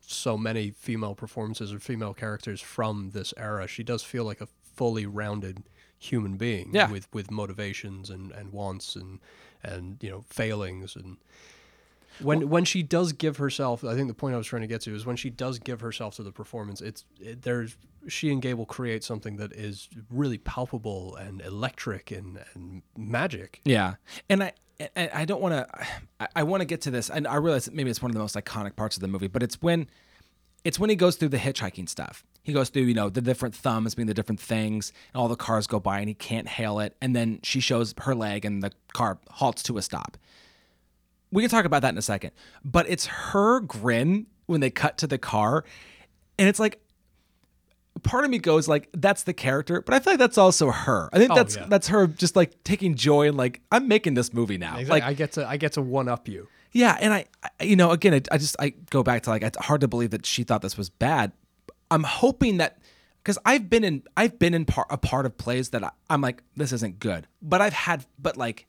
so 0.00 0.36
many 0.36 0.70
female 0.72 1.14
performances 1.14 1.72
or 1.72 1.78
female 1.78 2.12
characters 2.14 2.60
from 2.60 3.10
this 3.12 3.32
era. 3.38 3.66
She 3.66 3.82
does 3.82 4.02
feel 4.02 4.24
like 4.24 4.40
a 4.42 4.48
fully 4.74 5.06
rounded 5.06 5.62
human 5.98 6.36
being 6.36 6.70
Yeah. 6.74 6.90
with 6.90 7.08
with 7.14 7.30
motivations 7.30 8.10
and, 8.10 8.30
and 8.32 8.52
wants 8.52 8.94
and 8.94 9.20
and 9.62 9.96
you 10.02 10.10
know 10.10 10.24
failings 10.28 10.94
and 10.94 11.16
when 12.20 12.48
when 12.48 12.64
she 12.64 12.82
does 12.82 13.12
give 13.12 13.36
herself 13.36 13.84
i 13.84 13.94
think 13.94 14.08
the 14.08 14.14
point 14.14 14.34
i 14.34 14.38
was 14.38 14.46
trying 14.46 14.62
to 14.62 14.68
get 14.68 14.80
to 14.80 14.94
is 14.94 15.04
when 15.06 15.16
she 15.16 15.30
does 15.30 15.58
give 15.58 15.80
herself 15.80 16.16
to 16.16 16.22
the 16.22 16.32
performance 16.32 16.80
it's 16.80 17.04
it, 17.20 17.42
there's 17.42 17.76
she 18.08 18.30
and 18.30 18.40
gable 18.40 18.66
create 18.66 19.02
something 19.02 19.36
that 19.36 19.52
is 19.52 19.88
really 20.10 20.38
palpable 20.38 21.16
and 21.16 21.40
electric 21.40 22.10
and, 22.10 22.38
and 22.54 22.82
magic 22.96 23.60
Yeah, 23.64 23.94
and 24.28 24.42
I 24.42 24.52
I, 24.94 25.10
I 25.14 25.24
don't 25.24 25.40
want 25.40 25.54
to. 25.54 25.86
I, 26.20 26.28
I 26.36 26.42
want 26.42 26.60
to 26.60 26.64
get 26.66 26.82
to 26.82 26.90
this, 26.90 27.08
and 27.08 27.26
I 27.26 27.36
realize 27.36 27.64
that 27.64 27.74
maybe 27.74 27.90
it's 27.90 28.02
one 28.02 28.10
of 28.10 28.14
the 28.14 28.20
most 28.20 28.36
iconic 28.36 28.76
parts 28.76 28.96
of 28.96 29.00
the 29.00 29.08
movie, 29.08 29.26
but 29.26 29.42
it's 29.42 29.60
when 29.62 29.88
it's 30.64 30.78
when 30.78 30.90
he 30.90 30.96
goes 30.96 31.16
through 31.16 31.30
the 31.30 31.38
hitchhiking 31.38 31.88
stuff. 31.88 32.24
He 32.42 32.52
goes 32.52 32.68
through, 32.68 32.82
you 32.82 32.94
know, 32.94 33.08
the 33.08 33.20
different 33.20 33.54
thumbs 33.54 33.94
being 33.94 34.06
the 34.06 34.14
different 34.14 34.40
things, 34.40 34.92
and 35.12 35.20
all 35.20 35.28
the 35.28 35.36
cars 35.36 35.66
go 35.66 35.80
by, 35.80 36.00
and 36.00 36.08
he 36.08 36.14
can't 36.14 36.48
hail 36.48 36.78
it. 36.80 36.96
And 37.00 37.14
then 37.16 37.40
she 37.42 37.60
shows 37.60 37.94
her 38.02 38.14
leg, 38.14 38.44
and 38.44 38.62
the 38.62 38.72
car 38.92 39.18
halts 39.30 39.62
to 39.64 39.78
a 39.78 39.82
stop. 39.82 40.16
We 41.36 41.42
can 41.42 41.50
talk 41.50 41.66
about 41.66 41.82
that 41.82 41.90
in 41.90 41.98
a 41.98 42.02
second, 42.02 42.30
but 42.64 42.88
it's 42.88 43.04
her 43.06 43.60
grin 43.60 44.26
when 44.46 44.60
they 44.62 44.70
cut 44.70 44.96
to 44.98 45.06
the 45.06 45.18
car, 45.18 45.64
and 46.38 46.48
it's 46.48 46.58
like 46.58 46.80
part 48.02 48.24
of 48.24 48.30
me 48.30 48.38
goes 48.38 48.68
like 48.68 48.88
that's 48.92 49.22
the 49.24 49.32
character 49.32 49.80
but 49.80 49.94
i 49.94 49.98
feel 49.98 50.12
like 50.12 50.18
that's 50.20 50.36
also 50.36 50.70
her 50.70 51.08
i 51.14 51.18
think 51.18 51.32
Oh, 51.32 51.34
that's 51.34 51.56
yeah. 51.56 51.64
that's 51.66 51.88
her 51.88 52.06
just 52.06 52.36
like 52.36 52.62
taking 52.62 52.94
joy 52.94 53.26
in 53.26 53.36
like 53.38 53.62
i'm 53.72 53.88
making 53.88 54.12
this 54.12 54.34
movie 54.34 54.58
now 54.58 54.74
Exactly. 54.78 55.00
like 55.00 55.02
i 55.02 55.14
get 55.14 55.32
to 55.32 55.48
i 55.48 55.56
get 55.56 55.72
to 55.72 55.82
one 55.82 56.06
up 56.06 56.28
you 56.28 56.46
yeah 56.72 56.96
and 57.00 57.12
I, 57.14 57.24
I 57.60 57.64
you 57.64 57.74
know 57.74 57.90
again 57.92 58.12
I, 58.12 58.20
I 58.30 58.36
just 58.38 58.54
i 58.60 58.74
go 58.90 59.02
back 59.02 59.22
to 59.24 59.30
like 59.30 59.42
it's 59.42 59.56
hard 59.58 59.80
to 59.80 59.88
believe 59.88 60.10
that 60.10 60.26
she 60.26 60.44
thought 60.44 60.60
this 60.60 60.76
was 60.76 60.90
bad 60.90 61.32
i'm 61.90 62.02
hoping 62.04 62.58
that 62.58 62.78
because 63.24 63.38
i've 63.46 63.70
been 63.70 63.82
in 63.82 64.02
i've 64.14 64.38
been 64.38 64.52
in 64.52 64.66
part 64.66 64.88
a 64.90 64.98
part 64.98 65.24
of 65.24 65.36
plays 65.38 65.70
that 65.70 65.82
I, 65.82 65.90
i'm 66.10 66.20
like 66.20 66.42
this 66.54 66.72
isn't 66.72 67.00
good 67.00 67.26
but 67.40 67.62
i've 67.62 67.72
had 67.72 68.04
but 68.18 68.36
like 68.36 68.66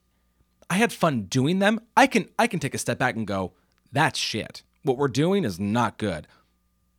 i 0.70 0.76
had 0.76 0.92
fun 0.92 1.24
doing 1.24 1.60
them 1.60 1.80
i 1.96 2.08
can 2.08 2.28
i 2.38 2.48
can 2.48 2.60
take 2.60 2.74
a 2.74 2.78
step 2.78 2.98
back 2.98 3.16
and 3.16 3.28
go 3.28 3.54
that's 3.92 4.20
shit 4.20 4.64
what 4.84 4.98
we're 4.98 5.08
doing 5.08 5.44
is 5.44 5.60
not 5.60 5.98
good 5.98 6.28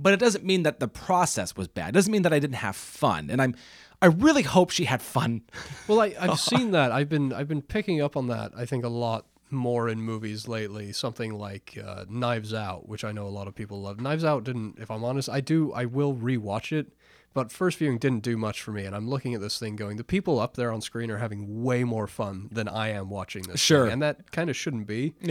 but 0.00 0.12
it 0.12 0.20
doesn't 0.20 0.44
mean 0.44 0.62
that 0.62 0.80
the 0.80 0.88
process 0.88 1.56
was 1.56 1.68
bad. 1.68 1.90
It 1.90 1.92
doesn't 1.92 2.12
mean 2.12 2.22
that 2.22 2.32
I 2.32 2.38
didn't 2.38 2.56
have 2.56 2.76
fun. 2.76 3.30
And 3.30 3.42
I'm 3.42 3.54
I 4.00 4.06
really 4.06 4.42
hope 4.42 4.70
she 4.70 4.84
had 4.84 5.02
fun. 5.02 5.42
Well, 5.88 6.00
I, 6.00 6.14
I've 6.20 6.38
seen 6.52 6.70
that. 6.72 6.92
I've 6.92 7.08
been 7.08 7.32
I've 7.32 7.48
been 7.48 7.62
picking 7.62 8.00
up 8.00 8.16
on 8.16 8.28
that. 8.28 8.52
I 8.56 8.64
think 8.64 8.84
a 8.84 8.88
lot 8.88 9.26
more 9.50 9.88
in 9.88 10.00
movies 10.02 10.46
lately. 10.46 10.92
Something 10.92 11.36
like 11.38 11.78
uh, 11.84 12.04
Knives 12.08 12.52
Out, 12.52 12.88
which 12.88 13.04
I 13.04 13.12
know 13.12 13.26
a 13.26 13.30
lot 13.30 13.48
of 13.48 13.54
people 13.54 13.80
love. 13.80 14.00
Knives 14.00 14.24
Out 14.24 14.44
didn't. 14.44 14.78
If 14.78 14.90
I'm 14.90 15.02
honest, 15.02 15.28
I 15.28 15.40
do. 15.40 15.72
I 15.72 15.86
will 15.86 16.14
rewatch 16.14 16.72
it. 16.72 16.92
But 17.34 17.52
first 17.52 17.78
viewing 17.78 17.98
didn't 17.98 18.22
do 18.22 18.36
much 18.36 18.62
for 18.62 18.72
me, 18.72 18.84
and 18.84 18.96
I'm 18.96 19.08
looking 19.08 19.34
at 19.34 19.40
this 19.40 19.58
thing 19.58 19.76
going, 19.76 19.96
the 19.96 20.04
people 20.04 20.40
up 20.40 20.54
there 20.54 20.72
on 20.72 20.80
screen 20.80 21.10
are 21.10 21.18
having 21.18 21.62
way 21.62 21.84
more 21.84 22.06
fun 22.06 22.48
than 22.50 22.68
I 22.68 22.88
am 22.88 23.10
watching 23.10 23.42
this. 23.42 23.60
Sure. 23.60 23.84
thing, 23.84 23.92
and 23.94 24.02
that 24.02 24.32
kind 24.32 24.50
of 24.50 24.56
shouldn't 24.56 24.86
be. 24.86 25.14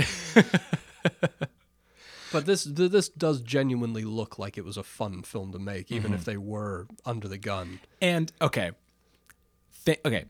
but 2.31 2.45
this 2.45 2.63
th- 2.63 2.91
this 2.91 3.09
does 3.09 3.41
genuinely 3.41 4.03
look 4.03 4.37
like 4.39 4.57
it 4.57 4.65
was 4.65 4.77
a 4.77 4.83
fun 4.83 5.23
film 5.23 5.51
to 5.53 5.59
make, 5.59 5.91
even 5.91 6.13
if 6.13 6.23
they 6.23 6.37
were 6.37 6.87
under 7.05 7.27
the 7.27 7.37
gun. 7.37 7.79
And 8.01 8.31
okay. 8.41 8.71
Th- 9.85 9.99
okay. 10.05 10.25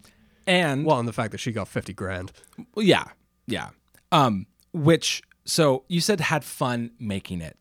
And 0.45 0.85
Well, 0.85 0.99
and 0.99 1.07
the 1.07 1.13
fact 1.13 1.31
that 1.31 1.39
she 1.39 1.51
got 1.51 1.67
fifty 1.67 1.93
grand. 1.93 2.31
Well, 2.73 2.85
yeah, 2.85 3.05
yeah. 3.45 3.69
Um, 4.11 4.47
which 4.73 5.21
so 5.45 5.83
you 5.87 6.01
said 6.01 6.21
had 6.21 6.43
fun 6.43 6.91
making 6.99 7.41
it. 7.41 7.57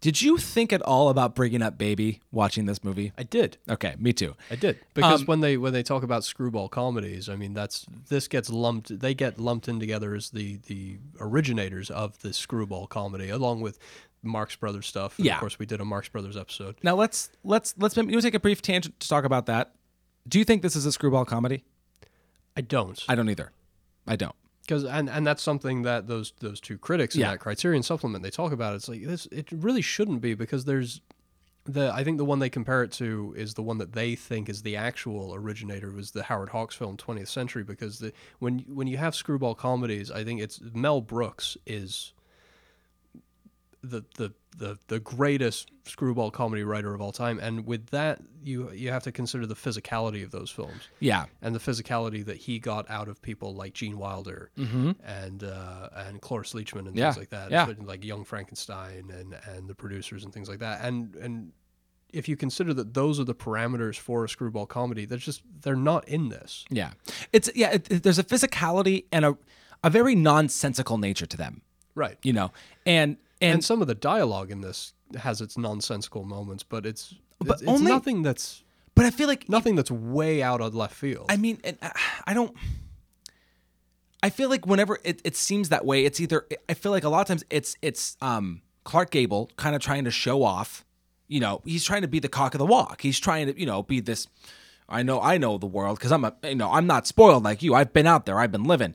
Did 0.00 0.20
you 0.20 0.36
think 0.36 0.72
at 0.72 0.82
all 0.82 1.08
about 1.08 1.34
bringing 1.34 1.62
up 1.62 1.78
baby 1.78 2.20
watching 2.30 2.66
this 2.66 2.84
movie? 2.84 3.12
I 3.16 3.22
did. 3.22 3.56
Okay, 3.68 3.94
me 3.98 4.12
too. 4.12 4.34
I 4.50 4.54
did 4.56 4.78
because 4.94 5.22
Um, 5.22 5.26
when 5.26 5.40
they 5.40 5.56
when 5.56 5.72
they 5.72 5.82
talk 5.82 6.02
about 6.02 6.22
screwball 6.22 6.68
comedies, 6.68 7.28
I 7.28 7.36
mean 7.36 7.54
that's 7.54 7.86
this 8.08 8.28
gets 8.28 8.50
lumped. 8.50 9.00
They 9.00 9.14
get 9.14 9.40
lumped 9.40 9.68
in 9.68 9.80
together 9.80 10.14
as 10.14 10.30
the 10.30 10.58
the 10.66 10.98
originators 11.18 11.90
of 11.90 12.18
the 12.20 12.32
screwball 12.32 12.86
comedy, 12.86 13.30
along 13.30 13.62
with 13.62 13.78
Marx 14.22 14.54
Brothers 14.54 14.86
stuff. 14.86 15.18
And 15.18 15.26
Yeah. 15.26 15.34
Of 15.34 15.40
course, 15.40 15.58
we 15.58 15.66
did 15.66 15.80
a 15.80 15.84
Marx 15.84 16.08
Brothers 16.08 16.36
episode. 16.36 16.76
Now 16.82 16.94
let's 16.94 17.30
let's 17.42 17.74
let's 17.78 17.96
maybe 17.96 18.12
you 18.12 18.20
take 18.20 18.34
a 18.34 18.40
brief 18.40 18.60
tangent 18.60 19.00
to 19.00 19.08
talk 19.08 19.24
about 19.24 19.46
that. 19.46 19.72
Do 20.28 20.38
you 20.38 20.44
think 20.44 20.62
this 20.62 20.76
is 20.76 20.84
a 20.84 20.92
screwball 20.92 21.24
comedy? 21.24 21.64
I 22.56 22.60
don't. 22.60 23.02
I 23.08 23.14
don't 23.14 23.30
either. 23.30 23.50
I 24.06 24.16
don't. 24.16 24.34
Because 24.66 24.84
and 24.84 25.08
and 25.08 25.26
that's 25.26 25.42
something 25.42 25.82
that 25.82 26.06
those 26.08 26.32
those 26.40 26.60
two 26.60 26.76
critics 26.78 27.14
in 27.14 27.22
Yeah. 27.22 27.30
that 27.32 27.38
Criterion 27.40 27.82
supplement 27.82 28.22
they 28.22 28.30
talk 28.30 28.52
about. 28.52 28.74
It's 28.74 28.88
like 28.88 29.04
this. 29.04 29.26
It 29.32 29.48
really 29.52 29.82
shouldn't 29.82 30.20
be 30.20 30.34
because 30.34 30.64
there's 30.64 31.00
the 31.64 31.92
I 31.92 32.04
think 32.04 32.18
the 32.18 32.24
one 32.24 32.38
they 32.38 32.50
compare 32.50 32.82
it 32.84 32.92
to 32.92 33.34
is 33.36 33.54
the 33.54 33.62
one 33.62 33.78
that 33.78 33.92
they 33.92 34.14
think 34.14 34.48
is 34.48 34.62
the 34.62 34.76
actual 34.76 35.34
originator 35.34 35.90
was 35.90 36.12
the 36.12 36.22
Howard 36.24 36.50
Hawks 36.50 36.76
film 36.76 36.96
20th 36.96 37.28
Century 37.28 37.64
because 37.64 37.98
the 37.98 38.12
when 38.38 38.60
when 38.68 38.86
you 38.86 38.96
have 38.98 39.14
screwball 39.14 39.54
comedies, 39.54 40.10
I 40.10 40.22
think 40.24 40.40
it's 40.40 40.60
Mel 40.74 41.00
Brooks 41.00 41.56
is 41.66 42.12
the 43.90 44.04
the 44.16 44.32
the 44.58 44.78
the 44.88 44.98
greatest 45.00 45.70
screwball 45.84 46.30
comedy 46.30 46.62
writer 46.62 46.94
of 46.94 47.00
all 47.00 47.12
time, 47.12 47.38
and 47.38 47.66
with 47.66 47.88
that 47.88 48.20
you 48.42 48.70
you 48.72 48.90
have 48.90 49.02
to 49.04 49.12
consider 49.12 49.46
the 49.46 49.54
physicality 49.54 50.24
of 50.24 50.30
those 50.30 50.50
films 50.50 50.88
Yeah. 51.00 51.26
and 51.42 51.54
the 51.54 51.58
physicality 51.58 52.24
that 52.24 52.36
he 52.38 52.58
got 52.58 52.88
out 52.90 53.08
of 53.08 53.20
people 53.20 53.54
like 53.54 53.74
Gene 53.74 53.98
Wilder 53.98 54.50
and 54.56 55.44
uh, 55.44 55.88
and 55.94 56.20
Cloris 56.22 56.52
Leachman 56.54 56.80
and 56.80 56.88
Mm-hmm. 56.88 56.98
Yeah, 56.98 57.12
things 57.12 57.18
like 57.18 57.30
that, 57.30 57.50
yeah. 57.50 57.72
Like 57.84 58.04
Young 58.04 58.24
Frankenstein 58.24 59.10
and 59.10 59.36
and 59.54 59.68
the 59.68 59.74
producers 59.74 60.24
and 60.24 60.32
things 60.32 60.48
like 60.48 60.60
that. 60.60 60.80
And 60.82 61.14
and 61.16 61.52
if 62.12 62.28
you 62.28 62.36
consider 62.36 62.72
that 62.74 62.94
those 62.94 63.20
are 63.20 63.24
the 63.24 63.34
parameters 63.34 63.96
for 63.98 64.24
a 64.24 64.28
screwball 64.28 64.64
comedy, 64.66 65.04
they're 65.04 65.18
just 65.18 65.42
they're 65.62 65.76
not 65.76 66.08
in 66.08 66.28
this. 66.30 66.64
Yeah. 66.70 66.92
It's 67.32 67.50
yeah. 67.54 67.72
It, 67.72 67.90
it- 67.90 68.02
there's 68.04 68.18
a 68.18 68.24
physicality 68.24 69.04
and 69.12 69.24
a 69.24 69.36
a 69.84 69.90
very 69.90 70.14
nonsensical 70.14 70.96
nature 70.98 71.26
to 71.26 71.36
them. 71.36 71.60
Right. 71.94 72.16
You 72.22 72.32
know, 72.32 72.52
and 72.86 73.16
and, 73.40 73.54
And, 73.54 73.64
some 73.64 73.82
of 73.82 73.88
the 73.88 73.94
dialogue 73.94 74.50
in 74.50 74.60
this 74.60 74.94
has 75.18 75.40
its 75.40 75.56
nonsensical 75.58 76.24
moments, 76.24 76.62
but 76.62 76.86
it's 76.86 77.14
But 77.38 77.50
it's, 77.54 77.62
it's 77.62 77.70
only- 77.70 77.90
nothing 77.92 78.22
that's 78.22 78.62
but 78.94 79.04
I 79.04 79.10
feel 79.10 79.28
like 79.28 79.46
nothing 79.50 79.76
that's 79.76 79.90
way 79.90 80.42
out 80.42 80.62
of 80.62 80.74
left 80.74 80.94
field. 80.94 81.26
I 81.28 81.36
mean, 81.36 81.60
and, 81.62 81.76
uh, 81.82 81.90
I 82.26 82.32
don't. 82.32 82.56
I 84.22 84.30
feel 84.30 84.48
like 84.48 84.66
whenever 84.66 84.98
it, 85.04 85.20
it 85.22 85.36
seems 85.36 85.68
that 85.68 85.84
way, 85.84 86.04
it's 86.06 86.18
either 86.18 86.46
I 86.68 86.74
feel 86.74 86.92
like 86.92 87.04
a 87.04 87.08
lot 87.10 87.20
of 87.20 87.26
times 87.26 87.44
it's 87.50 87.76
it's 87.82 88.16
um 88.22 88.62
Clark 88.84 89.10
Gable 89.10 89.50
kind 89.56 89.76
of 89.76 89.82
trying 89.82 90.04
to 90.04 90.10
show 90.10 90.42
off. 90.42 90.84
You 91.28 91.40
know, 91.40 91.60
he's 91.64 91.84
trying 91.84 92.02
to 92.02 92.08
be 92.08 92.20
the 92.20 92.28
cock 92.28 92.54
of 92.54 92.58
the 92.58 92.66
walk. 92.66 93.02
He's 93.02 93.18
trying 93.18 93.48
to 93.48 93.60
you 93.60 93.66
know 93.66 93.82
be 93.82 94.00
this. 94.00 94.26
I 94.88 95.02
know 95.02 95.20
I 95.20 95.36
know 95.36 95.58
the 95.58 95.66
world 95.66 95.98
because 95.98 96.10
I'm 96.10 96.24
a 96.24 96.34
you 96.44 96.54
know 96.54 96.72
I'm 96.72 96.86
not 96.86 97.06
spoiled 97.06 97.44
like 97.44 97.62
you. 97.62 97.74
I've 97.74 97.92
been 97.92 98.06
out 98.06 98.24
there. 98.24 98.40
I've 98.40 98.52
been 98.52 98.64
living. 98.64 98.94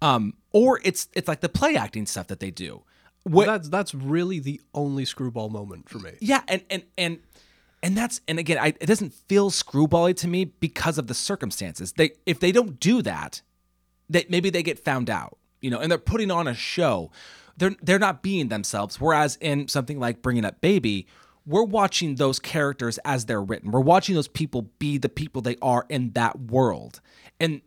Um, 0.00 0.34
or 0.52 0.80
it's 0.84 1.08
it's 1.14 1.26
like 1.26 1.40
the 1.40 1.48
play 1.48 1.74
acting 1.74 2.06
stuff 2.06 2.28
that 2.28 2.38
they 2.38 2.52
do. 2.52 2.84
What, 3.24 3.46
that's 3.46 3.68
that's 3.68 3.94
really 3.94 4.40
the 4.40 4.60
only 4.74 5.04
screwball 5.04 5.48
moment 5.48 5.88
for 5.88 5.98
me. 5.98 6.12
yeah, 6.20 6.42
and 6.48 6.62
and 6.70 6.82
and 6.98 7.18
and 7.82 7.96
that's 7.96 8.20
and 8.26 8.38
again, 8.38 8.58
I, 8.58 8.68
it 8.68 8.86
doesn't 8.86 9.12
feel 9.12 9.50
screwbally 9.50 10.16
to 10.16 10.28
me 10.28 10.44
because 10.44 10.98
of 10.98 11.06
the 11.06 11.14
circumstances. 11.14 11.92
They 11.92 12.12
if 12.26 12.40
they 12.40 12.52
don't 12.52 12.80
do 12.80 13.02
that, 13.02 13.42
that 14.10 14.30
maybe 14.30 14.50
they 14.50 14.62
get 14.62 14.78
found 14.78 15.08
out, 15.08 15.38
you 15.60 15.70
know, 15.70 15.78
and 15.78 15.90
they're 15.90 15.98
putting 15.98 16.30
on 16.30 16.48
a 16.48 16.54
show. 16.54 17.10
They're 17.56 17.76
they're 17.82 17.98
not 17.98 18.22
being 18.22 18.48
themselves. 18.48 19.00
Whereas 19.00 19.38
in 19.40 19.68
something 19.68 20.00
like 20.00 20.22
Bringing 20.22 20.44
Up 20.44 20.60
Baby, 20.60 21.06
we're 21.46 21.62
watching 21.64 22.16
those 22.16 22.38
characters 22.38 22.98
as 23.04 23.26
they're 23.26 23.42
written. 23.42 23.70
We're 23.70 23.80
watching 23.80 24.14
those 24.14 24.28
people 24.28 24.70
be 24.78 24.98
the 24.98 25.08
people 25.08 25.42
they 25.42 25.56
are 25.62 25.86
in 25.88 26.10
that 26.12 26.40
world, 26.40 27.00
and 27.38 27.60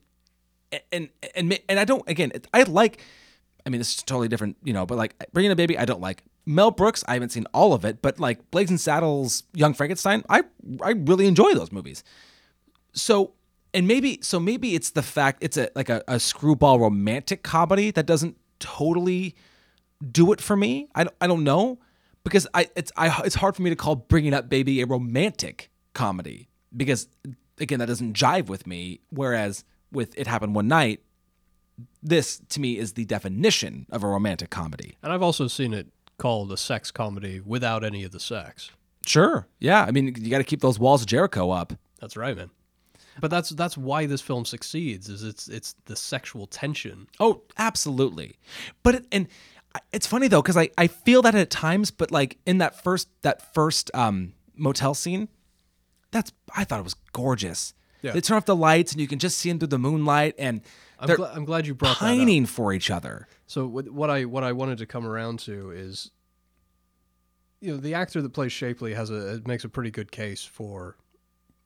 and 0.91 1.09
and 1.33 1.49
ma- 1.49 1.55
and 1.69 1.79
I 1.79 1.85
don't 1.85 2.03
again. 2.09 2.31
I 2.53 2.63
like. 2.63 3.01
I 3.65 3.69
mean, 3.69 3.79
this 3.79 3.95
is 3.95 4.03
totally 4.03 4.27
different, 4.27 4.57
you 4.63 4.73
know. 4.73 4.85
But 4.85 4.97
like 4.97 5.15
Bringing 5.33 5.51
a 5.51 5.55
Baby, 5.55 5.77
I 5.77 5.85
don't 5.85 6.01
like. 6.01 6.23
Mel 6.45 6.69
Brooks, 6.69 7.03
I 7.07 7.13
haven't 7.13 7.31
seen 7.31 7.47
all 7.53 7.73
of 7.73 7.85
it, 7.85 8.01
but 8.01 8.19
like 8.19 8.51
Blazing 8.51 8.77
Saddles, 8.77 9.43
Young 9.53 9.73
Frankenstein, 9.73 10.23
I 10.29 10.43
I 10.81 10.91
really 10.91 11.25
enjoy 11.27 11.53
those 11.53 11.71
movies. 11.71 12.03
So 12.93 13.33
and 13.73 13.87
maybe 13.87 14.19
so 14.21 14.39
maybe 14.39 14.75
it's 14.75 14.91
the 14.91 15.01
fact 15.01 15.43
it's 15.43 15.57
a 15.57 15.69
like 15.75 15.89
a, 15.89 16.03
a 16.07 16.19
screwball 16.19 16.79
romantic 16.79 17.43
comedy 17.43 17.91
that 17.91 18.05
doesn't 18.05 18.37
totally 18.59 19.35
do 20.11 20.31
it 20.31 20.41
for 20.41 20.55
me. 20.55 20.87
I 20.95 21.03
don't, 21.03 21.15
I 21.19 21.27
don't 21.27 21.43
know 21.43 21.79
because 22.23 22.47
I 22.53 22.69
it's 22.75 22.91
I 22.95 23.21
it's 23.25 23.35
hard 23.35 23.55
for 23.55 23.63
me 23.63 23.69
to 23.69 23.75
call 23.75 23.95
Bringing 23.95 24.33
Up 24.33 24.49
Baby 24.49 24.81
a 24.81 24.85
romantic 24.85 25.71
comedy 25.93 26.47
because 26.75 27.07
again 27.59 27.79
that 27.79 27.87
doesn't 27.87 28.15
jive 28.15 28.47
with 28.47 28.65
me. 28.65 29.01
Whereas 29.09 29.65
with 29.91 30.17
It 30.17 30.27
Happened 30.27 30.55
One 30.55 30.67
Night, 30.67 31.01
this 32.05 32.41
to 32.49 32.59
me 32.59 32.77
is 32.77 32.93
the 32.93 33.05
definition 33.05 33.87
of 33.91 34.03
a 34.03 34.07
romantic 34.07 34.49
comedy. 34.49 34.97
And 35.01 35.11
I've 35.11 35.23
also 35.23 35.47
seen 35.47 35.73
it 35.73 35.87
called 36.17 36.51
a 36.51 36.57
sex 36.57 36.91
comedy 36.91 37.41
without 37.43 37.83
any 37.83 38.03
of 38.03 38.11
the 38.11 38.19
sex. 38.19 38.71
Sure, 39.05 39.47
yeah. 39.59 39.83
I 39.83 39.91
mean, 39.91 40.15
you 40.17 40.29
got 40.29 40.37
to 40.37 40.43
keep 40.43 40.61
those 40.61 40.79
walls 40.79 41.01
of 41.01 41.07
Jericho 41.07 41.51
up. 41.51 41.73
That's 41.99 42.15
right, 42.15 42.35
man. 42.35 42.49
But 43.19 43.31
that's 43.31 43.49
that's 43.51 43.77
why 43.77 44.05
this 44.05 44.21
film 44.21 44.45
succeeds. 44.45 45.09
Is 45.09 45.23
it's 45.23 45.47
it's 45.47 45.75
the 45.85 45.95
sexual 45.95 46.47
tension. 46.47 47.07
Oh, 47.19 47.43
absolutely. 47.57 48.35
But 48.83 48.95
it, 48.95 49.05
and 49.11 49.27
it's 49.91 50.07
funny 50.07 50.27
though 50.27 50.41
because 50.41 50.57
I 50.57 50.69
I 50.77 50.87
feel 50.87 51.21
that 51.21 51.33
at 51.33 51.49
times, 51.49 51.91
but 51.91 52.11
like 52.11 52.37
in 52.45 52.57
that 52.57 52.83
first 52.83 53.07
that 53.21 53.53
first 53.53 53.89
um 53.93 54.33
motel 54.55 54.93
scene, 54.93 55.29
that's 56.11 56.31
I 56.55 56.65
thought 56.65 56.79
it 56.79 56.83
was 56.83 56.95
gorgeous. 57.13 57.73
Yeah. 58.01 58.11
They 58.11 58.21
turn 58.21 58.37
off 58.37 58.45
the 58.45 58.55
lights 58.55 58.91
and 58.91 59.01
you 59.01 59.07
can 59.07 59.19
just 59.19 59.37
see 59.37 59.49
them 59.49 59.59
through 59.59 59.69
the 59.69 59.79
moonlight 59.79 60.35
and 60.37 60.61
I'm, 60.99 61.07
they're 61.07 61.17
gla- 61.17 61.31
I'm 61.33 61.45
glad 61.45 61.67
you 61.67 61.75
brought 61.75 61.99
that 61.99 62.05
up. 62.05 62.17
pining 62.17 62.45
for 62.45 62.73
each 62.73 62.89
other. 62.89 63.27
So 63.47 63.65
what, 63.67 63.89
what 63.89 64.09
I 64.09 64.25
what 64.25 64.43
I 64.43 64.51
wanted 64.51 64.77
to 64.79 64.85
come 64.85 65.05
around 65.05 65.39
to 65.41 65.71
is, 65.71 66.11
you 67.61 67.71
know, 67.71 67.77
the 67.77 67.93
actor 67.93 68.21
that 68.21 68.29
plays 68.33 68.51
Shapeley 68.51 68.95
has 68.95 69.09
a 69.09 69.41
makes 69.45 69.63
a 69.63 69.69
pretty 69.69 69.91
good 69.91 70.11
case 70.11 70.43
for 70.43 70.97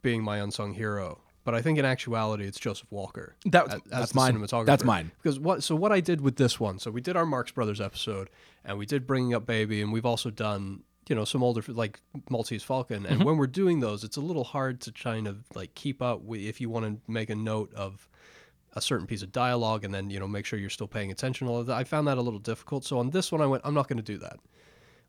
being 0.01 0.23
my 0.23 0.37
unsung 0.37 0.73
hero. 0.73 1.19
But 1.45 1.55
I 1.55 1.61
think 1.61 1.79
in 1.79 1.85
actuality, 1.85 2.45
it's 2.45 2.59
Joseph 2.59 2.91
Walker. 2.91 3.35
That- 3.45 3.67
as- 3.67 3.73
as 3.75 3.81
that's 3.89 4.11
the 4.11 4.15
mine. 4.17 4.35
cinematographer. 4.37 4.65
That's 4.65 4.83
mine. 4.83 5.11
Because 5.21 5.39
what? 5.39 5.63
So 5.63 5.75
what 5.75 5.91
I 5.91 5.99
did 5.99 6.21
with 6.21 6.35
this 6.35 6.59
one. 6.59 6.79
So 6.79 6.91
we 6.91 7.01
did 7.01 7.15
our 7.15 7.25
Marx 7.25 7.51
Brothers 7.51 7.81
episode, 7.81 8.29
and 8.63 8.77
we 8.77 8.85
did 8.85 9.07
Bringing 9.07 9.33
Up 9.33 9.45
Baby, 9.45 9.81
and 9.81 9.91
we've 9.91 10.05
also 10.05 10.29
done 10.29 10.83
you 11.07 11.15
know 11.15 11.25
some 11.25 11.41
older 11.41 11.63
like 11.69 12.01
Maltese 12.29 12.63
Falcon. 12.63 13.03
Mm-hmm. 13.03 13.13
And 13.13 13.23
when 13.23 13.37
we're 13.37 13.47
doing 13.47 13.79
those, 13.79 14.03
it's 14.03 14.17
a 14.17 14.21
little 14.21 14.43
hard 14.43 14.81
to 14.81 14.91
kind 14.91 15.27
of 15.27 15.43
like 15.55 15.73
keep 15.75 16.01
up 16.01 16.21
with 16.21 16.41
if 16.41 16.61
you 16.61 16.69
want 16.69 16.85
to 16.85 17.11
make 17.11 17.29
a 17.31 17.35
note 17.35 17.73
of 17.73 18.08
a 18.73 18.81
certain 18.81 19.07
piece 19.07 19.23
of 19.23 19.31
dialogue 19.31 19.83
and 19.83 19.93
then 19.93 20.09
you 20.09 20.19
know 20.19 20.27
make 20.27 20.45
sure 20.45 20.59
you're 20.59 20.69
still 20.69 20.87
paying 20.87 21.11
attention 21.11 21.47
to 21.47 21.53
all 21.53 21.59
of 21.59 21.67
that. 21.67 21.75
I 21.75 21.83
found 21.83 22.07
that 22.07 22.17
a 22.17 22.21
little 22.21 22.39
difficult. 22.39 22.85
So 22.85 22.99
on 22.99 23.09
this 23.09 23.31
one, 23.31 23.41
I 23.41 23.45
went, 23.45 23.63
I'm 23.65 23.73
not 23.73 23.87
going 23.87 23.97
to 23.97 24.03
do 24.03 24.17
that. 24.19 24.39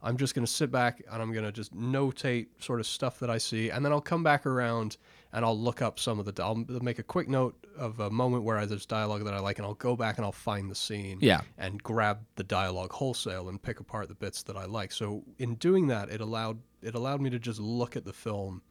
I'm 0.02 0.16
just 0.16 0.34
going 0.34 0.46
to 0.46 0.50
sit 0.50 0.70
back 0.70 1.02
and 1.10 1.20
I'm 1.20 1.32
going 1.32 1.44
to 1.44 1.52
just 1.52 1.74
notate 1.76 2.46
sort 2.58 2.80
of 2.80 2.86
stuff 2.86 3.18
that 3.20 3.28
I 3.28 3.38
see, 3.38 3.70
and 3.70 3.84
then 3.84 3.92
I'll 3.92 4.00
come 4.00 4.22
back 4.22 4.46
around 4.46 4.96
and 5.32 5.44
I'll 5.44 5.58
look 5.58 5.82
up 5.82 5.98
some 5.98 6.18
of 6.18 6.24
the. 6.24 6.42
I'll 6.42 6.64
make 6.82 6.98
a 6.98 7.02
quick 7.02 7.28
note 7.28 7.54
of 7.76 8.00
a 8.00 8.10
moment 8.10 8.44
where 8.44 8.64
there's 8.66 8.86
dialogue 8.86 9.24
that 9.24 9.34
I 9.34 9.40
like, 9.40 9.58
and 9.58 9.66
I'll 9.66 9.74
go 9.74 9.96
back 9.96 10.16
and 10.16 10.24
I'll 10.24 10.32
find 10.32 10.70
the 10.70 10.74
scene. 10.74 11.18
Yeah. 11.20 11.42
And 11.58 11.82
grab 11.82 12.20
the 12.36 12.44
dialogue 12.44 12.92
wholesale 12.92 13.48
and 13.50 13.62
pick 13.62 13.80
apart 13.80 14.08
the 14.08 14.14
bits 14.14 14.42
that 14.44 14.56
I 14.56 14.64
like. 14.64 14.90
So 14.92 15.22
in 15.38 15.56
doing 15.56 15.86
that, 15.88 16.08
it 16.08 16.20
allowed 16.20 16.58
it 16.82 16.94
allowed 16.94 17.20
me 17.20 17.28
to 17.30 17.38
just 17.38 17.60
look 17.60 17.94
at 17.94 18.04
the 18.04 18.12
film 18.12 18.62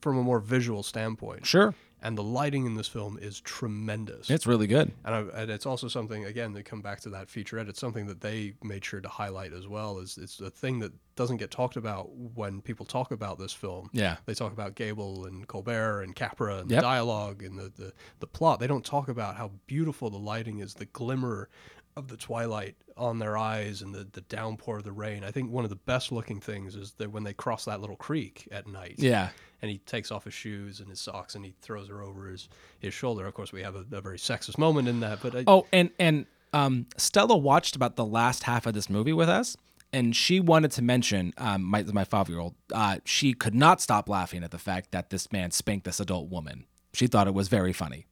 from 0.00 0.18
a 0.18 0.22
more 0.22 0.40
visual 0.40 0.82
standpoint. 0.82 1.46
Sure, 1.46 1.74
And 2.06 2.16
the 2.16 2.22
lighting 2.22 2.66
in 2.66 2.74
this 2.74 2.86
film 2.88 3.18
is 3.20 3.40
tremendous. 3.40 4.30
it's 4.30 4.46
really 4.46 4.66
good. 4.68 4.92
And, 5.04 5.14
I, 5.14 5.20
and 5.42 5.50
it's 5.50 5.66
also 5.66 5.88
something 5.88 6.24
again 6.24 6.52
they 6.52 6.62
come 6.62 6.80
back 6.80 7.00
to 7.00 7.10
that 7.10 7.26
featurette. 7.28 7.68
It's 7.68 7.80
something 7.80 8.06
that 8.06 8.20
they 8.20 8.54
made 8.62 8.84
sure 8.84 9.00
to 9.00 9.08
highlight 9.08 9.52
as 9.52 9.66
well. 9.66 9.98
Is 9.98 10.16
it's 10.16 10.40
a 10.40 10.50
thing 10.50 10.78
that 10.80 10.92
doesn't 11.16 11.38
get 11.38 11.50
talked 11.50 11.76
about 11.76 12.10
when 12.14 12.60
people 12.60 12.86
talk 12.86 13.10
about 13.10 13.38
this 13.38 13.52
film. 13.52 13.90
Yeah. 13.92 14.16
they 14.26 14.34
talk 14.34 14.52
about 14.52 14.74
Gable 14.76 15.26
and 15.26 15.46
Colbert 15.48 16.02
and 16.02 16.14
Capra 16.14 16.58
and 16.58 16.70
Yep. 16.70 16.78
the 16.78 16.82
dialogue 16.82 17.42
and 17.42 17.58
the, 17.58 17.72
the 17.76 17.92
the 18.20 18.26
plot. 18.26 18.60
They 18.60 18.66
don't 18.68 18.84
talk 18.84 19.08
about 19.08 19.36
how 19.36 19.50
beautiful 19.66 20.08
the 20.10 20.18
lighting 20.18 20.60
is, 20.60 20.74
the 20.74 20.86
glimmer 20.86 21.48
of 21.96 22.08
the 22.08 22.16
twilight 22.16 22.76
on 22.98 23.18
their 23.18 23.38
eyes 23.38 23.80
and 23.80 23.94
the, 23.94 24.06
the 24.12 24.20
downpour 24.22 24.76
of 24.76 24.84
the 24.84 24.92
rain. 24.92 25.24
I 25.24 25.30
think 25.30 25.50
one 25.50 25.64
of 25.64 25.70
the 25.70 25.76
best 25.76 26.12
looking 26.12 26.40
things 26.40 26.76
is 26.76 26.92
that 26.98 27.10
when 27.10 27.24
they 27.24 27.32
cross 27.32 27.64
that 27.64 27.80
little 27.80 27.96
creek 27.96 28.46
at 28.52 28.66
night 28.66 28.96
Yeah, 28.98 29.30
and 29.62 29.70
he 29.70 29.78
takes 29.78 30.10
off 30.10 30.24
his 30.24 30.34
shoes 30.34 30.80
and 30.80 30.88
his 30.88 31.00
socks 31.00 31.34
and 31.34 31.44
he 31.44 31.54
throws 31.60 31.88
her 31.88 32.02
over 32.02 32.28
his, 32.28 32.48
his 32.78 32.94
shoulder. 32.94 33.26
Of 33.26 33.34
course, 33.34 33.52
we 33.52 33.62
have 33.62 33.74
a, 33.74 33.84
a 33.92 34.00
very 34.00 34.18
sexist 34.18 34.58
moment 34.58 34.88
in 34.88 35.00
that, 35.00 35.20
but 35.22 35.34
I, 35.34 35.44
Oh, 35.46 35.66
and 35.72 35.90
and 35.98 36.26
um, 36.52 36.86
Stella 36.96 37.36
watched 37.36 37.76
about 37.76 37.96
the 37.96 38.04
last 38.04 38.44
half 38.44 38.66
of 38.66 38.74
this 38.74 38.88
movie 38.88 39.12
with 39.12 39.28
us, 39.28 39.56
and 39.92 40.14
she 40.14 40.40
wanted 40.40 40.70
to 40.72 40.82
mention 40.82 41.32
um, 41.38 41.62
my 41.62 41.82
my 41.82 42.04
five 42.04 42.28
year 42.28 42.38
old. 42.38 42.54
Uh, 42.72 42.98
she 43.04 43.32
could 43.34 43.54
not 43.54 43.80
stop 43.80 44.08
laughing 44.08 44.42
at 44.44 44.50
the 44.50 44.58
fact 44.58 44.92
that 44.92 45.10
this 45.10 45.30
man 45.32 45.50
spanked 45.50 45.84
this 45.84 46.00
adult 46.00 46.28
woman. 46.30 46.64
She 46.92 47.06
thought 47.06 47.26
it 47.26 47.34
was 47.34 47.48
very 47.48 47.72
funny. 47.72 48.06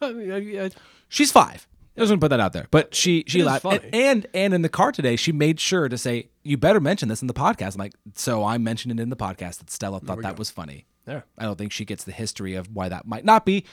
I, 0.00 0.12
mean, 0.12 0.30
I, 0.30 0.64
I, 0.66 0.70
She's 1.08 1.32
five. 1.32 1.66
I 1.96 2.00
was 2.00 2.10
gonna 2.10 2.20
put 2.20 2.30
that 2.30 2.40
out 2.40 2.52
there. 2.52 2.66
But 2.70 2.94
she 2.94 3.24
she 3.26 3.42
laughed, 3.42 3.64
and, 3.64 3.84
and 3.92 4.26
and 4.32 4.54
in 4.54 4.62
the 4.62 4.68
car 4.68 4.92
today, 4.92 5.16
she 5.16 5.32
made 5.32 5.60
sure 5.60 5.88
to 5.88 5.98
say, 5.98 6.29
"You 6.42 6.56
better 6.56 6.80
mention 6.80 7.08
this 7.08 7.20
in 7.22 7.28
the 7.28 7.34
podcast." 7.34 7.74
I'm 7.74 7.78
like, 7.80 7.94
so 8.14 8.44
I 8.44 8.58
mentioned 8.58 8.98
it 8.98 9.02
in 9.02 9.10
the 9.10 9.16
podcast 9.16 9.58
that 9.58 9.70
Stella 9.70 10.00
thought 10.00 10.22
that 10.22 10.38
was 10.38 10.50
funny. 10.50 10.86
there. 11.04 11.24
I 11.38 11.44
don't 11.44 11.56
think 11.58 11.72
she 11.72 11.84
gets 11.84 12.04
the 12.04 12.12
history 12.12 12.54
of 12.54 12.74
why 12.74 12.88
that 12.88 13.06
might 13.06 13.24
not 13.24 13.44
be, 13.44 13.64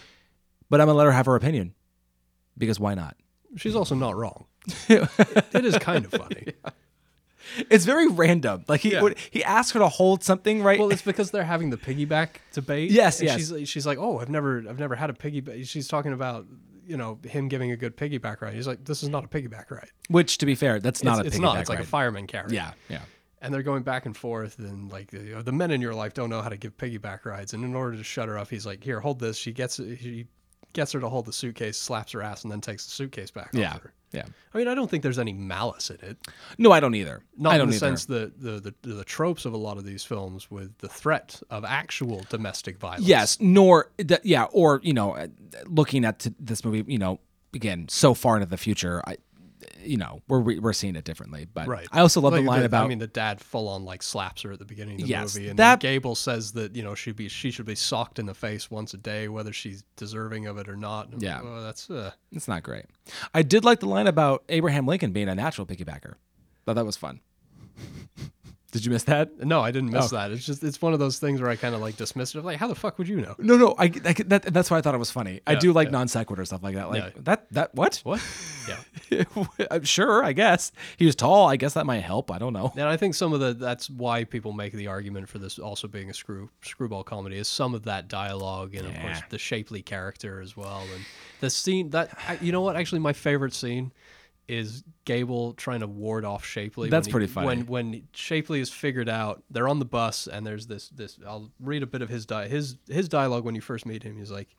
but 0.70 0.80
I'm 0.82 0.88
gonna 0.88 0.98
let 0.98 1.06
her 1.06 1.12
have 1.12 1.26
her 1.28 1.36
opinion 1.36 1.74
because 2.58 2.80
why 2.80 2.94
not? 2.96 3.16
She's 3.56 3.76
also 3.76 3.96
not 3.96 4.16
wrong. 4.16 4.46
it, 4.90 5.08
it 5.54 5.66
is 5.66 5.78
kind 5.78 6.06
of 6.06 6.12
funny. 6.12 6.48
It's 7.70 7.86
very 7.86 8.10
random. 8.10 8.66
Like 8.68 8.82
he 8.82 8.92
Yeah. 8.92 9.02
would, 9.02 9.18
he 9.32 9.42
asked 9.42 9.72
her 9.72 9.80
to 9.80 9.88
hold 9.88 10.22
something, 10.22 10.62
right? 10.62 10.78
Well, 10.78 10.90
it's 10.92 11.02
because 11.02 11.32
they're 11.32 11.46
having 11.46 11.70
the 11.70 11.78
piggyback 11.78 12.28
debate. 12.52 12.92
Yes, 12.92 13.20
and 13.22 13.28
yes. 13.30 13.38
She's 13.38 13.70
she's 13.70 13.88
like, 13.88 13.98
oh, 13.98 14.20
I've 14.20 14.30
never 14.30 14.66
I've 14.70 14.78
never 14.80 14.96
had 14.96 15.10
a 15.10 15.14
piggyback. 15.14 15.66
She's 15.66 15.88
talking 15.88 16.12
about 16.12 16.46
you 16.88 16.98
know 16.98 17.20
him 17.24 17.48
giving 17.48 17.72
a 17.72 17.78
good 17.78 17.98
piggyback 17.98 18.42
ride. 18.42 18.54
He's 18.54 18.68
like, 18.68 18.86
this 18.86 19.04
is 19.04 19.10
not 19.10 19.24
a 19.24 19.28
piggyback 19.28 19.70
ride. 19.70 19.90
Which, 20.10 20.38
to 20.40 20.46
be 20.46 20.56
fair, 20.56 20.80
that's 20.80 21.04
not 21.04 21.20
it's, 21.20 21.26
a 21.26 21.28
it's 21.28 21.40
not. 21.40 21.56
piggyback 21.56 21.62
It's 21.62 21.70
like 21.70 21.80
a 21.80 21.86
fireman 21.86 22.28
carry. 22.28 22.54
Yeah, 22.54 22.72
yeah. 22.90 23.02
and 23.42 23.54
they're 23.54 23.64
going 23.64 23.84
back 23.84 24.06
and 24.06 24.16
forth 24.16 24.60
and 24.60 24.92
like 24.92 25.14
you 25.14 25.36
know, 25.36 25.42
the 25.42 25.52
men 25.52 25.72
in 25.72 25.82
your 25.82 25.94
life 25.94 26.14
don't 26.14 26.30
know 26.30 26.42
how 26.42 26.50
to 26.50 26.58
give 26.58 26.76
piggyback 26.78 27.26
rides 27.26 27.54
and 27.54 27.64
in 27.64 27.76
order 27.76 27.98
to 27.98 28.04
shut 28.04 28.28
her 28.28 28.38
up 28.38 28.50
he's 28.50 28.66
like 28.66 28.84
here 28.84 29.00
hold 29.00 29.20
this 29.20 29.38
she 29.38 29.52
gets 29.52 29.78
he 29.78 30.26
gets 30.78 30.94
her 30.94 31.00
to 31.02 31.10
hold 31.10 31.26
the 31.26 31.34
suitcase 31.34 31.78
slaps 31.78 32.14
her 32.14 32.22
ass 32.22 32.44
and 32.44 32.52
then 32.52 32.62
takes 32.62 32.86
the 32.86 32.92
suitcase 32.92 33.32
back 33.32 33.48
off 33.48 33.54
Yeah, 33.60 33.74
her. 33.80 33.92
yeah. 34.14 34.24
i 34.54 34.58
mean 34.58 34.68
i 34.70 34.74
don't 34.76 34.90
think 34.90 35.04
there's 35.04 35.20
any 35.20 35.34
malice 35.34 35.90
in 35.90 35.98
it 36.02 36.18
No, 36.58 36.72
I 36.72 36.80
don't 36.80 36.96
either. 36.96 37.24
not 37.38 37.54
I 37.54 37.58
don't 37.58 37.66
in 37.66 37.70
the 37.72 37.76
either. 37.76 37.86
sense 37.88 38.06
that 38.06 38.40
the, 38.42 38.74
the 38.84 38.94
the 38.94 39.04
tropes 39.04 39.44
of 39.46 39.52
a 39.54 39.58
lot 39.58 39.78
of 39.78 39.84
these 39.86 40.04
films 40.06 40.50
with 40.50 40.78
the 40.78 40.88
threat 40.88 41.42
of 41.50 41.66
actual 41.66 42.26
domestic 42.30 42.78
violence 42.78 43.06
Yes, 43.06 43.38
nor. 43.42 43.92
Yeah, 44.24 44.44
or 44.52 44.80
you 44.84 44.94
know, 44.94 45.28
looking 45.66 46.06
at 46.06 46.20
t- 46.20 46.34
this 46.40 46.64
movie, 46.64 46.84
you 46.92 46.98
know, 47.00 47.20
again, 47.54 47.88
so 47.90 48.14
far 48.14 48.36
into 48.38 48.48
the 48.48 48.58
future, 48.58 49.02
I, 49.08 49.18
you 49.84 49.98
know, 49.98 50.22
we're 50.28 50.60
we're 50.60 50.74
seeing 50.74 50.96
it 50.96 51.04
differently. 51.04 51.48
But 51.52 51.68
Right. 51.68 51.88
I 51.92 52.02
also 52.02 52.22
love 52.22 52.34
Like 52.34 52.44
the 52.44 52.48
line 52.48 52.64
about 52.64 52.86
I 52.86 52.88
mean, 52.88 53.00
the 53.00 53.08
dad 53.08 53.42
full 53.42 53.68
on 53.68 53.86
like 53.86 54.04
slaps 54.04 54.44
her 54.44 54.52
at 54.52 54.60
the 54.60 54.66
beginning 54.66 54.96
of 54.96 55.02
the 55.02 55.08
Yes, 55.08 55.36
movie, 55.36 55.50
and 55.50 55.60
that- 55.60 55.80
Gable 55.80 56.16
says 56.16 56.52
that 56.54 56.76
you 56.76 56.84
know 56.84 56.94
she 56.96 57.12
be 57.12 57.28
she 57.28 57.50
should 57.52 57.66
be 57.66 57.76
socked 57.76 58.20
in 58.20 58.26
the 58.28 58.34
face 58.36 58.70
once 58.70 58.94
a 58.94 58.98
day, 58.98 59.28
whether 59.28 59.52
she's 59.52 59.84
deserving 59.96 60.46
of 60.48 60.58
it 60.58 60.70
or 60.70 60.76
not. 60.76 61.10
And, 61.12 61.22
Yeah. 61.22 61.42
well, 61.42 61.62
that's 61.64 61.90
uh, 61.90 62.12
it's 62.32 62.48
not 62.48 62.62
great. 62.64 62.86
I 63.34 63.42
did 63.42 63.66
like 63.66 63.80
the 63.80 63.88
line 63.88 64.08
about 64.08 64.44
Abraham 64.50 64.86
Lincoln 64.86 65.12
being 65.12 65.30
a 65.30 65.36
natural 65.36 65.66
piggybacker. 65.66 66.16
Thought 66.66 66.76
that 66.76 66.86
was 66.86 66.98
fun. 66.98 67.22
did 68.72 68.86
you 68.86 68.92
miss 68.92 69.04
that? 69.04 69.40
No, 69.40 69.62
I 69.62 69.72
didn't 69.72 69.92
miss 69.92 70.12
Oh. 70.12 70.16
that. 70.18 70.32
It's 70.32 70.46
just 70.46 70.64
it's 70.64 70.82
one 70.82 70.94
of 70.94 71.00
those 71.00 71.20
things 71.20 71.40
where 71.42 71.50
I 71.50 71.56
kind 71.56 71.74
of 71.74 71.82
like 71.82 71.96
dismiss 71.96 72.36
it. 72.36 72.44
Like, 72.44 72.58
how 72.58 72.68
the 72.68 72.76
fuck 72.76 72.98
would 72.98 73.08
you 73.08 73.22
know? 73.22 73.34
No, 73.38 73.56
no. 73.58 73.76
I, 73.80 73.86
I 73.86 74.14
that, 74.26 74.42
that's 74.54 74.70
why 74.70 74.78
I 74.78 74.82
thought 74.82 74.94
it 74.94 74.98
was 75.00 75.12
funny. 75.12 75.40
I 75.48 75.56
do 75.56 75.72
like 75.74 75.88
yeah. 75.88 75.92
non 75.94 76.08
sequitur 76.08 76.44
stuff 76.46 76.64
like 76.64 76.76
that. 76.76 76.90
Like 76.90 77.04
Yeah. 77.04 77.10
that. 77.24 77.48
That 77.52 77.76
what? 77.76 77.98
What? 78.04 78.22
Yeah, 79.10 79.24
I'm 79.72 79.86
sure. 79.86 80.26
I 80.26 80.34
guess 80.34 80.74
he 80.98 81.06
was 81.06 81.16
tall. 81.16 81.48
I 81.48 81.56
guess 81.56 81.76
that 81.76 81.86
might 81.86 82.02
help. 82.02 82.30
I 82.30 82.38
don't 82.38 82.52
know. 82.52 82.74
and 82.76 82.84
I 82.84 82.98
think 82.98 83.16
some 83.16 83.32
of 83.32 83.40
the 83.40 83.54
that's 83.54 83.90
why 83.90 84.26
people 84.26 84.52
make 84.52 84.74
the 84.74 84.88
argument 84.88 85.30
for 85.30 85.38
this 85.40 85.58
also 85.58 85.88
being 85.88 86.10
a 86.10 86.14
screw 86.14 86.50
screwball 86.62 87.06
comedy 87.06 87.38
is 87.38 87.48
some 87.48 87.74
of 87.74 87.84
that 87.84 88.10
dialogue 88.10 88.76
and 88.76 88.86
of 88.86 88.94
course 89.00 89.22
the 89.30 89.38
Shapeley 89.38 89.86
character 89.86 90.42
as 90.42 90.58
well. 90.58 90.82
And 90.94 91.06
the 91.40 91.50
scene 91.50 91.92
that 91.92 92.10
you 92.42 92.52
know 92.52 92.60
what 92.60 92.76
actually 92.76 93.00
my 93.00 93.14
favorite 93.14 93.54
scene 93.54 93.94
is 94.48 94.84
Gable 95.06 95.54
trying 95.54 95.82
to 95.82 95.88
ward 95.88 96.26
off 96.26 96.46
Shapeley. 96.46 96.90
That's 96.90 97.08
he- 97.08 97.12
pretty 97.12 97.28
funny. 97.28 97.48
When 97.48 97.66
when 97.66 98.08
Shapeley 98.14 98.60
is 98.60 98.70
figured 98.70 99.10
out, 99.10 99.44
they're 99.50 99.68
on 99.68 99.80
the 99.80 99.86
bus 99.86 100.28
and 100.28 100.46
there's 100.46 100.68
this 100.68 100.90
this. 100.90 101.18
I'll 101.28 101.52
read 101.60 101.84
a 101.84 101.88
bit 101.88 102.02
of 102.02 102.10
his 102.10 102.26
di- 102.26 102.48
his 102.48 102.78
his 102.88 103.10
dialogue 103.10 103.44
when 103.44 103.56
you 103.56 103.62
first 103.62 103.86
meet 103.86 104.04
him. 104.04 104.18
He's 104.18 104.32
like. 104.32 104.56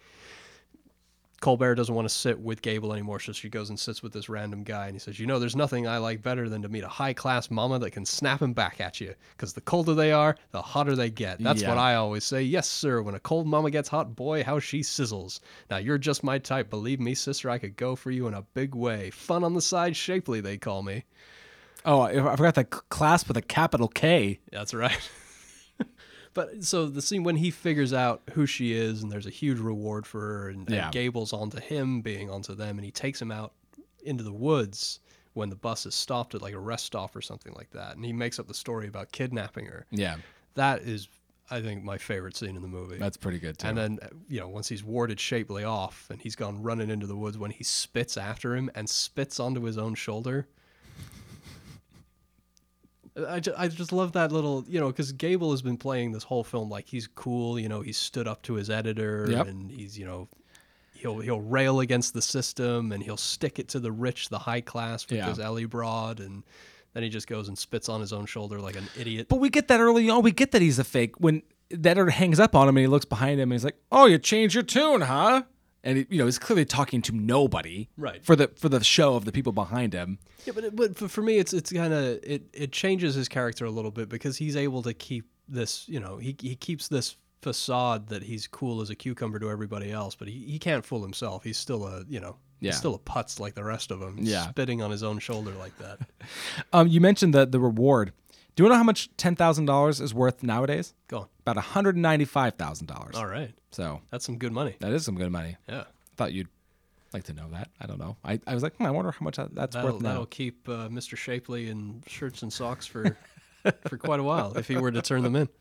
Colbert 1.41 1.77
doesn't 1.77 1.95
want 1.95 2.09
to 2.09 2.15
sit 2.15 2.41
with 2.41 2.63
Gable 2.63 2.93
anymore, 2.93 3.21
so 3.21 3.33
she 3.33 3.49
goes 3.49 3.69
and 3.69 3.79
sits 3.79 4.03
with 4.03 4.13
this 4.13 4.29
random 4.29 4.65
guy. 4.65 4.87
And 4.87 4.95
he 4.95 4.99
says, 4.99 5.21
You 5.21 5.27
know, 5.27 5.39
there's 5.39 5.55
nothing 5.55 5.87
I 5.87 5.99
like 5.99 6.21
better 6.21 6.49
than 6.49 6.63
to 6.63 6.69
meet 6.69 6.83
a 6.83 6.89
high 6.89 7.13
class 7.13 7.49
mama 7.51 7.79
that 7.79 7.93
can 7.93 8.05
snap 8.05 8.43
him 8.43 8.53
back 8.53 8.81
at 8.81 9.01
you. 9.01 9.15
Because 9.37 9.53
the 9.53 9.61
colder 9.61 9.95
they 9.95 10.11
are, 10.11 10.37
the 10.51 10.61
hotter 10.61 10.97
they 10.97 11.11
get. 11.11 11.39
That's 11.41 11.63
Yeah. 11.63 11.69
what 11.69 11.79
I 11.79 11.95
always 11.95 12.25
say. 12.25 12.43
Yes, 12.43 12.69
sir. 12.69 13.03
When 13.03 13.15
a 13.15 13.21
cold 13.21 13.47
mama 13.47 13.71
gets 13.71 13.89
hot, 13.89 14.17
boy, 14.17 14.43
how 14.43 14.59
she 14.59 14.81
sizzles. 14.81 15.39
Now, 15.71 15.77
you're 15.77 15.97
just 15.99 16.25
my 16.25 16.39
type. 16.39 16.71
Believe 16.71 16.99
me, 16.99 17.15
sister, 17.15 17.49
I 17.51 17.59
could 17.59 17.77
go 17.77 17.95
for 17.95 18.11
you 18.11 18.27
in 18.27 18.35
a 18.35 18.43
big 18.55 18.75
way. 18.75 19.11
Fun 19.11 19.45
on 19.45 19.55
the 19.55 19.63
side, 19.63 19.93
Shapeley, 19.95 20.43
they 20.43 20.57
call 20.59 20.83
me. 20.83 21.05
Oh, 21.85 22.01
I 22.01 22.15
forgot 22.37 22.57
the 22.57 22.63
c- 22.73 22.81
clasp 22.89 23.29
with 23.29 23.37
a 23.37 23.43
capital 23.43 23.87
K. 23.87 24.41
That's 24.51 24.75
right. 24.75 24.99
but 26.39 26.63
so 26.65 26.87
the 26.87 27.03
scene 27.03 27.25
when 27.25 27.35
he 27.35 27.51
figures 27.51 27.93
out 27.93 28.23
who 28.35 28.47
she 28.47 28.73
is, 28.73 29.03
and 29.03 29.11
there's 29.11 29.27
a 29.27 29.31
huge 29.31 29.59
reward 29.59 30.07
for 30.07 30.21
her, 30.21 30.49
and, 30.51 30.71
and 30.71 30.93
Gable's 30.93 31.33
onto 31.33 31.59
him 31.59 32.01
being 32.01 32.31
onto 32.31 32.55
them, 32.55 32.79
and 32.79 32.85
he 32.85 32.93
takes 32.93 33.21
him 33.21 33.33
out 33.33 33.55
into 34.05 34.23
the 34.23 34.33
woods 34.33 35.01
when 35.35 35.51
the 35.51 35.57
bus 35.57 35.85
is 35.85 35.97
stopped 35.97 36.37
at 36.37 36.41
like 36.41 36.55
a 36.55 36.59
rest 36.59 36.87
stop 36.87 37.17
or 37.17 37.21
something 37.21 37.53
like 37.55 37.71
that, 37.73 37.97
and 37.97 38.05
he 38.05 38.13
makes 38.13 38.39
up 38.39 38.47
the 38.47 38.55
story 38.55 38.87
about 38.87 39.11
kidnapping 39.11 39.67
her. 39.67 39.85
Yeah, 39.91 40.19
That 40.55 40.83
is, 40.83 41.09
I 41.51 41.61
think, 41.61 41.83
my 41.83 41.99
favorite 41.99 42.37
scene 42.37 42.55
in 42.55 42.63
the 42.63 42.69
movie. 42.69 42.99
that's 42.99 43.17
pretty 43.17 43.41
good 43.41 43.59
too. 43.59 43.67
and 43.67 43.77
then, 43.77 43.99
you 44.29 44.39
know, 44.39 44.49
once 44.49 44.69
he's 44.69 44.85
warded 44.85 45.19
Shapeley 45.19 45.69
off 45.69 46.07
and 46.09 46.23
he's 46.23 46.37
gone 46.37 46.63
running 46.63 46.89
into 46.89 47.09
the 47.09 47.17
woods, 47.17 47.37
when 47.37 47.51
he 47.51 47.65
spits 47.65 48.17
after 48.17 48.55
him 48.55 48.71
and 48.77 48.89
spits 48.89 49.41
onto 49.41 49.63
his 49.63 49.77
own 49.77 49.97
shoulder. 49.97 50.47
I 53.27 53.41
just, 53.41 53.59
I 53.59 53.69
just 53.69 53.93
love 53.93 54.13
that 54.13 54.31
little, 54.33 54.65
you 54.69 54.79
know, 54.81 54.89
because 54.89 55.13
Gable 55.13 55.51
has 55.51 55.63
been 55.63 55.77
playing 55.77 56.13
this 56.13 56.23
whole 56.25 56.45
film 56.45 56.69
like 56.71 56.87
he's 56.87 57.07
cool, 57.07 57.59
you 57.59 57.69
know, 57.69 57.81
he's 57.81 57.97
stood 57.99 58.29
up 58.29 58.43
to 58.43 58.55
his 58.55 58.71
editor 58.71 59.27
Yep. 59.31 59.47
and 59.49 59.71
he's, 59.71 59.99
you 59.99 60.05
know, 60.07 60.29
he'll 60.95 61.19
he'll 61.21 61.41
rail 61.41 61.81
against 61.81 62.15
the 62.15 62.23
system 62.23 62.93
and 62.93 63.03
he'll 63.03 63.17
stick 63.17 63.59
it 63.59 63.69
to 63.69 63.81
the 63.81 63.91
rich, 63.93 64.29
the 64.29 64.39
high 64.39 64.61
class 64.61 65.07
with 65.09 65.19
Yeah. 65.19 65.29
his 65.29 65.39
Ellie 65.41 65.65
Broad, 65.65 66.21
and 66.21 66.43
then 66.95 67.03
he 67.03 67.09
just 67.09 67.27
goes 67.27 67.49
and 67.49 67.57
spits 67.59 67.89
on 67.89 68.01
his 68.01 68.13
own 68.13 68.27
shoulder 68.27 68.61
like 68.61 68.77
an 68.77 68.89
idiot. 68.99 69.27
But 69.29 69.41
we 69.41 69.49
get 69.51 69.69
that 69.69 69.81
early 69.81 70.09
on. 70.11 70.23
We 70.23 70.33
get 70.33 70.53
that 70.53 70.63
he's 70.63 70.79
a 70.79 70.85
fake 70.85 71.15
when 71.19 71.43
that 71.71 71.91
editor 71.99 72.11
hangs 72.11 72.41
up 72.41 72.55
on 72.55 72.69
him 72.69 72.77
and 72.77 72.83
he 72.83 72.87
looks 72.89 73.05
behind 73.05 73.41
him 73.41 73.51
and 73.51 73.53
he's 73.53 73.65
like, 73.65 73.77
"Oh, 73.93 74.07
you 74.07 74.19
changed 74.19 74.55
your 74.55 74.65
tune, 74.65 75.03
huh?" 75.03 75.43
And 75.89 76.07
you 76.11 76.19
know 76.19 76.27
he's 76.27 76.39
clearly 76.39 76.65
talking 76.65 77.01
to 77.03 77.13
nobody, 77.13 77.89
Right. 77.97 78.23
For 78.25 78.37
the 78.37 78.49
for 78.57 78.69
the 78.69 78.83
show 78.85 79.15
of 79.17 79.25
the 79.25 79.33
people 79.33 79.53
behind 79.53 79.93
him. 79.95 80.19
Yeah, 80.45 80.53
but 80.55 80.65
it, 80.65 80.77
but 80.77 80.97
for, 80.97 81.09
for 81.09 81.23
me, 81.23 81.39
it's 81.39 81.53
it's 81.53 81.73
kind 81.73 81.93
of 81.95 82.19
it 82.23 82.43
it 82.53 82.73
changes 82.73 83.15
his 83.15 83.29
character 83.29 83.65
a 83.65 83.71
little 83.71 83.91
bit 83.91 84.09
because 84.09 84.37
he's 84.37 84.57
able 84.57 84.83
to 84.83 84.93
keep 84.93 85.25
this, 85.49 85.89
you 85.89 85.99
know, 86.01 86.19
he 86.19 86.37
he 86.41 86.55
keeps 86.57 86.89
this 86.89 87.17
facade 87.41 88.09
that 88.09 88.23
he's 88.23 88.47
cool 88.49 88.81
as 88.81 88.91
a 88.91 88.95
cucumber 88.95 89.39
to 89.39 89.49
everybody 89.49 89.91
else, 89.93 90.15
but 90.15 90.29
he, 90.29 90.45
he 90.47 90.59
can't 90.59 90.85
fool 90.85 91.03
himself. 91.03 91.45
He's 91.45 91.57
still 91.57 91.87
a 91.87 92.05
you 92.09 92.21
know, 92.21 92.37
Yeah. 92.61 92.71
he's 92.73 92.79
still 92.79 92.95
a 92.95 92.99
putz 92.99 93.39
like 93.41 93.55
the 93.55 93.65
rest 93.65 93.91
of 93.91 94.01
them. 94.01 94.17
Yeah. 94.21 94.49
spitting 94.51 94.83
on 94.83 94.91
his 94.91 95.03
own 95.03 95.19
shoulder 95.21 95.53
like 95.59 95.77
that. 95.79 96.01
Um, 96.73 96.89
you 96.89 97.01
mentioned 97.01 97.33
the 97.33 97.47
the 97.47 97.61
reward. 97.61 98.13
Do 98.59 98.65
you 98.65 98.71
know 98.71 98.75
how 98.75 98.83
much 98.83 99.09
ten 99.17 99.37
thousand 99.37 99.67
dollars 99.67 100.01
is 100.01 100.13
worth 100.13 100.43
nowadays? 100.43 100.93
Go 101.07 101.19
on. 101.19 101.27
About 101.43 101.55
one 101.55 101.65
hundred 101.65 101.97
ninety 101.97 102.25
five 102.25 102.55
thousand 102.55 102.89
dollars. 102.89 103.15
All 103.15 103.25
right, 103.25 103.55
So 103.71 104.01
that's 104.11 104.25
some 104.25 104.37
good 104.37 104.51
money. 104.53 104.75
that 104.81 104.91
is 104.93 105.05
some 105.05 105.15
good 105.15 105.31
money. 105.31 105.57
Yeah, 105.69 105.83
I 105.83 105.85
Thought 106.17 106.33
you'd 106.33 106.49
like 107.13 107.23
to 107.25 107.33
know 107.35 107.49
that. 107.53 107.69
I 107.81 107.87
don't 107.87 108.01
know. 108.01 108.17
I, 108.25 108.41
I 108.49 108.55
was 108.55 108.65
like, 108.65 108.75
hmm, 108.77 108.85
I 108.87 108.91
wonder 108.91 109.13
how 109.13 109.23
much 109.23 109.37
that- 109.37 109.55
that's 109.55 109.77
that'll 109.77 109.93
worth 109.93 110.03
now. 110.03 110.09
that'll 110.09 110.27
keep 110.27 110.69
uh, 110.69 110.89
Mr. 110.89 111.15
Shapeley 111.17 111.69
in 111.69 112.03
shirts 112.09 112.43
and 112.43 112.53
socks 112.53 112.85
for 112.85 113.17
for 113.87 113.97
quite 113.97 114.19
a 114.19 114.25
while 114.25 114.59
if 114.59 114.67
he 114.67 114.77
were 114.77 114.91
to 114.91 115.03
turn 115.03 115.23
them 115.23 115.37
in. 115.37 115.49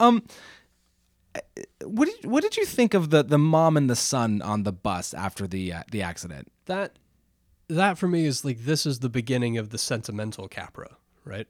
Um, 0.00 0.24
What 1.84 2.06
did 2.08 2.28
what 2.28 2.42
did 2.42 2.56
you 2.56 2.64
think 2.64 2.94
of 2.94 3.10
the 3.10 3.22
the 3.22 3.38
mom 3.38 3.76
and 3.76 3.88
the 3.88 3.94
son 3.94 4.42
on 4.42 4.64
the 4.64 4.72
bus 4.72 5.14
after 5.14 5.46
the 5.46 5.72
uh, 5.72 5.82
the 5.92 6.02
accident? 6.02 6.50
That 6.66 6.98
that 7.68 7.98
for 7.98 8.08
me 8.08 8.24
is 8.24 8.44
like 8.44 8.64
this 8.64 8.86
is 8.86 9.00
the 9.00 9.08
beginning 9.08 9.58
of 9.58 9.70
the 9.70 9.78
sentimental 9.78 10.48
Capra, 10.48 10.96
right? 11.24 11.46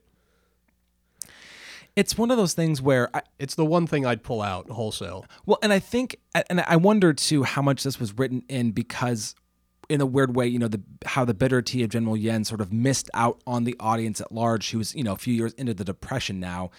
It's 1.95 2.17
one 2.17 2.31
of 2.31 2.37
those 2.37 2.53
things 2.53 2.81
where 2.81 3.09
I, 3.15 3.21
It's 3.39 3.55
the 3.55 3.65
one 3.65 3.87
thing 3.87 4.05
I'd 4.05 4.23
pull 4.23 4.41
out 4.41 4.69
wholesale. 4.69 5.25
Well, 5.45 5.57
and 5.61 5.73
I 5.73 5.79
think, 5.79 6.17
and 6.49 6.61
I 6.61 6.75
wonder 6.75 7.13
too 7.13 7.43
how 7.43 7.61
much 7.61 7.83
this 7.83 7.99
was 7.99 8.17
written 8.17 8.43
in 8.47 8.71
because, 8.71 9.35
in 9.89 10.01
a 10.01 10.05
weird 10.05 10.35
way, 10.35 10.47
you 10.47 10.59
know, 10.59 10.67
the 10.67 10.81
how 11.05 11.25
the 11.25 11.33
bitter 11.33 11.61
tea 11.61 11.83
of 11.83 11.89
General 11.89 12.15
Yen 12.15 12.43
sort 12.43 12.61
of 12.61 12.71
missed 12.71 13.09
out 13.13 13.41
on 13.47 13.63
the 13.63 13.75
audience 13.79 14.21
at 14.21 14.31
large, 14.31 14.69
who 14.71 14.77
was 14.77 14.93
you 14.93 15.03
know 15.03 15.13
a 15.13 15.17
few 15.17 15.33
years 15.33 15.53
into 15.53 15.73
the 15.73 15.83
depression 15.83 16.39
now. 16.39 16.69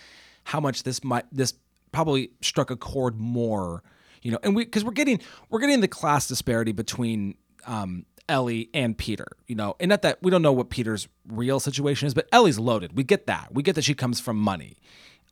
How 0.45 0.61
much 0.61 0.85
this 0.85 1.03
might 1.03 1.25
this 1.33 1.55
probably 1.93 2.31
struck 2.41 2.71
a 2.71 2.77
chord 2.77 3.19
more, 3.19 3.83
you 4.23 4.31
know, 4.31 4.39
and 4.43 4.55
we 4.55 4.65
because 4.65 4.85
we're 4.85 4.93
getting 4.93 5.21
we're 5.49 5.61
getting 5.61 5.81
the 5.81 5.89
class 5.89 6.29
disparity 6.29 6.73
between 6.73 7.35
um, 7.67 8.07
Ellie 8.29 8.71
and 8.75 8.97
Peter, 8.97 9.27
you 9.47 9.55
know, 9.55 9.77
and 9.81 9.89
not 9.89 10.03
that 10.03 10.19
we 10.23 10.31
don't 10.31 10.43
know 10.43 10.53
what 10.53 10.71
Peter's 10.71 11.09
real 11.27 11.59
situation 11.61 12.07
is, 12.07 12.15
but 12.15 12.29
Ellie's 12.33 12.59
loaded. 12.59 12.97
We 12.97 13.05
get 13.05 13.27
that. 13.27 13.49
We 13.53 13.63
get 13.63 13.75
that 13.75 13.83
she 13.83 13.95
comes 13.95 14.21
from 14.21 14.37
money, 14.39 14.77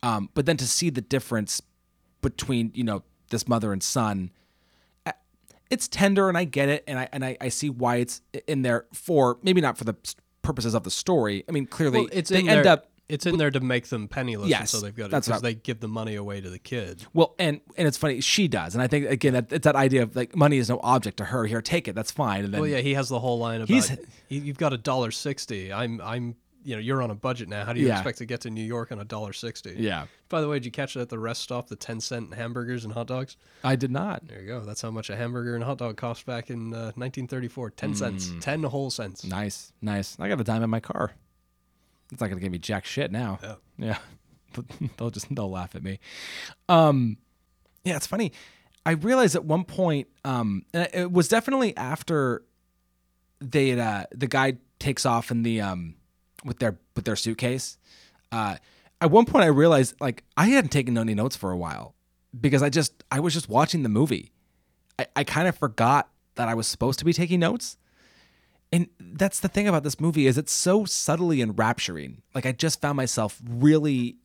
um, 0.03 0.29
but 0.33 0.45
then 0.45 0.57
to 0.57 0.67
see 0.67 0.89
the 0.89 1.01
difference 1.01 1.61
between 2.21 2.71
you 2.73 2.83
know 2.83 3.03
this 3.29 3.47
mother 3.47 3.71
and 3.71 3.81
son 3.81 4.29
uh, 5.05 5.11
it's 5.69 5.87
tender 5.87 6.27
and 6.27 6.37
i 6.37 6.43
get 6.43 6.67
it 6.67 6.83
and 6.85 6.99
i 6.99 7.07
and 7.13 7.23
i, 7.23 7.37
I 7.39 7.47
see 7.47 7.69
why 7.69 7.97
it's 7.97 8.21
in 8.45 8.61
there 8.63 8.87
for 8.93 9.37
maybe 9.41 9.61
not 9.61 9.77
for 9.77 9.85
the 9.85 9.95
purposes 10.41 10.73
of 10.73 10.83
the 10.83 10.91
story 10.91 11.45
i 11.47 11.53
mean 11.53 11.65
clearly 11.65 11.99
Well, 12.01 12.09
it's 12.11 12.29
they 12.29 12.39
end 12.39 12.65
there. 12.65 12.67
up 12.73 12.88
it's 13.09 13.25
in 13.25 13.37
there 13.37 13.51
to 13.51 13.59
make 13.59 13.87
them 13.87 14.07
penniless, 14.07 14.47
Yes, 14.49 14.71
so 14.71 14.79
they've 14.79 14.95
got 14.95 15.05
it 15.05 15.09
because 15.11 15.27
what 15.29 15.41
they 15.43 15.55
give 15.55 15.79
the 15.79 15.87
money 15.87 16.15
away 16.15 16.39
to 16.41 16.49
the 16.49 16.59
kid. 16.59 17.05
well 17.13 17.35
and 17.39 17.59
and 17.77 17.87
it's 17.87 17.97
funny 17.97 18.21
she 18.21 18.47
does 18.47 18.75
and 18.75 18.81
i 18.81 18.87
think 18.87 19.09
again 19.09 19.33
that, 19.33 19.51
it's 19.51 19.63
that 19.65 19.75
idea 19.75 20.03
of 20.03 20.15
like 20.15 20.35
money 20.35 20.57
is 20.57 20.69
no 20.69 20.79
object 20.83 21.17
to 21.17 21.25
her 21.25 21.45
here 21.45 21.61
take 21.61 21.87
it 21.87 21.95
that's 21.95 22.11
fine 22.11 22.45
and 22.45 22.53
then 22.53 22.61
Well, 22.61 22.69
yeah, 22.69 22.77
he 22.79 22.93
has 22.93 23.09
the 23.09 23.19
whole 23.19 23.39
line 23.39 23.61
about 23.61 23.69
He's- 23.69 23.89
"You- 24.29 24.41
you've 24.41 24.57
got 24.57 24.73
a 24.73 24.77
dollar 24.77 25.11
sixty. 25.11 25.73
I'm 25.73 25.99
I'm 26.01 26.35
you 26.63 26.75
know 26.75 26.81
you're 26.81 27.01
on 27.01 27.09
a 27.09 27.15
budget 27.15 27.47
now. 27.47 27.63
How 27.65 27.71
do 27.71 27.79
you 27.79 27.87
Yeah. 27.87 27.95
expect 27.95 28.17
to 28.17 28.25
get 28.25 28.41
to 28.41 28.49
New 28.49 28.63
York 28.63 28.91
on 28.91 28.99
a 28.99 29.05
dollar 29.05 29.31
sixty? 29.31 29.75
Yeah. 29.77 30.07
By 30.27 30.41
the 30.41 30.47
way, 30.49 30.57
did 30.57 30.65
you 30.65 30.71
catch 30.71 30.95
it 30.97 30.99
at 30.99 31.07
the 31.09 31.17
rest 31.17 31.41
stop? 31.41 31.69
The 31.69 31.77
ten 31.77 32.01
cent 32.01 32.33
hamburgers 32.33 32.83
and 32.83 32.93
hot 32.93 33.07
dogs. 33.07 33.37
I 33.63 33.77
did 33.77 33.91
not. 33.91 34.27
There 34.27 34.41
you 34.41 34.47
go. 34.47 34.59
That's 34.59 34.81
how 34.81 34.91
much 34.91 35.09
a 35.09 35.15
hamburger 35.15 35.55
and 35.55 35.63
hot 35.63 35.77
dog 35.77 35.95
cost 35.95 36.25
back 36.25 36.49
in 36.49 36.73
uh, 36.73 36.91
1934. 36.95 37.69
Ten 37.71 37.95
cents. 37.95 38.31
Ten 38.41 38.61
whole 38.63 38.91
cents. 38.91 39.23
Nice, 39.23 39.71
nice. 39.81 40.17
I 40.19 40.27
got 40.27 40.39
a 40.41 40.43
dime 40.43 40.61
in 40.61 40.69
my 40.69 40.81
car. 40.81 41.13
It's 42.11 42.21
not 42.21 42.29
gonna 42.29 42.41
give 42.41 42.51
me 42.51 42.59
jack 42.59 42.85
shit 42.85 43.11
now. 43.11 43.39
Yeah. 43.41 43.55
Yeah. 43.77 43.97
they'll 44.97 45.11
just 45.11 45.33
they'll 45.33 45.49
laugh 45.49 45.75
at 45.75 45.83
me. 45.83 45.99
Um 46.67 47.17
yeah, 47.83 47.95
it's 47.95 48.07
funny. 48.07 48.31
I 48.85 48.91
realized 48.91 49.35
at 49.35 49.45
one 49.45 49.65
point, 49.65 50.07
um, 50.25 50.63
and 50.73 50.87
it 50.93 51.11
was 51.11 51.27
definitely 51.27 51.75
after 51.77 52.43
they 53.39 53.69
had, 53.69 53.79
uh, 53.79 54.05
the 54.11 54.27
guy 54.27 54.57
takes 54.79 55.05
off 55.05 55.31
in 55.31 55.43
the 55.43 55.61
um 55.61 55.95
with 56.43 56.59
their 56.59 56.79
with 56.95 57.05
their 57.05 57.15
suitcase. 57.15 57.77
Uh, 58.31 58.57
at 59.01 59.11
one 59.11 59.25
point, 59.25 59.43
I 59.43 59.47
realized 59.47 59.95
like 59.99 60.23
I 60.37 60.47
hadn't 60.47 60.71
taken 60.71 60.97
any 60.97 61.13
notes 61.13 61.35
for 61.35 61.51
a 61.51 61.57
while 61.57 61.95
because 62.39 62.63
I 62.63 62.69
just 62.69 63.03
I 63.11 63.19
was 63.19 63.33
just 63.33 63.49
watching 63.49 63.83
the 63.83 63.89
movie. 63.89 64.31
I, 64.97 65.07
I 65.15 65.23
kind 65.23 65.47
of 65.47 65.57
forgot 65.57 66.09
that 66.35 66.47
I 66.47 66.53
was 66.53 66.67
supposed 66.67 66.99
to 66.99 67.05
be 67.05 67.13
taking 67.13 67.39
notes. 67.39 67.77
And 68.71 68.87
that's 68.99 69.39
the 69.39 69.47
thing 69.47 69.67
about 69.67 69.83
this 69.83 69.99
movie 69.99 70.27
is 70.27 70.37
it's 70.37 70.51
so 70.51 70.85
subtly 70.85 71.41
enrapturing. 71.41 72.21
Like 72.35 72.45
I 72.45 72.51
just 72.51 72.81
found 72.81 72.97
myself 72.97 73.41
really 73.47 74.17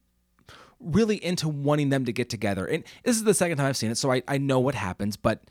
really 0.80 1.22
into 1.24 1.48
wanting 1.48 1.88
them 1.88 2.04
to 2.04 2.12
get 2.12 2.28
together. 2.28 2.66
And 2.66 2.84
this 3.04 3.16
is 3.16 3.24
the 3.24 3.34
second 3.34 3.56
time 3.56 3.66
I've 3.66 3.76
seen 3.76 3.90
it, 3.90 3.96
so 3.96 4.12
I, 4.12 4.22
I 4.28 4.36
know 4.36 4.60
what 4.60 4.74
happens, 4.74 5.16
but 5.16 5.42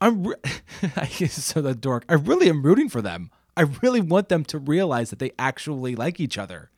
I'm 0.00 0.26
re- 0.26 0.36
I 0.96 1.06
so 1.06 1.62
the 1.62 1.74
dork. 1.74 2.04
I 2.08 2.14
really 2.14 2.48
am 2.48 2.62
rooting 2.62 2.88
for 2.88 3.00
them. 3.00 3.30
I 3.56 3.62
really 3.82 4.00
want 4.00 4.28
them 4.28 4.44
to 4.46 4.58
realize 4.58 5.10
that 5.10 5.18
they 5.18 5.32
actually 5.38 5.94
like 5.94 6.20
each 6.20 6.38
other. 6.38 6.70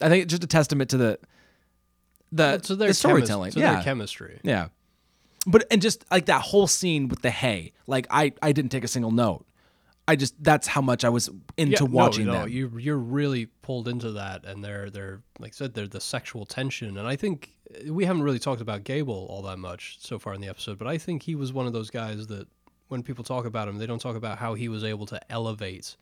I 0.00 0.08
think 0.08 0.24
it's 0.24 0.30
just 0.30 0.44
a 0.44 0.48
testament 0.48 0.90
to 0.90 0.96
the 0.96 1.18
the, 2.32 2.58
to 2.58 2.76
their 2.76 2.88
the 2.88 2.94
storytelling. 2.94 3.50
chemis- 3.50 3.54
to 3.54 3.60
yeah. 3.60 3.74
their 3.74 3.82
chemistry. 3.82 4.40
Yeah. 4.42 4.68
But 5.46 5.66
and 5.70 5.82
just 5.82 6.04
like 6.10 6.26
that 6.26 6.40
whole 6.40 6.66
scene 6.66 7.08
with 7.08 7.22
the 7.22 7.30
hay, 7.30 7.72
like 7.86 8.06
I 8.10 8.32
I 8.42 8.52
didn't 8.52 8.70
take 8.72 8.84
a 8.84 8.88
single 8.88 9.10
note. 9.10 9.44
I 10.08 10.16
just 10.16 10.34
that's 10.42 10.66
how 10.66 10.80
much 10.80 11.04
I 11.04 11.08
was 11.08 11.30
into 11.56 11.84
Yeah, 11.84 11.90
watching 11.90 12.26
no, 12.26 12.32
them. 12.32 12.48
You 12.48 12.72
you're 12.78 12.96
really 12.96 13.46
pulled 13.46 13.86
into 13.88 14.12
that, 14.12 14.44
and 14.44 14.64
they're 14.64 14.90
they're 14.90 15.22
like 15.38 15.52
I 15.52 15.54
said, 15.54 15.74
they're 15.74 15.86
the 15.86 16.00
sexual 16.00 16.44
tension, 16.44 16.98
and 16.98 17.06
I 17.06 17.16
think 17.16 17.50
uh, 17.88 17.92
we 17.92 18.04
haven't 18.04 18.22
really 18.22 18.40
talked 18.40 18.60
about 18.60 18.84
Gable 18.84 19.26
all 19.30 19.42
that 19.42 19.58
much 19.58 19.98
so 20.00 20.18
far 20.18 20.34
in 20.34 20.40
the 20.40 20.48
episode, 20.48 20.78
but 20.78 20.88
I 20.88 20.98
think 20.98 21.22
he 21.22 21.34
was 21.34 21.52
one 21.52 21.66
of 21.66 21.72
those 21.72 21.90
guys 21.90 22.26
that 22.28 22.48
when 22.88 23.02
people 23.02 23.24
talk 23.24 23.44
about 23.44 23.68
him, 23.68 23.78
they 23.78 23.86
don't 23.86 24.00
talk 24.00 24.16
about 24.16 24.38
how 24.38 24.54
he 24.54 24.68
was 24.68 24.84
able 24.84 25.06
to 25.06 25.20
elevate 25.32 25.96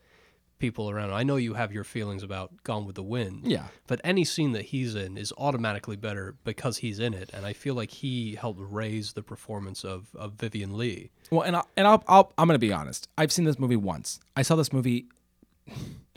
people 0.61 0.88
around. 0.88 1.12
I 1.12 1.24
know 1.24 1.34
you 1.36 1.54
have 1.54 1.72
your 1.72 1.82
feelings 1.82 2.22
about 2.22 2.62
Gone 2.62 2.86
with 2.86 2.94
the 2.94 3.02
Wind, 3.02 3.42
Yeah. 3.44 3.64
but 3.88 4.00
any 4.04 4.24
scene 4.24 4.52
that 4.52 4.66
he's 4.66 4.94
in 4.94 5.16
is 5.18 5.32
automatically 5.36 5.96
better 5.96 6.36
because 6.44 6.76
he's 6.78 7.00
in 7.00 7.12
it, 7.14 7.30
and 7.34 7.44
I 7.44 7.52
feel 7.52 7.74
like 7.74 7.90
he 7.90 8.36
helped 8.36 8.61
raise 8.62 9.14
the 9.14 9.22
performance 9.22 9.84
of 9.84 10.08
of 10.14 10.34
Vivien 10.34 10.76
Leigh. 10.78 11.11
Well, 11.30 11.42
and 11.42 11.56
I, 11.56 11.62
and 11.76 11.86
I'll, 11.88 12.04
I'll 12.06 12.32
I'm 12.38 12.46
gonna 12.46 12.58
be 12.61 12.72
honest. 12.72 13.08
I've 13.18 13.32
seen 13.32 13.44
this 13.44 13.58
movie 13.58 13.74
once. 13.76 14.20
I 14.36 14.42
saw 14.42 14.54
this 14.54 14.72
movie 14.72 15.06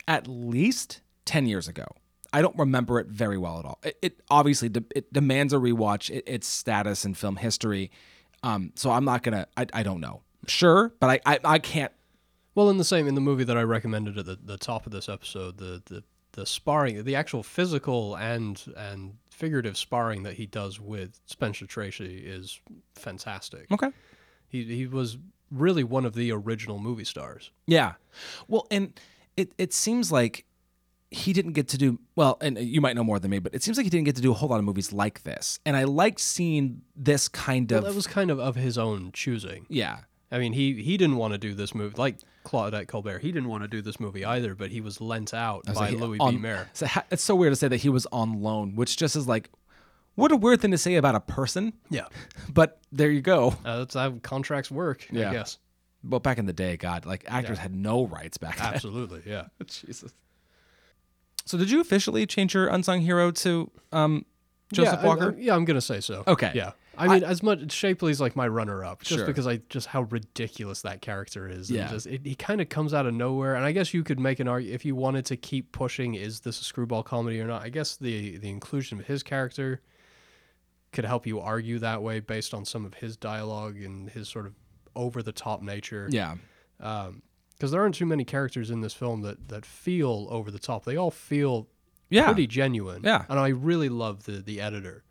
at 0.08 0.28
least 0.28 1.02
ten 1.26 1.46
years 1.46 1.68
ago. 1.68 1.86
I 2.32 2.42
don't 2.42 2.58
remember 2.58 3.00
it 3.00 3.08
very 3.08 3.38
well 3.38 3.60
at 3.60 3.66
all. 3.66 3.80
It, 3.84 3.98
it 4.02 4.20
obviously 4.30 4.68
de- 4.70 4.84
it 4.96 5.14
demands 5.14 5.54
a 5.54 5.58
rewatch. 5.58 6.10
It, 6.10 6.24
its 6.28 6.48
status 6.48 7.06
in 7.06 7.14
film 7.14 7.36
history. 7.38 7.92
Um, 8.42 8.72
so 8.76 8.92
I'm 8.92 9.06
not 9.06 9.24
gonna. 9.24 9.48
I, 9.56 9.68
I 9.74 9.84
don't 9.84 10.02
know. 10.02 10.22
Sure, 10.48 10.92
but 11.00 11.10
I, 11.10 11.20
I 11.26 11.40
I 11.46 11.60
can't. 11.60 11.92
Well, 12.56 12.70
in 12.70 12.78
the 12.78 12.84
same 12.84 13.08
in 13.08 13.16
the 13.16 13.22
movie 13.22 13.44
that 13.46 13.58
I 13.58 13.64
recommended 13.64 14.18
at 14.18 14.26
the, 14.26 14.38
the 14.44 14.58
top 14.58 14.86
of 14.86 14.92
this 14.92 15.10
episode, 15.10 15.58
the, 15.58 15.82
the 15.86 16.04
the 16.34 16.46
sparring, 16.48 17.04
the 17.04 17.16
actual 17.16 17.44
physical 17.44 18.16
and 18.16 18.62
and 18.76 19.16
figurative 19.30 19.78
sparring 19.78 20.24
that 20.24 20.34
he 20.34 20.46
does 20.46 20.80
with 20.80 21.20
Spencer 21.26 21.66
Tracy 21.68 22.24
is 22.26 22.60
fantastic. 22.96 23.72
Okay. 23.72 23.90
He 24.48 24.64
he 24.64 24.88
was 24.88 25.18
really 25.52 25.84
one 25.84 26.06
of 26.06 26.16
the 26.16 26.32
original 26.32 26.80
movie 26.80 27.04
stars. 27.04 27.52
Yeah. 27.68 27.94
Well, 28.48 28.66
and 28.72 29.00
it 29.38 29.52
it 29.58 29.74
seems 29.74 30.12
like 30.12 30.46
he 31.12 31.32
didn't 31.34 31.54
get 31.54 31.68
to 31.68 31.78
do 31.78 32.00
well, 32.16 32.38
and 32.42 32.58
you 32.58 32.82
might 32.82 32.96
know 32.96 33.04
more 33.04 33.20
than 33.20 33.30
me, 33.30 33.38
but 33.38 33.54
it 33.54 33.62
seems 33.62 33.78
like 33.78 33.84
he 33.84 33.90
didn't 33.92 34.06
get 34.06 34.16
to 34.16 34.22
do 34.24 34.32
a 34.32 34.34
whole 34.34 34.50
lot 34.50 34.58
of 34.58 34.66
movies 34.66 34.92
like 34.92 35.22
this. 35.22 35.60
And 35.64 35.78
I 35.78 35.84
liked 35.84 36.20
seeing 36.20 36.82
this 36.96 37.28
kind 37.28 37.70
Well, 37.70 37.80
of 37.80 37.86
that 37.86 37.96
was 37.96 38.08
kind 38.08 38.32
of 38.32 38.40
of 38.40 38.56
his 38.56 38.78
own 38.80 39.12
choosing. 39.12 39.68
yeah. 39.70 40.00
I 40.34 40.40
mean, 40.40 40.52
he 40.54 40.82
he 40.82 40.98
didn't 40.98 41.16
want 41.18 41.34
to 41.34 41.38
do 41.38 41.54
this 41.54 41.74
movie 41.76 41.96
like 41.98 42.18
Claudette 42.44 42.88
Colbert. 42.88 43.20
He 43.20 43.32
didn't 43.32 43.48
want 43.50 43.64
to 43.64 43.68
do 43.70 43.82
this 43.82 44.00
movie 44.00 44.26
either, 44.26 44.56
but 44.56 44.72
he 44.72 44.82
was 44.82 45.00
lent 45.00 45.34
out 45.34 45.64
by 45.66 45.72
like, 45.74 45.92
Louis 46.00 46.18
on- 46.20 46.36
B. 46.36 46.42
Mayer. 46.42 46.68
So 46.74 46.88
ha- 46.88 47.06
it's 47.12 47.24
so 47.24 47.36
weird 47.36 47.52
to 47.54 47.56
say 47.56 47.68
that 47.70 47.78
he 47.78 47.90
was 47.90 48.06
on 48.12 48.42
loan, 48.42 48.76
which 48.76 48.98
just 48.98 49.16
is 49.16 49.28
like, 49.28 49.50
what 50.16 50.32
a 50.32 50.36
weird 50.36 50.60
thing 50.60 50.72
to 50.72 50.78
say 50.78 50.96
about 50.96 51.16
a 51.16 51.20
person. 51.22 51.74
Yeah, 51.90 52.08
But 52.54 52.80
there 52.92 53.12
you 53.12 53.22
go. 53.22 53.56
uh, 53.64 53.80
that's 53.80 53.94
how 53.96 54.12
contracts 54.24 54.70
work. 54.72 55.08
Yeah. 55.12 55.30
I 55.30 55.34
guess 55.34 55.58
Well, 56.04 56.20
back 56.20 56.38
in 56.40 56.46
the 56.48 56.54
day, 56.54 56.76
God, 56.78 57.06
like 57.06 57.24
actors 57.28 57.60
had 57.60 57.74
no 57.76 58.06
rights 58.08 58.38
back 58.38 58.58
then. 58.58 58.74
absolutely. 58.74 59.22
Yeah. 59.26 59.46
Jesus. 59.68 60.14
So 61.46 61.58
did 61.58 61.70
you 61.70 61.80
officially 61.82 62.26
change 62.26 62.54
your 62.54 62.68
unsung 62.68 63.02
hero 63.02 63.32
to 63.32 63.70
um, 63.92 64.26
Joseph 64.72 64.96
yeah, 64.96 65.02
I- 65.02 65.06
Walker? 65.06 65.36
I- 65.38 65.42
yeah, 65.42 65.56
I'm 65.56 65.66
gonna 65.66 65.82
say 65.82 66.00
so. 66.00 66.24
Okay. 66.28 66.52
Yeah. 66.56 66.72
I 66.98 67.08
mean, 67.08 67.24
as 67.24 67.42
much 67.42 67.60
Shapeley's 67.70 68.22
like 68.22 68.36
my 68.36 68.48
runner-up, 68.48 69.02
just 69.02 69.18
Sure. 69.20 69.26
because 69.26 69.48
I 69.48 69.58
just 69.70 69.88
how 69.88 70.04
ridiculous 70.04 70.82
that 70.84 71.02
character 71.02 71.48
is. 71.50 71.70
and 71.70 71.80
Yeah. 71.80 71.90
just, 71.90 72.06
it, 72.08 72.22
he 72.26 72.36
kind 72.36 72.62
of 72.62 72.70
comes 72.70 72.94
out 72.94 73.06
of 73.06 73.14
nowhere, 73.14 73.56
and 73.56 73.66
I 73.66 73.72
guess 73.72 73.94
you 73.94 74.04
could 74.04 74.20
make 74.20 74.40
an 74.40 74.48
argument 74.48 74.76
if 74.76 74.86
you 74.86 74.96
wanted 74.96 75.26
to 75.28 75.38
keep 75.38 75.72
pushing, 75.72 76.14
is 76.16 76.42
this 76.42 76.62
a 76.62 76.64
screwball 76.64 77.02
comedy 77.04 77.40
or 77.42 77.48
not? 77.48 77.62
I 77.64 77.70
guess 77.70 77.96
the 77.98 78.38
the 78.38 78.50
inclusion 78.50 79.00
of 79.00 79.08
his 79.08 79.24
character 79.24 79.82
could 80.92 81.06
help 81.06 81.26
you 81.26 81.40
argue 81.40 81.80
that 81.80 82.04
way 82.04 82.20
based 82.20 82.54
on 82.54 82.66
some 82.66 82.86
of 82.86 82.94
his 82.96 83.18
dialogue 83.18 83.78
and 83.78 84.10
his 84.12 84.30
sort 84.30 84.46
of 84.46 84.54
over-the-top 84.96 85.62
nature. 85.64 86.08
yeah. 86.12 86.36
Um, 86.80 87.24
because 87.56 87.72
there 87.72 87.82
aren't 87.82 87.96
too 87.96 88.06
many 88.06 88.26
characters 88.26 88.70
in 88.70 88.82
this 88.82 88.94
film 88.94 89.22
that 89.22 89.48
that 89.48 89.66
feel 89.66 90.28
over 90.30 90.52
the 90.52 90.60
top. 90.60 90.84
They 90.86 90.98
all 90.98 91.12
feel 91.12 91.70
Yeah. 92.10 92.26
pretty 92.26 92.46
genuine. 92.46 93.02
Yeah. 93.04 93.26
and 93.30 93.40
I 93.40 93.48
really 93.50 93.90
love 93.90 94.24
the 94.26 94.34
the 94.42 94.60
editor. 94.60 95.04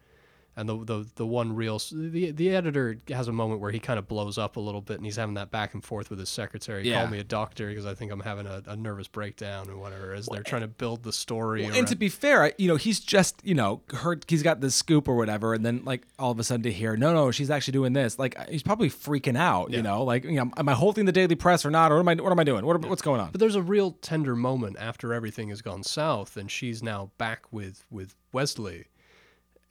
And 0.55 0.68
the, 0.68 0.84
the 0.84 1.07
the 1.14 1.26
one 1.26 1.55
real 1.57 1.80
the 1.90 2.30
the 2.30 2.55
editor 2.55 2.98
has 3.09 3.26
a 3.26 3.32
moment 3.32 3.61
where 3.61 3.70
he 3.70 3.78
kind 3.78 3.98
of 3.98 4.07
blows 4.07 4.36
up 4.36 4.57
a 4.57 4.61
little 4.61 4.82
bit 4.82 4.96
and 4.98 5.07
he's 5.07 5.16
having 5.16 5.34
that 5.36 5.50
back 5.50 5.72
and 5.72 5.82
forth 5.82 6.11
with 6.11 6.18
his 6.18 6.28
secretary. 6.28 6.86
Yeah. 6.86 7.00
Call 7.00 7.11
me 7.11 7.18
a 7.18 7.24
doctor 7.24 7.68
because 7.68 7.86
I 7.86 7.94
think 7.94 8.12
I'm 8.12 8.20
having 8.20 8.46
a, 8.46 8.62
a 8.66 8.76
nervous 8.76 9.09
breakdown 9.09 9.70
or 9.70 9.78
whatever. 9.78 10.12
As 10.12 10.26
they're 10.26 10.42
trying 10.42 10.61
to 10.61 10.68
build 10.68 11.05
the 11.05 11.12
story. 11.12 11.64
and 11.64 11.88
to 11.88 11.96
be 11.96 12.11
fair, 12.11 12.44
I- 12.44 12.53
you 12.59 12.68
know, 12.68 12.76
he's 12.76 13.00
just, 13.00 13.40
you 13.42 13.55
know, 13.55 13.80
heard 13.94 14.26
he's 14.28 14.42
got 14.42 14.61
this 14.61 14.74
scoop 14.74 15.09
or 15.09 15.16
whatever, 15.16 15.55
and 15.55 15.64
then 15.64 15.82
like 15.84 16.03
all 16.18 16.30
of 16.30 16.38
a 16.38 16.44
sudden 16.44 16.62
to 16.64 16.72
hear, 16.72 16.96
no, 16.98 17.14
no, 17.14 17.30
she's 17.30 17.48
actually 17.50 17.72
doing 17.72 17.94
this. 17.94 18.18
Like 18.18 18.36
he's 18.50 18.62
probably 18.62 18.90
freaking 18.90 19.38
out, 19.38 19.70
Yeah. 19.70 19.78
you 19.78 19.82
know, 19.82 20.05
like 20.05 20.24
you 20.24 20.32
know, 20.32 20.50
am 20.59 20.68
I 20.68 20.74
holding 20.74 21.07
the 21.07 21.12
Daily 21.12 21.34
Press 21.34 21.64
or 21.64 21.70
not, 21.70 21.90
or 21.90 21.94
what 21.96 22.00
am 22.03 22.09
I, 22.11 22.22
what 22.22 22.30
am 22.32 22.38
I 22.38 22.44
doing? 22.44 22.66
What, 22.66 22.78
what's 22.84 23.00
going 23.03 23.20
on? 23.22 23.30
But 23.30 23.40
there's 23.40 23.57
a 23.57 23.62
real 23.62 23.92
tender 24.03 24.36
moment 24.36 24.76
after 24.78 25.14
everything 25.14 25.48
has 25.48 25.62
gone 25.62 25.82
south, 25.82 26.36
and 26.36 26.50
she's 26.50 26.82
now 26.82 27.11
back 27.16 27.50
with 27.50 27.86
with 27.90 28.14
Westley, 28.32 28.86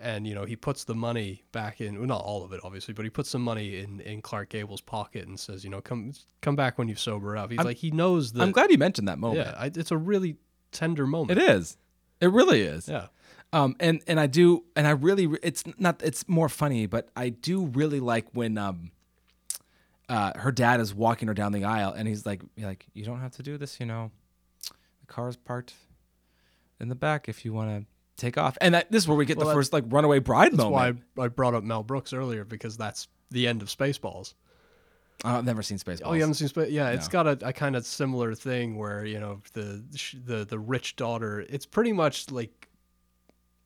and 0.01 0.27
you 0.27 0.35
know 0.35 0.45
he 0.45 0.55
puts 0.55 0.83
the 0.83 0.95
money 0.95 1.43
back 1.51 1.81
in, 1.81 1.97
well, 1.97 2.07
not 2.07 2.21
all 2.21 2.43
of 2.43 2.51
it 2.53 2.59
obviously, 2.63 2.93
but 2.93 3.05
he 3.05 3.09
puts 3.09 3.29
some 3.29 3.41
money 3.41 3.79
in 3.79 4.01
in 4.01 4.21
Clark 4.21 4.49
Gable's 4.49 4.81
pocket 4.81 5.27
and 5.27 5.39
says, 5.39 5.63
you 5.63 5.69
know, 5.69 5.81
come 5.81 6.13
come 6.41 6.55
back 6.55 6.77
when 6.77 6.87
you 6.87 6.95
sober 6.95 7.37
up. 7.37 7.51
He's 7.51 7.59
like 7.59 7.77
he 7.77 7.91
knows 7.91 8.33
that. 8.33 8.41
I'm 8.41 8.51
glad 8.51 8.71
you 8.71 8.77
mentioned 8.77 9.07
that 9.07 9.19
moment. 9.19 9.47
Yeah, 9.47 9.55
I, 9.57 9.65
it's 9.67 9.91
a 9.91 9.97
really 9.97 10.37
tender 10.71 11.05
moment. 11.07 11.39
It 11.39 11.49
is. 11.49 11.77
It 12.19 12.31
really 12.31 12.61
is. 12.61 12.87
Yeah. 12.87 13.07
Um, 13.53 13.75
and 13.79 14.01
and 14.07 14.19
I 14.19 14.27
do, 14.27 14.63
and 14.75 14.87
I 14.87 14.91
really, 14.91 15.27
it's 15.43 15.63
not, 15.77 16.01
it's 16.01 16.27
more 16.29 16.47
funny, 16.47 16.85
but 16.85 17.09
I 17.17 17.29
do 17.29 17.65
really 17.65 17.99
like 17.99 18.27
when 18.31 18.57
um, 18.57 18.91
uh, 20.07 20.39
her 20.39 20.53
dad 20.53 20.79
is 20.79 20.93
walking 20.93 21.27
her 21.27 21.33
down 21.33 21.51
the 21.51 21.65
aisle, 21.65 21.91
and 21.91 22.07
he's 22.07 22.25
like, 22.25 22.41
like, 22.57 22.85
you 22.93 23.03
don't 23.03 23.19
have 23.19 23.31
to 23.33 23.43
do 23.43 23.57
this, 23.57 23.77
you 23.79 23.85
know, 23.85 24.11
the 24.69 25.07
car's 25.07 25.35
parked 25.35 25.73
in 26.79 26.87
the 26.87 26.95
back 26.95 27.27
if 27.27 27.43
you 27.43 27.51
want 27.51 27.69
to 27.69 27.85
take 28.21 28.37
off, 28.37 28.57
and 28.61 28.73
that, 28.75 28.91
this 28.91 29.03
is 29.03 29.07
where 29.07 29.17
we 29.17 29.25
get 29.25 29.37
Well, 29.37 29.47
the 29.47 29.53
first 29.53 29.73
like 29.73 29.83
runaway 29.87 30.19
bride 30.19 30.51
That's 30.53 30.63
moment. 30.63 31.01
why 31.15 31.23
I, 31.23 31.25
I 31.25 31.27
brought 31.29 31.53
up 31.53 31.63
Mel 31.63 31.83
Brooks 31.83 32.13
earlier 32.13 32.45
because 32.45 32.77
that's 32.77 33.07
the 33.31 33.47
end 33.47 33.61
of 33.61 33.67
Spaceballs. 33.67 34.33
Oh, 35.23 35.37
I've 35.37 35.45
never 35.45 35.61
seen 35.61 35.77
Spaceballs. 35.77 36.01
Oh, 36.05 36.13
you 36.13 36.21
haven't 36.21 36.33
seen 36.35 36.47
Space? 36.47 36.71
Yeah, 36.71 36.89
it's 36.89 37.07
No. 37.07 37.11
got 37.23 37.27
a, 37.27 37.47
a 37.49 37.53
kind 37.53 37.75
of 37.75 37.85
similar 37.85 38.33
thing 38.33 38.77
where 38.77 39.05
you 39.05 39.19
know 39.19 39.41
the 39.53 39.83
the 40.25 40.45
the 40.45 40.57
rich 40.59 40.95
daughter. 40.95 41.45
It's 41.47 41.65
pretty 41.65 41.93
much 41.93 42.31
like 42.31 42.69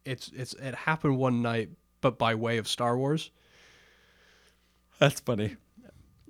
it's 0.03 0.31
it's 0.35 0.53
it 0.55 0.75
happened 0.75 1.17
one 1.17 1.41
night, 1.41 1.69
but 2.01 2.17
by 2.17 2.35
way 2.35 2.57
of 2.57 2.67
Star 2.67 2.97
Wars. 2.97 3.31
That's 4.99 5.19
funny. 5.19 5.55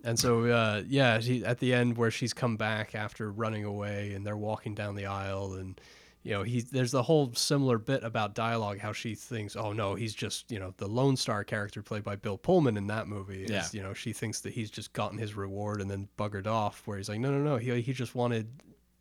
And 0.03 0.19
so, 0.19 0.45
uh, 0.45 0.83
yeah, 0.87 1.19
she, 1.19 1.43
at 1.43 1.57
the 1.59 1.73
end 1.73 1.97
where 1.97 2.11
she's 2.11 2.31
come 2.33 2.57
back 2.57 2.93
after 2.93 3.31
running 3.31 3.63
away, 3.63 4.13
and 4.13 4.23
they're 4.25 4.37
walking 4.37 4.75
down 4.75 4.93
the 4.93 5.07
aisle, 5.07 5.53
and 5.53 5.81
you 6.25 6.31
know, 6.31 6.43
he 6.43 6.61
there's 6.61 6.91
the 6.91 7.03
whole 7.03 7.31
similar 7.35 7.77
bit 7.77 8.03
about 8.03 8.33
dialogue 8.35 8.79
how 8.79 8.91
she 8.91 9.13
thinks, 9.15 9.55
oh 9.55 9.71
no, 9.71 9.95
he's 9.95 10.13
just 10.13 10.51
you 10.51 10.59
know 10.59 10.73
the 10.77 10.87
Lone 10.87 11.15
Starr 11.15 11.43
character 11.43 11.81
played 11.81 12.03
by 12.03 12.15
Bill 12.15 12.37
Pullman 12.37 12.75
in 12.77 12.87
that 12.87 13.07
movie. 13.07 13.43
Is, 13.43 13.51
Yeah. 13.51 13.65
you 13.71 13.81
know, 13.83 13.93
she 13.93 14.11
thinks 14.11 14.41
that 14.41 14.51
he's 14.53 14.71
just 14.71 14.91
gotten 14.93 15.17
his 15.19 15.35
reward 15.35 15.81
and 15.81 15.89
then 15.89 16.09
buggered 16.17 16.47
off. 16.47 16.81
Where 16.85 16.97
he's 16.97 17.07
like, 17.07 17.19
no, 17.19 17.31
no, 17.31 17.37
no, 17.43 17.57
he 17.57 17.79
he 17.81 17.93
just 17.93 18.15
wanted 18.15 18.47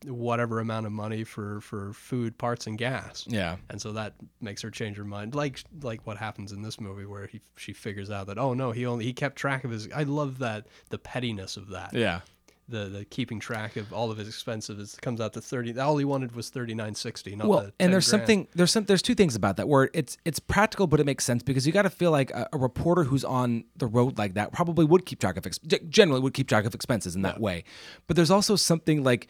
whatever 0.06 0.60
amount 0.60 0.84
of 0.84 0.92
money 0.92 1.24
for 1.24 1.62
for 1.62 1.94
food, 1.94 2.36
parts, 2.36 2.66
and 2.66 2.76
gas. 2.76 3.24
Yeah. 3.26 3.56
and 3.70 3.80
so 3.80 3.92
that 3.92 4.12
makes 4.42 4.60
her 4.60 4.70
change 4.70 4.98
her 4.98 5.04
mind. 5.04 5.34
Like 5.34 5.60
like 5.80 6.06
what 6.06 6.18
happens 6.18 6.52
in 6.52 6.60
this 6.60 6.78
movie 6.78 7.06
where 7.06 7.26
he 7.26 7.40
she 7.56 7.72
figures 7.72 8.10
out 8.10 8.26
that 8.26 8.36
oh 8.38 8.52
no 8.52 8.70
he 8.70 8.84
only 8.84 9.06
he 9.06 9.14
kept 9.14 9.36
track 9.36 9.64
of 9.64 9.70
his. 9.70 9.88
I 9.94 10.02
love 10.02 10.40
that 10.40 10.66
the 10.90 10.98
pettiness 10.98 11.56
of 11.56 11.70
that. 11.70 11.94
Yeah. 11.94 12.20
The, 12.66 12.86
the 12.86 13.04
keeping 13.04 13.40
track 13.40 13.76
of 13.76 13.92
all 13.92 14.10
of 14.10 14.16
his 14.16 14.26
expenses 14.26 14.96
comes 15.02 15.20
out 15.20 15.34
to 15.34 15.42
thirty. 15.42 15.78
All 15.78 15.98
he 15.98 16.06
wanted 16.06 16.34
was 16.34 16.48
thirty 16.48 16.74
nine 16.74 16.94
sixty. 16.94 17.36
Not 17.36 17.46
well, 17.46 17.60
the 17.60 17.72
and 17.78 17.92
there's 17.92 18.08
grand. 18.08 18.22
something 18.22 18.48
there's 18.54 18.70
some 18.70 18.84
there's 18.84 19.02
two 19.02 19.14
things 19.14 19.36
about 19.36 19.58
that 19.58 19.68
where 19.68 19.90
it's 19.92 20.16
it's 20.24 20.38
practical, 20.38 20.86
but 20.86 20.98
it 20.98 21.04
makes 21.04 21.24
sense 21.24 21.42
because 21.42 21.66
you 21.66 21.72
got 21.74 21.82
to 21.82 21.90
feel 21.90 22.10
like 22.10 22.30
a, 22.30 22.48
a 22.54 22.58
reporter 22.58 23.04
who's 23.04 23.22
on 23.22 23.64
the 23.76 23.86
road 23.86 24.16
like 24.16 24.32
that 24.34 24.52
probably 24.52 24.86
would 24.86 25.04
keep 25.04 25.20
track 25.20 25.36
of 25.36 25.44
ex- 25.44 25.58
generally 25.88 26.20
would 26.20 26.32
keep 26.32 26.48
track 26.48 26.64
of 26.64 26.74
expenses 26.74 27.14
in 27.14 27.20
that 27.22 27.38
way. 27.38 27.64
But 28.06 28.16
there's 28.16 28.30
also 28.30 28.56
something 28.56 29.04
like 29.04 29.28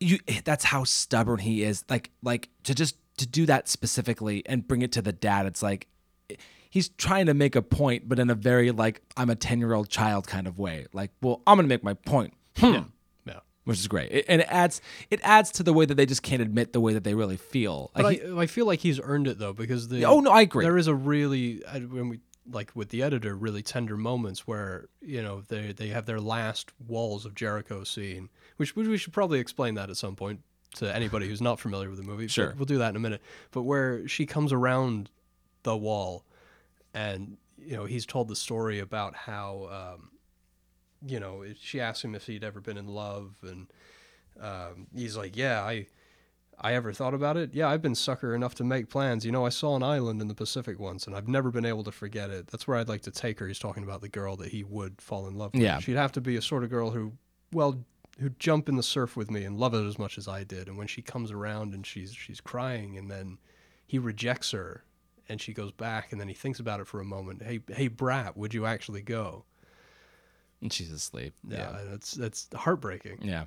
you 0.00 0.18
eh, 0.26 0.40
that's 0.44 0.64
how 0.64 0.82
stubborn 0.84 1.38
he 1.38 1.62
is. 1.62 1.84
Like 1.88 2.10
like 2.22 2.48
to 2.64 2.74
just 2.74 2.96
to 3.18 3.26
do 3.26 3.46
that 3.46 3.68
specifically 3.68 4.42
and 4.46 4.66
bring 4.66 4.82
it 4.82 4.92
to 4.92 5.02
the 5.02 5.12
dad. 5.12 5.46
It's 5.46 5.62
like 5.62 5.86
he's 6.74 6.88
trying 6.88 7.26
to 7.26 7.34
make 7.34 7.54
a 7.54 7.62
point, 7.62 8.08
but 8.08 8.18
in 8.18 8.28
a 8.30 8.34
very 8.34 8.72
like 8.72 9.00
I'm 9.16 9.30
a 9.30 9.36
ten 9.36 9.58
year 9.60 9.72
old 9.74 9.88
child 9.88 10.26
kind 10.26 10.46
of 10.48 10.58
way. 10.58 10.86
Like, 10.92 11.12
well, 11.22 11.40
I'm 11.46 11.56
gonna 11.56 11.68
make 11.68 11.84
my 11.84 11.94
point. 11.94 12.34
Hmm 12.58 12.80
Yeah. 13.26 13.40
which 13.64 13.78
is 13.78 13.86
great. 13.88 14.10
It- 14.12 14.24
and 14.28 14.40
it 14.42 14.48
adds 14.50 14.80
it 15.10 15.20
adds 15.22 15.50
to 15.52 15.62
the 15.62 15.72
way 15.72 15.84
that 15.86 15.94
they 15.94 16.06
just 16.06 16.22
can't 16.24 16.42
admit 16.42 16.72
the 16.72 16.80
way 16.80 16.92
that 16.94 17.04
they 17.04 17.14
really 17.14 17.36
feel. 17.36 17.90
But 17.94 18.04
Like 18.04 18.22
he- 18.22 18.28
I, 18.32 18.40
I 18.40 18.46
feel 18.46 18.66
like 18.66 18.80
he's 18.80 18.98
earned 19.00 19.28
it 19.28 19.38
though 19.38 19.52
because 19.52 19.88
the 19.88 20.04
Oh, 20.04 20.18
no, 20.20 20.30
I 20.32 20.42
agree. 20.42 20.64
There 20.64 20.76
is 20.76 20.88
a 20.88 20.94
really 20.94 21.62
when 21.90 22.08
we 22.08 22.20
like 22.50 22.70
with 22.74 22.90
the 22.90 23.02
editor 23.02 23.34
really 23.34 23.62
tender 23.62 23.96
moments 23.96 24.46
where 24.46 24.88
you 25.00 25.22
know 25.22 25.42
they 25.48 25.72
they 25.72 25.88
have 25.88 26.04
their 26.06 26.20
last 26.20 26.72
walls 26.86 27.24
of 27.24 27.34
Jericho 27.36 27.84
scene, 27.84 28.28
which 28.58 28.74
we 28.76 28.98
should 28.98 29.12
probably 29.14 29.38
explain 29.38 29.74
that 29.76 29.88
at 29.90 29.96
some 29.96 30.14
point 30.16 30.40
to 30.76 30.94
anybody 30.94 31.28
who's 31.28 31.40
not 31.40 31.58
familiar 31.60 31.88
with 31.88 31.98
the 31.98 32.04
movie. 32.04 32.26
Sure. 32.26 32.52
we'll 32.58 32.66
do 32.66 32.78
that 32.78 32.90
in 32.90 32.96
a 32.96 33.00
minute. 33.00 33.22
But 33.52 33.62
where 33.62 34.06
she 34.08 34.26
comes 34.26 34.52
around 34.52 35.08
the 35.62 35.76
wall, 35.76 36.24
and 36.94 37.36
you 37.58 37.76
know 37.76 37.84
he's 37.84 38.06
told 38.06 38.28
the 38.28 38.36
story 38.36 38.78
about 38.78 39.14
how 39.14 39.96
um, 39.98 40.10
you 41.06 41.20
know 41.20 41.44
she 41.60 41.80
asked 41.80 42.04
him 42.04 42.14
if 42.14 42.26
he'd 42.26 42.44
ever 42.44 42.60
been 42.60 42.78
in 42.78 42.88
love, 42.88 43.34
and 43.42 43.66
um, 44.40 44.86
he's 44.94 45.16
like, 45.16 45.36
yeah, 45.36 45.62
I. 45.62 45.86
I 46.56 46.74
ever 46.74 46.92
thought 46.92 47.14
about 47.14 47.36
it? 47.36 47.52
Yeah, 47.52 47.68
I've 47.68 47.82
been 47.82 47.96
sucker 47.96 48.32
enough 48.32 48.54
to 48.54 48.64
make 48.64 48.88
plans. 48.88 49.26
You 49.26 49.32
know, 49.32 49.44
I 49.44 49.48
saw 49.48 49.74
an 49.74 49.82
island 49.82 50.22
in 50.22 50.28
the 50.28 50.36
Pacific 50.36 50.78
once, 50.78 51.08
and 51.08 51.16
I've 51.16 51.26
never 51.26 51.50
been 51.50 51.64
able 51.64 51.82
to 51.82 51.90
forget 51.90 52.30
it. 52.30 52.46
That's 52.46 52.68
where 52.68 52.76
I'd 52.76 52.88
like 52.88 53.02
to 53.02 53.10
take 53.10 53.40
her. 53.40 53.48
He's 53.48 53.58
talking 53.58 53.82
about 53.82 54.02
the 54.02 54.08
girl 54.08 54.36
that 54.36 54.52
he 54.52 54.62
would 54.62 55.00
fall 55.00 55.26
in 55.26 55.34
love 55.34 55.52
with. 55.52 55.60
Yeah. 55.60 55.80
she'd 55.80 55.96
have 55.96 56.12
to 56.12 56.20
be 56.20 56.36
a 56.36 56.40
sort 56.40 56.62
of 56.62 56.70
girl 56.70 56.92
who, 56.92 57.12
well, 57.52 57.84
who'd 58.20 58.38
jump 58.38 58.68
in 58.68 58.76
the 58.76 58.84
surf 58.84 59.16
with 59.16 59.32
me 59.32 59.42
and 59.42 59.58
love 59.58 59.74
it 59.74 59.84
as 59.84 59.98
much 59.98 60.16
as 60.16 60.28
I 60.28 60.44
did. 60.44 60.68
And 60.68 60.78
when 60.78 60.86
she 60.86 61.02
comes 61.02 61.32
around 61.32 61.74
and 61.74 61.84
she's 61.84 62.14
she's 62.14 62.40
crying, 62.40 62.96
and 62.96 63.10
then 63.10 63.38
he 63.84 63.98
rejects 63.98 64.52
her, 64.52 64.84
and 65.28 65.40
she 65.40 65.52
goes 65.52 65.72
back, 65.72 66.12
and 66.12 66.20
then 66.20 66.28
he 66.28 66.34
thinks 66.34 66.58
about 66.60 66.80
it 66.80 66.86
for 66.86 67.00
a 67.00 67.04
moment. 67.04 67.42
Hey, 67.42 67.60
hey, 67.68 67.88
brat, 67.88 68.36
would 68.36 68.54
you 68.54 68.66
actually 68.66 69.02
go? 69.02 69.44
and 70.62 70.72
she's 70.72 70.90
asleep. 70.90 71.34
Yeah, 71.46 71.76
that's 71.90 72.12
that's 72.12 72.48
heartbreaking. 72.54 73.18
Yeah. 73.20 73.44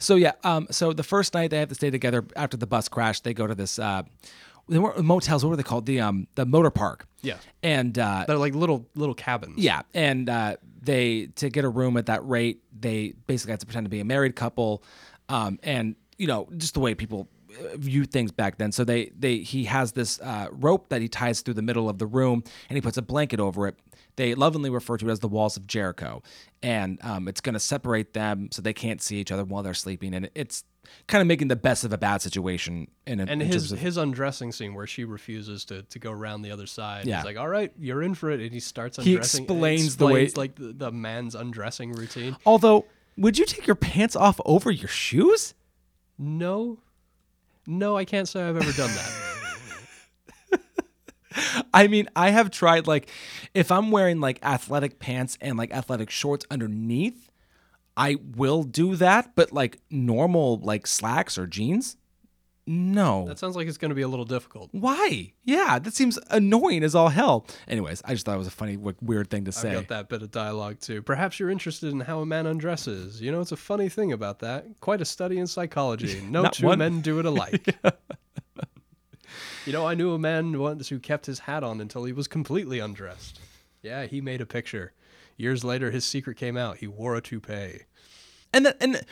So 0.00 0.16
yeah, 0.16 0.32
um, 0.42 0.66
so 0.70 0.92
the 0.92 1.02
first 1.04 1.32
night 1.34 1.50
they 1.50 1.58
have 1.58 1.68
to 1.68 1.74
stay 1.76 1.90
together 1.90 2.24
after 2.34 2.56
the 2.56 2.66
bus 2.66 2.88
crash. 2.88 3.20
They 3.20 3.34
go 3.34 3.46
to 3.46 3.54
this. 3.54 3.78
Uh, 3.78 4.02
they 4.68 4.78
weren't 4.80 4.98
motels. 5.04 5.44
What 5.44 5.50
were 5.50 5.56
they 5.56 5.62
called? 5.62 5.86
The 5.86 6.00
um, 6.00 6.26
the 6.34 6.44
motor 6.44 6.70
park. 6.70 7.06
Yeah. 7.22 7.36
And 7.62 7.96
uh, 7.98 8.24
They're 8.26 8.36
like 8.36 8.54
little 8.54 8.88
little 8.96 9.14
cabins. 9.14 9.58
yeah, 9.58 9.82
and 9.94 10.28
uh, 10.28 10.56
they 10.82 11.26
to 11.36 11.50
get 11.50 11.64
a 11.64 11.68
room 11.68 11.96
at 11.96 12.06
that 12.06 12.26
rate, 12.26 12.62
they 12.76 13.14
basically 13.28 13.52
have 13.52 13.60
to 13.60 13.66
pretend 13.66 13.84
to 13.84 13.90
be 13.90 14.00
a 14.00 14.04
married 14.04 14.34
couple, 14.34 14.82
um, 15.28 15.60
and 15.62 15.94
you 16.18 16.26
know 16.26 16.48
just 16.56 16.74
the 16.74 16.80
way 16.80 16.94
people 16.96 17.28
view 17.74 18.04
things 18.04 18.32
back 18.32 18.58
then. 18.58 18.72
So 18.72 18.84
they 18.84 19.12
they 19.18 19.38
he 19.38 19.64
has 19.64 19.92
this 19.92 20.20
uh, 20.20 20.48
rope 20.52 20.88
that 20.90 21.00
he 21.02 21.08
ties 21.08 21.40
through 21.40 21.54
the 21.54 21.62
middle 21.62 21.88
of 21.88 21.98
the 21.98 22.06
room, 22.06 22.42
and 22.68 22.76
he 22.76 22.80
puts 22.80 22.96
a 22.96 23.02
blanket 23.02 23.40
over 23.40 23.66
it. 23.68 23.76
They 24.16 24.34
lovingly 24.34 24.70
refer 24.70 24.96
to 24.96 25.08
it 25.08 25.12
as 25.12 25.20
the 25.20 25.28
walls 25.28 25.56
of 25.58 25.66
Jericho, 25.66 26.22
and 26.62 26.98
um, 27.04 27.28
it's 27.28 27.42
going 27.42 27.52
to 27.52 27.60
separate 27.60 28.14
them 28.14 28.48
so 28.50 28.62
they 28.62 28.72
can't 28.72 29.02
see 29.02 29.18
each 29.18 29.30
other 29.30 29.44
while 29.44 29.62
they're 29.62 29.74
sleeping, 29.74 30.14
and 30.14 30.30
it's 30.34 30.64
kind 31.06 31.20
of 31.20 31.26
making 31.28 31.48
the 31.48 31.56
best 31.56 31.84
of 31.84 31.92
a 31.92 31.98
bad 31.98 32.22
situation. 32.22 32.88
In, 33.06 33.20
a, 33.20 33.24
And 33.24 33.42
in 33.42 33.48
his 33.48 33.72
of- 33.72 33.78
his 33.78 33.98
undressing 33.98 34.52
scene 34.52 34.72
where 34.72 34.86
she 34.86 35.04
refuses 35.04 35.66
to, 35.66 35.82
to 35.82 35.98
go 35.98 36.10
around 36.12 36.42
the 36.42 36.50
other 36.50 36.66
side. 36.66 37.04
Yeah. 37.06 37.16
He's 37.16 37.26
like, 37.26 37.36
"All 37.36 37.48
right, 37.48 37.72
you're 37.78 38.02
in 38.02 38.14
for 38.14 38.30
it," 38.30 38.40
and 38.40 38.52
he 38.52 38.60
starts 38.60 38.96
undressing. 38.96 39.10
He 39.12 39.16
undressing. 39.16 39.44
explains 39.44 39.96
the 39.98 40.06
way- 40.06 40.22
explains, 40.22 40.36
like 40.38 40.54
the, 40.56 40.72
the 40.72 40.92
man's 40.92 41.34
undressing 41.34 41.92
routine. 41.92 42.36
although, 42.46 42.86
would 43.18 43.36
you 43.36 43.44
take 43.44 43.66
your 43.66 43.76
pants 43.76 44.16
off 44.16 44.40
over 44.46 44.70
your 44.70 44.88
shoes? 44.88 45.52
No, 46.18 46.78
no, 47.66 47.96
I 47.96 48.04
can't 48.04 48.28
say 48.28 48.42
I've 48.42 48.56
ever 48.56 48.72
done 48.72 48.90
that. 48.90 49.12
I 51.74 51.86
mean, 51.88 52.08
I 52.16 52.30
have 52.30 52.50
tried 52.50 52.86
like 52.86 53.10
if 53.54 53.70
I'm 53.70 53.90
wearing 53.90 54.20
like 54.20 54.38
athletic 54.44 54.98
pants 54.98 55.36
and 55.40 55.56
like 55.58 55.72
athletic 55.72 56.10
shorts 56.10 56.46
underneath, 56.50 57.30
I 57.96 58.16
will 58.36 58.62
do 58.62 58.96
that, 58.96 59.34
but 59.34 59.52
like 59.52 59.80
normal 59.90 60.58
like 60.58 60.86
slacks 60.86 61.38
or 61.38 61.46
jeans? 61.46 61.96
No. 62.68 63.26
that 63.28 63.38
sounds 63.38 63.54
like 63.54 63.68
it's 63.68 63.78
going 63.78 63.90
to 63.90 63.94
be 63.94 64.02
a 64.02 64.08
little 64.08 64.24
difficult. 64.24 64.70
Why? 64.72 65.32
Yeah, 65.44 65.78
that 65.78 65.94
seems 65.94 66.18
annoying 66.30 66.82
as 66.82 66.94
all 66.96 67.10
hell. 67.10 67.46
Anyways, 67.68 68.02
I 68.04 68.12
just 68.14 68.26
thought 68.26 68.34
it 68.34 68.38
was 68.38 68.48
a 68.48 68.50
funny 68.52 68.74
w- 68.76 68.96
weird 69.00 69.30
thing 69.30 69.44
to 69.44 69.52
say. 69.52 69.72
got 69.72 69.88
that 69.88 70.08
bit 70.08 70.22
of 70.22 70.32
dialogue 70.32 70.80
too. 70.80 71.00
Perhaps 71.02 71.38
you're 71.38 71.50
interested 71.50 71.92
in 71.92 72.00
how 72.00 72.20
a 72.20 72.26
man 72.26 72.44
undresses. 72.46 73.20
You 73.20 73.30
know, 73.30 73.40
it's 73.40 73.52
a 73.52 73.56
funny 73.56 73.88
thing 73.88 74.12
about 74.12 74.40
that. 74.40 74.66
Quite 74.80 75.00
a 75.00 75.04
study 75.04 75.38
in 75.38 75.46
psychology. 75.46 76.20
No 76.28 76.48
two 76.48 76.66
one. 76.66 76.78
men 76.80 77.00
do 77.02 77.20
it 77.20 77.24
alike. 77.26 77.76
you 79.66 79.72
know, 79.72 79.86
I 79.86 79.94
knew 79.94 80.12
a 80.12 80.18
man 80.18 80.58
once 80.58 80.88
who 80.88 80.98
kept 80.98 81.26
his 81.26 81.40
hat 81.40 81.62
on 81.62 81.80
until 81.80 82.04
he 82.04 82.12
was 82.12 82.26
completely 82.26 82.78
undressed. 82.80 83.38
Yeah, 83.82 84.06
he 84.06 84.20
made 84.20 84.40
a 84.40 84.46
picture. 84.46 84.92
Years 85.36 85.62
later, 85.64 85.90
his 85.90 86.04
secret 86.04 86.36
came 86.36 86.56
out. 86.56 86.78
He 86.78 86.86
wore 86.86 87.14
a 87.14 87.20
toupee. 87.20 87.82
And 88.52 88.66
the, 88.66 88.82
and 88.82 89.02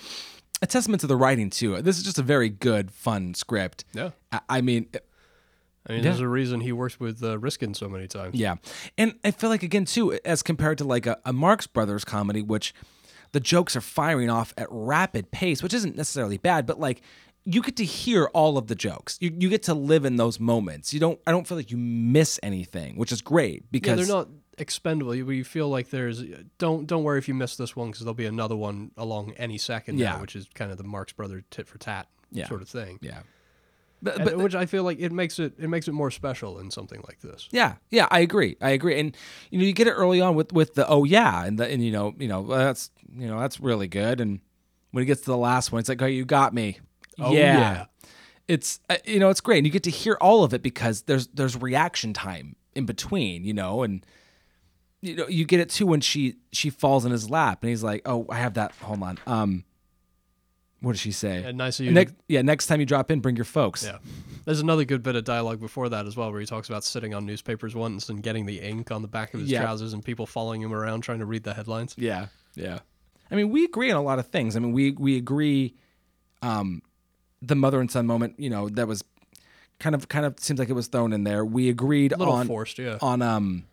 a 0.63 0.67
testament 0.67 1.01
to 1.03 1.07
the 1.07 1.17
writing 1.17 1.51
too. 1.51 1.81
This 1.83 1.99
is 1.99 2.05
just 2.05 2.19
a 2.19 2.23
very 2.23 2.49
good, 2.49 2.91
fun 2.91 3.35
script. 3.35 3.85
Yeah. 3.93 4.11
I, 4.33 4.41
I 4.49 4.61
mean, 4.61 4.87
I 5.87 5.93
mean, 5.93 5.99
Yeah. 6.03 6.11
there's 6.11 6.21
a 6.21 6.29
reason 6.29 6.61
he 6.61 6.73
works 6.73 6.99
with 6.99 7.23
uh, 7.23 7.39
Riskin 7.39 7.75
so 7.75 7.89
many 7.89 8.07
times. 8.07 8.35
Yeah. 8.35 8.55
And 8.97 9.15
I 9.25 9.31
feel 9.33 9.51
like, 9.51 9.63
again, 9.63 9.85
too, 9.85 10.19
as 10.25 10.43
compared 10.43 10.79
to 10.79 10.85
like 10.85 11.07
a, 11.07 11.19
a 11.25 11.33
Marx 11.33 11.67
Brothers 11.67 12.05
comedy, 12.05 12.41
which 12.43 12.75
the 13.33 13.41
jokes 13.41 13.77
are 13.77 13.81
firing 13.83 14.31
off 14.31 14.55
at 14.57 14.69
rapid 14.71 15.31
pace, 15.31 15.63
which 15.63 15.75
isn't 15.75 15.97
necessarily 15.97 16.39
bad, 16.39 16.67
but 16.67 16.79
like 16.81 17.03
you 17.45 17.61
get 17.61 17.77
to 17.77 17.85
hear 17.85 18.27
all 18.33 18.57
of 18.57 18.69
the 18.69 18.75
jokes. 18.75 19.19
You, 19.21 19.31
you 19.39 19.51
get 19.51 19.65
to 19.65 19.75
live 19.75 20.07
in 20.07 20.17
those 20.17 20.41
moments. 20.41 20.95
You 20.95 21.01
don't, 21.01 21.21
I 21.27 21.31
don't 21.33 21.47
feel 21.47 21.59
like 21.59 21.71
you 21.71 21.77
miss 21.77 22.41
anything, 22.43 22.97
which 22.97 23.13
is 23.13 23.21
great 23.21 23.63
Yeah, 23.65 23.69
because 23.73 23.99
they're 24.07 24.17
not 24.17 24.29
expendable. 24.59 25.15
You, 25.15 25.45
feel 25.45 25.69
like 25.69 25.91
there's 25.91 26.23
don't 26.59 26.87
don't 26.87 27.03
worry 27.05 27.19
if 27.19 27.29
you 27.29 27.35
miss 27.35 27.57
this 27.57 27.75
one 27.77 27.89
because 27.89 28.01
there'll 28.01 28.15
be 28.15 28.27
another 28.27 28.57
one 28.57 28.91
along 28.97 29.33
any 29.37 29.59
second. 29.59 29.97
now, 29.99 30.15
Yeah. 30.17 30.21
which 30.21 30.37
is 30.37 30.49
kind 30.55 30.71
of 30.71 30.79
the 30.79 30.85
Marx 30.85 31.13
Brother 31.13 31.45
tit 31.51 31.67
for 31.69 31.79
tat 31.79 32.09
Yeah. 32.31 32.47
sort 32.49 32.63
of 32.63 32.69
thing. 32.69 32.99
yeah. 33.03 33.21
But, 34.03 34.17
And- 34.17 34.25
but 34.25 34.37
which 34.39 34.55
I 34.55 34.67
feel 34.67 34.83
like 34.83 34.99
it 35.01 35.13
makes 35.13 35.39
it 35.39 35.55
it 35.59 35.69
makes 35.69 35.89
it 35.89 35.93
more 35.93 36.11
special 36.11 36.59
in 36.59 36.71
something 36.71 37.03
like 37.07 37.21
this. 37.21 37.49
Yeah, 37.53 37.77
yeah, 37.91 38.07
I 38.11 38.21
agree. 38.21 38.57
I 38.61 38.71
agree. 38.71 39.01
And 39.01 39.17
you 39.51 39.59
know, 39.59 39.65
you 39.65 39.73
get 39.73 39.87
it 39.87 39.93
early 39.93 40.21
on 40.21 40.35
with 40.35 40.53
with 40.53 40.75
the 40.75 40.87
oh 40.89 41.05
yeah, 41.05 41.45
and 41.45 41.59
the 41.59 41.67
and 41.67 41.83
you 41.83 41.91
know, 41.93 42.15
you 42.19 42.29
know, 42.29 42.43
well, 42.43 42.59
that's 42.59 42.91
you 43.17 43.27
know, 43.27 43.41
that's 43.41 43.61
really 43.61 43.89
good. 43.89 44.21
And 44.21 44.41
when 44.91 45.03
it 45.03 45.07
gets 45.07 45.23
to 45.23 45.31
the 45.31 45.37
last 45.39 45.73
one, 45.73 45.81
it's 45.81 45.89
like, 45.89 46.03
oh, 46.03 46.07
you 46.07 46.25
got 46.25 46.53
me. 46.53 46.79
Oh, 47.19 47.33
yeah. 47.33 47.87
It's 48.47 48.79
uh, 48.91 48.97
you 49.07 49.19
know, 49.21 49.31
it's 49.31 49.41
great. 49.41 49.59
And 49.59 49.67
you 49.67 49.73
get 49.73 49.85
to 49.85 49.91
hear 49.91 50.19
all 50.21 50.45
of 50.45 50.53
it 50.53 50.63
because 50.63 51.03
there's 51.03 51.29
there's 51.29 51.57
reaction 51.57 52.13
time 52.13 52.57
in 52.75 52.85
between, 52.85 53.45
you 53.45 53.55
know, 53.55 53.83
and 53.85 54.05
you 55.05 55.17
know, 55.17 55.29
you 55.29 55.45
get 55.45 55.61
it 55.61 55.69
too 55.71 55.87
when 55.87 56.01
she 56.01 56.37
she 56.53 56.71
falls 56.71 57.05
in 57.05 57.13
his 57.13 57.29
lap 57.31 57.63
and 57.63 57.71
he's 57.71 57.83
like, 57.83 58.03
oh, 58.07 58.27
I 58.31 58.37
have 58.37 58.55
that. 58.55 58.73
Hold 58.83 59.03
on. 59.03 59.19
Um, 59.27 59.65
what 60.81 60.93
does 60.93 61.01
she 61.01 61.13
say? 61.13 61.43
And 61.45 61.57
nice 61.59 61.81
of 61.81 61.87
you. 61.87 61.93
Next, 61.93 62.15
yeah, 62.29 62.43
next 62.43 62.67
time 62.67 62.79
you 62.81 62.87
drop 62.87 63.11
in, 63.11 63.21
bring 63.21 63.37
your 63.37 63.45
folks. 63.45 63.85
yeah, 63.85 63.99
there's 64.45 64.61
another 64.61 64.85
good 64.85 65.03
bit 65.03 65.15
of 65.17 65.25
dialogue 65.25 65.61
before 65.61 65.89
that 65.89 66.07
as 66.07 66.17
well, 66.17 66.31
where 66.31 66.41
he 66.41 66.47
talks 66.47 66.69
about 66.69 66.85
sitting 66.85 67.15
on 67.15 67.25
newspapers 67.25 67.75
once 67.75 68.09
and 68.09 68.23
getting 68.23 68.45
the 68.47 68.61
ink 68.61 68.91
on 68.91 69.01
the 69.03 69.09
back 69.09 69.33
of 69.35 69.41
his 69.41 69.51
Yeah. 69.51 69.63
trousers 69.63 69.93
and 69.95 70.05
people 70.05 70.27
following 70.27 70.61
him 70.61 70.75
around 70.75 71.01
trying 71.03 71.21
to 71.21 71.27
read 71.27 71.43
the 71.45 71.55
headlines. 71.55 71.95
Yeah, 71.99 72.27
yeah. 72.55 72.81
I 73.31 73.35
mean, 73.37 73.51
we 73.51 73.65
agree 73.65 73.91
on 73.91 73.97
a 73.97 74.03
lot 74.03 74.19
of 74.19 74.27
things. 74.29 74.57
I 74.57 74.61
mean, 74.61 74.73
we 74.73 74.91
we 74.93 75.17
agree. 75.17 75.75
Um, 76.43 76.83
the 77.41 77.55
mother 77.55 77.81
and 77.81 77.91
son 77.91 78.07
moment, 78.07 78.35
you 78.39 78.51
know, 78.51 78.69
that 78.71 78.87
was 78.87 79.03
kind 79.79 79.95
of 79.95 80.09
kind 80.09 80.25
of 80.27 80.39
seems 80.41 80.59
like 80.59 80.69
it 80.69 80.75
was 80.75 80.87
thrown 80.89 81.13
in 81.13 81.25
there. 81.25 81.45
We 81.45 81.69
agreed 81.71 82.13
on 82.15 82.47
forced, 82.47 82.79
yeah. 82.79 82.99
on 83.01 83.23
um 83.23 83.65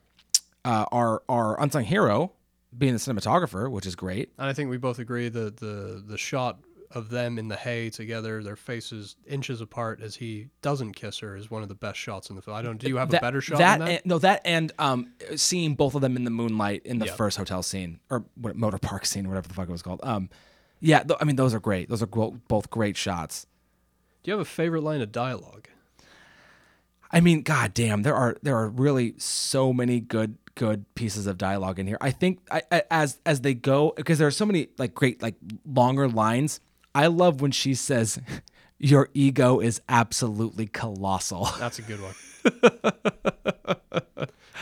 uh, 0.65 0.85
our 0.91 1.23
our 1.29 1.59
unsung 1.61 1.83
hero 1.83 2.33
being 2.77 2.93
the 2.93 2.99
cinematographer, 2.99 3.69
which 3.69 3.85
is 3.85 3.95
great. 3.95 4.31
And 4.37 4.47
I 4.47 4.53
think 4.53 4.69
we 4.69 4.77
both 4.77 4.99
agree 4.99 5.29
that 5.29 5.57
the 5.57 6.03
the 6.05 6.17
shot 6.17 6.59
of 6.91 7.09
them 7.09 7.37
in 7.39 7.47
the 7.47 7.55
hay 7.55 7.89
together, 7.89 8.43
their 8.43 8.57
faces 8.57 9.15
inches 9.25 9.61
apart 9.61 10.01
as 10.01 10.15
he 10.15 10.47
doesn't 10.61 10.91
kiss 10.93 11.19
her, 11.19 11.37
is 11.37 11.49
one 11.49 11.63
of 11.63 11.69
the 11.69 11.75
best 11.75 11.97
shots 11.97 12.29
in 12.29 12.35
the 12.35 12.41
film. 12.41 12.57
I 12.57 12.61
don't. 12.61 12.77
Do 12.77 12.87
you 12.89 12.97
have 12.97 13.09
that, 13.11 13.19
a 13.19 13.21
better 13.21 13.39
shot 13.41 13.59
that, 13.59 13.79
than 13.79 13.87
that? 13.87 13.93
And, 13.93 14.05
no, 14.05 14.19
that 14.19 14.41
and 14.45 14.71
um 14.77 15.11
seeing 15.35 15.75
both 15.75 15.95
of 15.95 16.01
them 16.01 16.15
in 16.17 16.25
the 16.25 16.31
moonlight 16.31 16.81
in 16.85 16.99
the 16.99 17.07
first 17.07 17.37
hotel 17.37 17.63
scene 17.63 17.99
or 18.09 18.25
what 18.35 18.55
motor 18.55 18.77
park 18.77 19.05
scene 19.05 19.25
or 19.25 19.29
whatever 19.29 19.47
the 19.47 19.53
fuck 19.53 19.69
it 19.69 19.71
was 19.71 19.81
called. 19.81 20.01
Um, 20.03 20.29
Yeah, 20.79 21.03
th- 21.03 21.17
I 21.21 21.25
mean 21.25 21.35
those 21.37 21.53
are 21.53 21.59
great. 21.59 21.89
Those 21.89 22.01
are 22.01 22.07
gro- 22.07 22.39
both 22.47 22.69
great 22.69 22.97
shots. 22.97 23.45
Do 24.23 24.31
you 24.31 24.37
have 24.37 24.41
a 24.41 24.49
favorite 24.49 24.81
line 24.81 25.01
of 25.01 25.11
dialogue? 25.11 25.67
I 27.11 27.19
mean, 27.19 27.41
god 27.41 27.73
damn, 27.73 28.03
there 28.03 28.15
are 28.15 28.37
there 28.41 28.57
are 28.57 28.69
really 28.69 29.15
so 29.17 29.73
many 29.73 29.99
good 29.99 30.37
good 30.55 30.85
pieces 30.95 31.27
of 31.27 31.37
dialogue 31.37 31.79
in 31.79 31.87
here. 31.87 31.97
I 32.01 32.11
think 32.11 32.39
I, 32.49 32.61
I, 32.71 32.83
as 32.91 33.19
as 33.25 33.41
they 33.41 33.53
go 33.53 33.93
because 33.95 34.19
there 34.19 34.27
are 34.27 34.31
so 34.31 34.45
many 34.45 34.69
like 34.77 34.93
great 34.93 35.21
like 35.21 35.35
longer 35.65 36.07
lines. 36.07 36.59
I 36.93 37.07
love 37.07 37.41
when 37.41 37.51
she 37.51 37.73
says, 37.73 38.19
"Your 38.77 39.09
ego 39.13 39.59
is 39.59 39.81
absolutely 39.87 40.67
colossal." 40.67 41.49
That's 41.59 41.79
a 41.79 41.83
good 41.83 41.99
one. 42.01 42.13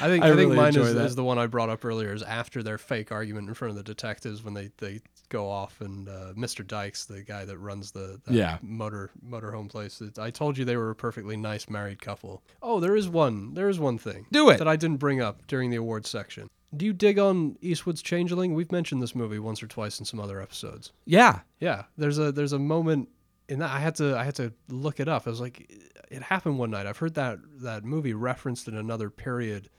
I 0.02 0.08
think 0.08 0.24
I 0.24 0.28
I, 0.28 0.30
think 0.36 0.39
really 0.52 0.56
mine 0.56 0.68
enjoy 0.70 0.84
is, 1.00 1.16
the 1.16 1.24
one 1.24 1.38
I 1.38 1.47
brought 1.47 1.70
up 1.70 1.84
earlier. 1.86 2.14
Is 2.14 2.24
after 2.24 2.64
their 2.64 2.78
fake 2.78 3.12
argument 3.12 3.47
in 3.47 3.54
front 3.54 3.72
of 3.72 3.76
the 3.78 3.84
detectives 3.84 4.43
when 4.43 4.54
they, 4.54 4.70
they 4.78 5.02
go 5.30 5.50
off 5.50 5.82
and 5.82 6.08
uh, 6.10 6.34
Mr. 6.36 6.66
Dykes, 6.66 7.06
the 7.06 7.22
guy 7.22 7.45
that 7.45 7.58
runs 7.58 7.91
the, 7.91 8.20
the 8.26 8.34
Yeah. 8.34 8.58
motor 8.62 9.12
motorhome 9.26 9.70
place, 9.70 10.02
I 10.18 10.30
told 10.32 10.58
you 10.58 10.66
they 10.66 10.78
were 10.78 10.89
a 10.91 10.95
perfectly 10.95 11.38
nice 11.38 11.70
married 11.70 12.02
couple. 12.02 12.41
Oh, 12.62 12.80
there 12.80 12.95
is 12.95 13.08
one. 13.10 13.54
There 13.54 13.70
is 13.70 13.80
one 13.80 13.97
thing. 13.97 14.26
Do 14.32 14.50
it. 14.50 14.58
that 14.58 14.68
I 14.68 14.76
didn't 14.76 14.97
bring 14.97 15.22
up 15.22 15.45
during 15.47 15.70
the 15.70 15.78
awards 15.78 16.10
section. 16.10 16.50
Do 16.76 16.86
you 16.86 16.93
dig 16.93 17.18
on 17.18 17.58
Eastwood's 17.62 18.02
Changeling? 18.04 18.54
We've 18.54 18.72
mentioned 18.72 19.02
this 19.02 19.16
movie 19.16 19.39
once 19.39 19.64
or 19.64 19.68
twice 19.68 20.00
in 20.00 20.06
some 20.06 20.20
other 20.20 20.39
episodes. 20.41 20.91
yeah, 21.06 21.39
Yeah, 21.60 21.84
there's 21.97 22.20
a 22.20 22.32
there's 22.32 22.54
a 22.54 22.60
moment 22.60 23.10
in 23.47 23.58
that 23.60 23.72
I 23.72 23.80
had 23.80 23.95
to 23.95 24.16
I 24.16 24.24
had 24.24 24.36
to 24.36 24.54
look 24.68 25.00
it 25.00 25.08
up. 25.08 25.26
I 25.26 25.32
was 25.32 25.41
like, 25.41 25.68
it 26.12 26.22
happened 26.22 26.60
one 26.60 26.70
night. 26.70 26.86
I've 26.86 26.97
heard 27.00 27.16
that 27.16 27.39
that 27.62 27.84
movie 27.84 28.14
referenced 28.14 28.68
in 28.68 28.76
another 28.78 29.10
period 29.10 29.70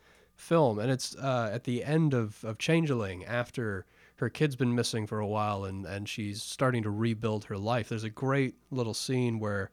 film, 0.41 0.78
and 0.78 0.91
it's 0.91 1.14
uh, 1.16 1.51
at 1.53 1.64
the 1.64 1.84
end 1.84 2.14
of 2.14 2.43
of 2.45 2.59
Changeling 2.59 3.24
after 3.24 3.86
her 4.16 4.28
kid's 4.28 4.57
been 4.57 4.74
missing 4.74 5.07
for 5.07 5.20
a 5.20 5.26
while, 5.26 5.64
and 5.64 5.86
and 5.86 6.09
she's 6.09 6.43
starting 6.43 6.82
to 6.82 6.91
rebuild 6.91 7.45
her 7.45 7.57
life. 7.59 7.88
There's 7.88 8.05
a 8.05 8.11
great 8.11 8.55
little 8.70 8.95
scene 8.95 9.38
where. 9.38 9.70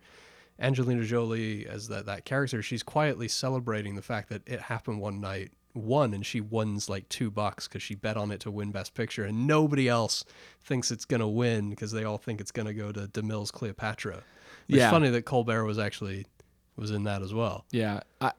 Angelina 0.60 1.04
Jolie, 1.04 1.68
as 1.68 1.88
that, 1.90 2.08
that 2.08 2.26
character, 2.26 2.64
she's 2.64 2.82
quietly 2.82 3.28
celebrating 3.28 3.94
the 3.94 4.02
fact 4.02 4.30
that 4.30 4.42
it 4.48 4.60
happened 4.60 5.00
one 5.00 5.22
night, 5.22 5.52
won, 5.76 6.16
and 6.16 6.26
she 6.26 6.42
wins 6.42 6.90
like 6.90 7.08
two 7.10 7.30
bucks 7.30 7.68
because 7.68 7.84
she 7.84 7.94
bet 7.94 8.18
on 8.18 8.32
it 8.32 8.40
to 8.40 8.50
win 8.50 8.72
Best 8.72 8.96
Picture, 8.96 9.24
and 9.24 9.46
nobody 9.46 9.88
else 9.88 10.26
thinks 10.62 10.90
it's 10.90 11.06
gonna 11.06 11.28
win 11.30 11.70
because 11.70 11.92
they 11.92 12.04
all 12.06 12.18
think 12.18 12.42
it's 12.42 12.52
gonna 12.52 12.74
go 12.74 12.92
to 12.92 13.02
DeMille's 13.02 13.52
Cleopatra. 13.52 14.24
It's 14.68 14.78
Yeah. 14.80 14.90
funny 14.90 15.10
that 15.12 15.26
Colbert 15.26 15.64
was 15.66 15.78
actually 15.78 16.26
was 16.76 16.90
in 16.90 17.04
that 17.04 17.22
as 17.22 17.36
well, 17.36 17.66
yeah. 17.70 18.00
I, 18.20 18.32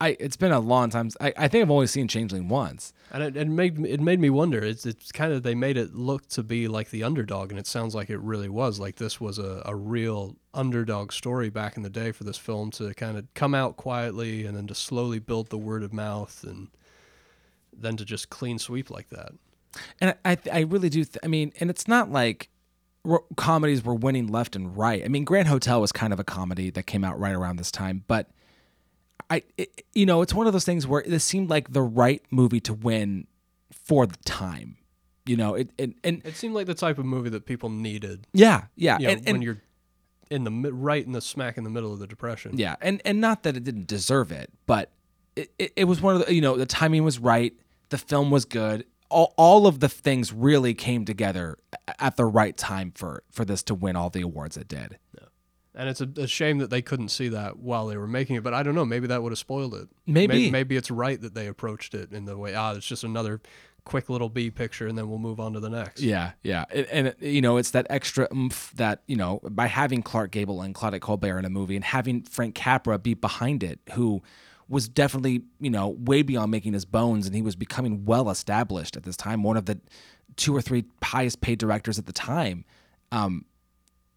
I, 0.00 0.08
I 0.08 0.16
it's 0.20 0.36
been 0.36 0.52
a 0.52 0.60
long 0.60 0.90
time. 0.90 1.10
I, 1.20 1.32
I 1.36 1.48
think 1.48 1.62
I've 1.62 1.70
only 1.70 1.86
seen 1.86 2.08
Changeling 2.08 2.48
once. 2.48 2.92
and 3.10 3.22
it, 3.22 3.36
it 3.36 3.48
made 3.48 3.78
me- 3.78 3.90
it 3.90 4.00
made 4.00 4.20
me 4.20 4.30
wonder. 4.30 4.62
It's 4.64 4.86
it's 4.86 5.12
kind 5.12 5.32
of 5.32 5.42
they 5.42 5.54
made 5.54 5.76
it 5.76 5.94
look 5.94 6.26
to 6.30 6.42
be 6.42 6.68
like 6.68 6.90
the 6.90 7.02
underdog, 7.02 7.50
and 7.50 7.58
it 7.58 7.66
sounds 7.66 7.94
like 7.94 8.10
it 8.10 8.18
really 8.20 8.48
was. 8.48 8.78
Like 8.80 8.96
this 8.96 9.20
was 9.20 9.38
a, 9.38 9.62
a 9.64 9.74
real 9.74 10.36
underdog 10.52 11.12
story 11.12 11.50
back 11.50 11.76
in 11.76 11.82
the 11.82 11.90
day 11.90 12.12
for 12.12 12.24
this 12.24 12.38
film 12.38 12.70
to 12.72 12.94
kind 12.94 13.18
of 13.18 13.26
come 13.34 13.54
out 13.54 13.76
quietly 13.76 14.46
and 14.46 14.56
then 14.56 14.66
to 14.68 14.74
slowly 14.74 15.18
build 15.18 15.50
the 15.50 15.58
word 15.58 15.82
of 15.82 15.92
mouth 15.92 16.44
and 16.46 16.68
then 17.76 17.96
to 17.96 18.04
just 18.04 18.30
clean 18.30 18.58
sweep 18.58 18.90
like 18.90 19.08
that. 19.10 19.32
And 20.00 20.14
I, 20.24 20.38
I 20.52 20.60
really 20.60 20.88
do. 20.88 21.04
Th- 21.04 21.18
I 21.24 21.26
mean, 21.26 21.52
and 21.58 21.68
it's 21.70 21.88
not 21.88 22.10
like 22.12 22.48
comedies 23.36 23.84
were 23.84 23.94
winning 23.94 24.28
left 24.28 24.54
and 24.56 24.76
right. 24.76 25.04
I 25.04 25.08
mean, 25.08 25.24
Grand 25.24 25.48
Hotel 25.48 25.80
was 25.80 25.92
kind 25.92 26.12
of 26.12 26.20
a 26.20 26.24
comedy 26.24 26.70
that 26.70 26.84
came 26.86 27.04
out 27.04 27.18
right 27.18 27.34
around 27.34 27.56
this 27.56 27.70
time, 27.70 28.04
but 28.06 28.30
I, 29.30 29.42
it, 29.56 29.84
you 29.94 30.06
know, 30.06 30.22
it's 30.22 30.34
one 30.34 30.46
of 30.46 30.52
those 30.52 30.64
things 30.64 30.86
where 30.86 31.02
this 31.06 31.24
seemed 31.24 31.50
like 31.50 31.72
the 31.72 31.82
right 31.82 32.22
movie 32.30 32.60
to 32.60 32.74
win 32.74 33.26
for 33.72 34.06
the 34.06 34.16
time. 34.24 34.76
You 35.26 35.36
know, 35.36 35.54
it, 35.54 35.70
it 35.78 35.94
and 36.04 36.20
It 36.24 36.36
seemed 36.36 36.54
like 36.54 36.66
the 36.66 36.74
type 36.74 36.98
of 36.98 37.06
movie 37.06 37.30
that 37.30 37.46
people 37.46 37.70
needed. 37.70 38.26
yeah, 38.32 38.64
yeah, 38.76 38.98
You 38.98 39.06
know, 39.06 39.12
and, 39.12 39.26
when 39.26 39.42
you're 39.42 39.62
in 40.30 40.44
the 40.44 40.50
right 40.72 41.04
in 41.04 41.12
the 41.12 41.20
smack 41.20 41.56
in 41.56 41.64
the 41.64 41.70
middle 41.70 41.92
of 41.92 41.98
the 41.98 42.06
depression. 42.06 42.58
yeah, 42.58 42.76
and 42.80 43.00
and 43.04 43.20
not 43.20 43.42
that 43.44 43.56
it 43.56 43.64
didn't 43.64 43.86
deserve 43.86 44.30
it, 44.32 44.50
but 44.66 44.90
it, 45.36 45.50
it, 45.58 45.72
it 45.76 45.84
was 45.84 46.00
one 46.02 46.16
of 46.16 46.26
the 46.26 46.34
you 46.34 46.40
know 46.42 46.56
the 46.56 46.66
timing 46.66 47.04
was 47.04 47.18
right, 47.18 47.54
the 47.88 47.98
film 47.98 48.30
was 48.30 48.44
good. 48.44 48.84
All, 49.10 49.32
all 49.36 49.66
of 49.66 49.80
the 49.80 49.88
things 49.88 50.32
really 50.32 50.74
came 50.74 51.04
together 51.04 51.56
at 51.98 52.16
the 52.16 52.24
right 52.24 52.56
time 52.56 52.92
for 52.94 53.22
for 53.30 53.44
this 53.44 53.62
to 53.64 53.74
win 53.74 53.96
all 53.96 54.10
the 54.10 54.22
awards 54.22 54.56
it 54.56 54.68
did. 54.68 54.98
And 55.74 55.88
it's 55.88 56.00
a, 56.00 56.08
a 56.18 56.26
shame 56.28 56.58
that 56.58 56.70
they 56.70 56.82
couldn't 56.82 57.08
see 57.08 57.28
that 57.30 57.58
while 57.58 57.86
they 57.88 57.96
were 57.96 58.06
making 58.06 58.36
it. 58.36 58.42
But 58.44 58.54
I 58.54 58.62
don't 58.62 58.74
know. 58.76 58.84
Maybe 58.84 59.06
that 59.08 59.22
would 59.22 59.32
have 59.32 59.38
spoiled 59.38 59.74
it. 59.74 59.88
Maybe. 60.06 60.28
Maybe, 60.34 60.50
maybe 60.50 60.76
it's 60.76 60.90
right 60.90 61.20
that 61.20 61.34
they 61.34 61.46
approached 61.48 61.94
it 61.94 62.12
in 62.12 62.24
the 62.26 62.38
way. 62.38 62.54
Ah, 62.54 62.74
it's 62.74 62.86
just 62.86 63.02
another 63.02 63.40
quick 63.84 64.08
little 64.08 64.28
B 64.30 64.50
picture, 64.50 64.86
and 64.86 64.96
then 64.96 65.08
we'll 65.10 65.18
move 65.18 65.38
on 65.40 65.52
to 65.54 65.60
the 65.60 65.68
next. 65.68 66.00
Yeah, 66.00 66.32
yeah, 66.42 66.64
and, 66.70 66.86
and 66.86 67.06
it- 67.08 67.20
you 67.20 67.42
know, 67.42 67.56
it's 67.58 67.72
that 67.72 67.86
extra 67.90 68.28
oomph 68.32 68.72
that 68.76 69.02
you 69.06 69.16
know 69.16 69.40
by 69.50 69.66
having 69.66 70.02
Clark 70.02 70.30
Gable 70.30 70.62
and 70.62 70.74
Claudette 70.74 71.00
Colbert 71.00 71.38
in 71.40 71.44
a 71.44 71.50
movie 71.50 71.76
and 71.76 71.84
having 71.84 72.22
Frank 72.22 72.54
Capra 72.54 72.98
be 72.98 73.12
behind 73.14 73.62
it, 73.62 73.80
who 73.92 74.22
was 74.68 74.88
definitely 74.88 75.42
you 75.60 75.68
know 75.70 75.88
way 75.88 76.22
beyond 76.22 76.50
making 76.50 76.72
his 76.72 76.84
bones, 76.86 77.26
and 77.26 77.34
he 77.34 77.42
was 77.42 77.56
becoming 77.56 78.04
well 78.06 78.30
established 78.30 78.96
at 78.96 79.02
this 79.02 79.16
time, 79.16 79.42
one 79.42 79.56
of 79.58 79.66
the 79.66 79.78
two 80.36 80.56
or 80.56 80.62
three 80.62 80.84
highest 81.02 81.40
paid 81.42 81.58
directors 81.58 81.98
at 81.98 82.06
the 82.06 82.12
time. 82.12 82.64
Um, 83.12 83.44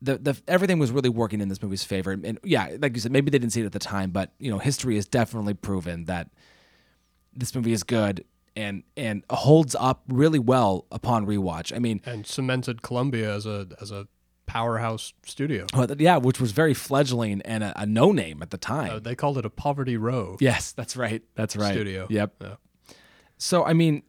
the 0.02 0.18
the 0.18 0.42
everything 0.48 0.80
was 0.80 0.92
really 0.92 1.10
working 1.10 1.42
in 1.42 1.50
this 1.50 1.62
movie's 1.62 1.84
favor, 1.84 2.12
and 2.12 2.40
yeah, 2.44 2.76
like 2.80 2.94
you 2.96 3.00
said, 3.02 3.12
maybe 3.12 3.32
they 3.32 3.40
didn't 3.40 3.54
see 3.54 3.62
it 3.62 3.66
at 3.66 3.72
the 3.72 3.80
time, 3.80 4.12
but 4.12 4.32
you 4.40 4.52
know, 4.52 4.60
history 4.60 4.96
has 4.96 5.08
definitely 5.08 5.54
proven 5.54 6.06
that 6.06 6.30
this 7.36 7.54
movie 7.56 7.74
is 7.74 7.84
good 7.84 8.24
and 8.56 8.84
and 8.96 9.24
holds 9.30 9.76
up 9.80 10.04
really 10.08 10.40
well 10.40 10.86
upon 10.92 11.26
rewatch. 11.26 11.76
I 11.76 11.80
mean, 11.80 12.02
And 12.06 12.26
cemented 12.26 12.82
Columbia 12.82 13.34
as 13.34 13.46
a 13.46 13.68
as 13.82 13.92
a 13.92 14.08
powerhouse 14.46 15.14
studio. 15.26 15.66
well, 15.74 15.88
yeah, 16.00 16.18
which 16.18 16.40
was 16.40 16.52
very 16.54 16.74
fledgling 16.74 17.42
and 17.42 17.64
a, 17.64 17.82
a 17.82 17.86
no 17.86 18.12
name 18.12 18.42
at 18.42 18.50
the 18.50 18.58
time. 18.58 18.92
Uh, 18.92 19.00
they 19.00 19.14
called 19.16 19.38
it 19.38 19.46
a 19.46 19.50
poverty 19.50 19.98
row. 19.98 20.38
yes, 20.40 20.72
that's 20.72 20.96
right. 20.96 21.22
That's 21.36 21.56
right. 21.56 21.74
Studio. 21.74 22.08
Yep. 22.10 22.34
Yeah. 22.42 22.54
So 23.38 23.64
I 23.66 23.74
mean, 23.74 24.04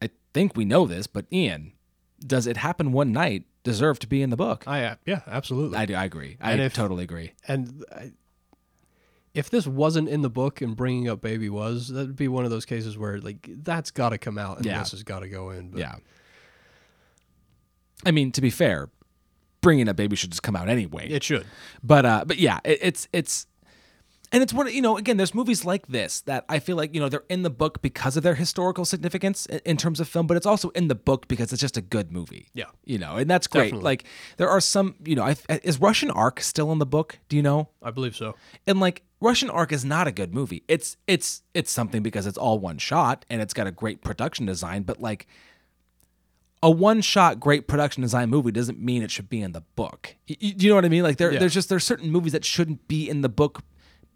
I 0.00 0.10
think 0.34 0.56
we 0.56 0.64
know 0.64 0.86
this, 0.86 1.06
but 1.06 1.26
Ian, 1.32 1.72
does 2.20 2.46
it 2.46 2.56
happen 2.58 2.92
one 2.92 3.12
night 3.12 3.44
deserve 3.64 3.98
to 4.00 4.06
be 4.06 4.22
in 4.22 4.30
the 4.30 4.36
book? 4.36 4.64
I 4.66 4.84
uh, 4.84 4.94
yeah, 5.06 5.20
absolutely. 5.26 5.78
I 5.78 5.86
do. 5.86 5.94
I 5.94 6.04
agree. 6.04 6.36
I 6.40 6.54
if- 6.54 6.74
totally 6.74 7.04
agree. 7.04 7.32
and 7.46 7.84
I, 7.94 8.12
if 9.34 9.48
this 9.48 9.66
wasn't 9.66 10.08
in 10.10 10.20
the 10.20 10.28
book 10.28 10.60
and 10.60 10.76
bringing 10.76 11.08
up 11.08 11.22
baby 11.22 11.48
was, 11.48 11.88
that'd 11.88 12.16
be 12.16 12.28
one 12.28 12.44
of 12.44 12.50
those 12.50 12.66
cases 12.66 12.98
where 12.98 13.18
like 13.18 13.48
that's 13.62 13.90
got 13.90 14.10
to 14.10 14.18
come 14.18 14.36
out 14.36 14.58
and 14.58 14.66
Yeah. 14.66 14.80
this 14.80 14.90
has 14.90 15.02
got 15.04 15.20
to 15.20 15.28
go 15.28 15.48
in. 15.50 15.70
But 15.70 15.80
Yeah. 15.80 15.94
I 18.04 18.10
mean, 18.10 18.32
to 18.32 18.40
be 18.40 18.50
fair, 18.50 18.90
bringing 19.60 19.88
up 19.88 19.96
baby 19.96 20.16
should 20.16 20.30
just 20.30 20.42
come 20.42 20.56
out 20.56 20.68
anyway. 20.68 21.08
it 21.08 21.22
should. 21.22 21.46
but 21.82 22.04
uh 22.04 22.24
but 22.26 22.36
yeah 22.38 22.58
it, 22.64 22.78
it's 22.82 23.08
it's 23.12 23.46
and 24.32 24.42
it's 24.42 24.52
one 24.52 24.72
you 24.72 24.80
know 24.82 24.96
again 24.96 25.16
there's 25.16 25.34
movies 25.34 25.64
like 25.64 25.86
this 25.88 26.20
that 26.22 26.44
i 26.48 26.58
feel 26.58 26.76
like 26.76 26.94
you 26.94 27.00
know 27.00 27.08
they're 27.08 27.24
in 27.28 27.42
the 27.42 27.50
book 27.50 27.82
because 27.82 28.16
of 28.16 28.22
their 28.22 28.34
historical 28.34 28.84
significance 28.84 29.46
in, 29.46 29.60
in 29.64 29.76
terms 29.76 30.00
of 30.00 30.08
film 30.08 30.26
but 30.26 30.36
it's 30.36 30.46
also 30.46 30.70
in 30.70 30.88
the 30.88 30.94
book 30.94 31.28
because 31.28 31.52
it's 31.52 31.60
just 31.60 31.76
a 31.76 31.80
good 31.82 32.10
movie 32.12 32.48
Yeah. 32.54 32.64
you 32.84 32.98
know 32.98 33.16
and 33.16 33.28
that's 33.30 33.46
great 33.46 33.64
Definitely. 33.64 33.84
like 33.84 34.04
there 34.38 34.48
are 34.48 34.60
some 34.60 34.94
you 35.04 35.14
know 35.14 35.24
I, 35.24 35.36
is 35.62 35.80
russian 35.80 36.10
ark 36.10 36.40
still 36.40 36.72
in 36.72 36.78
the 36.78 36.86
book 36.86 37.18
do 37.28 37.36
you 37.36 37.42
know 37.42 37.68
I 37.82 37.90
believe 37.90 38.16
so. 38.16 38.34
and 38.66 38.80
like 38.80 39.02
russian 39.20 39.50
ark 39.50 39.70
is 39.72 39.84
not 39.84 40.06
a 40.08 40.12
good 40.12 40.34
movie 40.34 40.62
it's 40.68 40.96
it's 41.06 41.42
it's 41.54 41.70
something 41.70 42.02
because 42.02 42.26
it's 42.26 42.38
all 42.38 42.58
one 42.58 42.78
shot 42.78 43.24
and 43.30 43.40
it's 43.42 43.54
got 43.54 43.66
a 43.66 43.70
great 43.72 44.02
production 44.02 44.46
design 44.46 44.82
but 44.82 45.00
like 45.00 45.26
a 46.64 46.70
one 46.70 47.00
shot 47.00 47.40
great 47.40 47.66
production 47.66 48.02
design 48.02 48.30
movie 48.30 48.52
doesn't 48.52 48.80
mean 48.80 49.02
it 49.02 49.10
should 49.10 49.28
be 49.28 49.40
in 49.42 49.50
the 49.50 49.62
book. 49.74 50.14
Y- 50.28 50.36
y- 50.40 50.54
you 50.56 50.68
know 50.68 50.76
what 50.76 50.84
I 50.84 50.88
mean? 50.88 51.02
Like 51.02 51.16
there, 51.16 51.32
Yeah. 51.32 51.40
there's 51.40 51.54
just 51.54 51.68
there's 51.68 51.82
certain 51.82 52.08
movies 52.08 52.30
that 52.30 52.44
shouldn't 52.44 52.86
be 52.86 53.10
in 53.10 53.20
the 53.22 53.28
book 53.28 53.62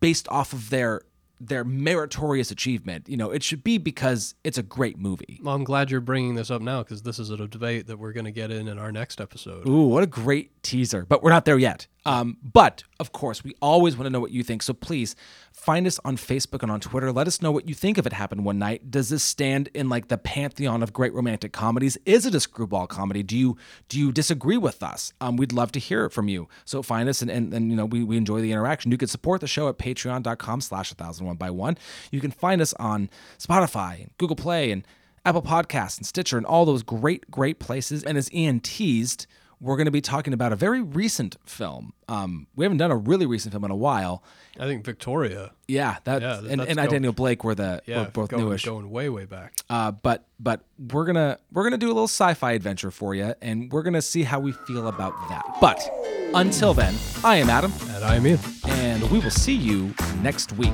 based 0.01 0.29
off 0.29 0.53
of 0.53 0.71
their 0.71 1.03
their 1.39 1.65
meritorious 1.65 2.51
achievement. 2.51 3.09
You 3.09 3.17
know, 3.17 3.31
it 3.31 3.43
should 3.43 3.63
be 3.63 3.79
because 3.79 4.35
it's 4.43 4.59
a 4.59 4.63
great 4.63 4.99
movie. 4.99 5.39
Well, 5.43 5.55
I'm 5.55 5.65
glad 5.65 5.91
you're 5.91 6.01
bringing 6.01 6.35
this 6.35 6.51
up 6.51 6.63
now 6.63 6.83
because 6.83 7.03
this 7.03 7.19
is 7.19 7.31
a 7.31 7.47
debate 7.47 7.87
that 7.89 7.99
we're 7.99 8.13
going 8.13 8.25
to 8.25 8.33
get 8.33 8.51
in 8.51 8.69
in 8.69 8.79
our 8.79 8.91
next 8.91 9.21
episode. 9.21 9.67
Ooh, 9.69 9.87
what 9.87 10.03
a 10.03 10.07
great 10.07 10.63
teaser. 10.63 11.05
But 11.07 11.23
we're 11.23 11.31
not 11.31 11.45
there 11.45 11.59
yet. 11.59 11.87
Um, 12.07 12.37
but 12.41 12.85
of 13.01 13.11
course, 13.11 13.43
we 13.43 13.55
always 13.61 13.97
want 13.97 14.07
to 14.07 14.11
know 14.11 14.21
what 14.21 14.31
you 14.31 14.45
think. 14.45 14.63
So 14.63 14.73
please 14.73 15.17
find 15.53 15.89
us 15.89 15.99
on 16.05 16.17
Facebook 16.17 16.63
and 16.63 16.71
on 16.71 16.79
Twitter. 16.79 17.11
Let 17.11 17.27
us 17.27 17.43
know 17.43 17.51
what 17.51 17.69
you 17.69 17.75
think 17.75 17.99
of 17.99 18.07
It 18.07 18.13
Happened 18.13 18.45
One 18.45 18.61
Night. 18.61 18.93
Does 18.93 19.09
this 19.09 19.25
stand 19.25 19.69
in 19.75 19.89
like 19.89 20.07
the 20.07 20.17
pantheon 20.17 20.85
of 20.85 20.93
great 20.93 21.13
romantic 21.13 21.53
comedies? 21.53 21.99
Is 22.07 22.25
it 22.25 22.33
a 22.33 22.39
screwball 22.39 22.87
comedy? 22.87 23.25
Do 23.25 23.37
you 23.37 23.57
do 23.89 23.99
you 23.99 24.13
disagree 24.13 24.57
with 24.57 24.85
us? 24.85 25.13
Um, 25.21 25.37
we'd 25.37 25.53
love 25.53 25.73
to 25.73 25.81
hear 25.81 26.05
it 26.05 26.11
from 26.11 26.29
you. 26.29 26.49
So 26.65 26.81
find 26.81 27.09
us 27.09 27.23
and, 27.23 27.31
and, 27.31 27.53
and 27.53 27.71
you 27.71 27.77
know 27.77 27.87
we, 27.87 28.05
we 28.05 28.17
enjoy 28.17 28.41
the 28.41 28.53
interaction. 28.53 28.93
You 28.93 28.99
can 28.99 29.09
support 29.09 29.41
the 29.41 29.49
show 29.49 29.69
at 29.69 29.77
patreon.com 29.77 30.61
slash 30.61 30.93
1001 30.93 31.37
by 31.37 31.51
one. 31.51 31.77
You 32.13 32.21
can 32.21 32.31
find 32.31 32.63
us 32.63 32.73
on 32.75 33.11
Spotify 33.37 34.03
and 34.03 34.11
Google 34.17 34.37
Play 34.37 34.71
and 34.71 34.87
Apple 35.25 35.43
Podcasts 35.43 35.97
and 35.97 36.07
Stitcher 36.07 36.37
and 36.37 36.47
all 36.47 36.65
those 36.65 36.85
great, 36.85 37.29
great 37.33 37.59
places. 37.59 38.05
And 38.05 38.17
as 38.17 38.33
Ian 38.33 38.61
teased, 38.61 39.27
we're 39.61 39.77
going 39.77 39.87
to 39.87 39.91
be 39.91 40.01
talking 40.03 40.33
about 40.33 40.53
a 40.53 40.57
very 40.57 40.83
recent 40.83 41.37
film. 41.47 41.93
Um, 42.09 42.47
we 42.55 42.65
haven't 42.65 42.79
done 42.79 42.91
a 42.91 42.97
really 42.97 43.25
recent 43.27 43.53
film 43.53 43.65
in 43.65 43.71
a 43.71 43.77
while. 43.77 44.23
I 44.61 44.65
think 44.67 44.85
Victoria. 44.85 45.53
Yeah, 45.67 45.97
that 46.05 46.23
Yeah, 46.23 46.41
and, 46.49 46.61
and 46.61 46.79
I 46.81 46.87
Daniel 46.87 47.13
Blake 47.13 47.43
were 47.45 47.55
the 47.55 47.81
Yeah, 47.87 48.01
were 48.03 48.11
both 48.11 48.31
going, 48.31 48.45
newish. 48.45 48.65
going 48.65 48.91
way 48.91 49.09
way 49.09 49.25
back. 49.25 49.55
Uh, 49.69 49.91
but 49.93 50.25
but 50.39 50.61
we're 50.93 51.05
gonna 51.07 51.39
we're 51.53 51.65
gonna 51.65 51.79
do 51.79 51.87
a 51.87 51.95
little 51.97 52.05
sci-fi 52.09 52.53
adventure 52.53 52.91
for 52.91 53.15
you, 53.15 53.35
and 53.43 53.73
we're 53.73 53.83
gonna 53.83 54.03
see 54.03 54.23
how 54.23 54.39
we 54.41 54.53
feel 54.53 54.89
about 54.89 55.13
that. 55.29 55.45
But 55.61 55.81
until 56.35 56.73
then, 56.75 56.95
I 57.25 57.37
am 57.37 57.51
Adam, 57.51 57.73
And 57.91 58.05
I 58.05 58.17
am 58.17 58.27
Ian. 58.27 58.39
and 58.67 59.11
we 59.11 59.19
will 59.19 59.31
see 59.31 59.55
you 59.55 59.95
next 60.23 60.53
week. 60.53 60.73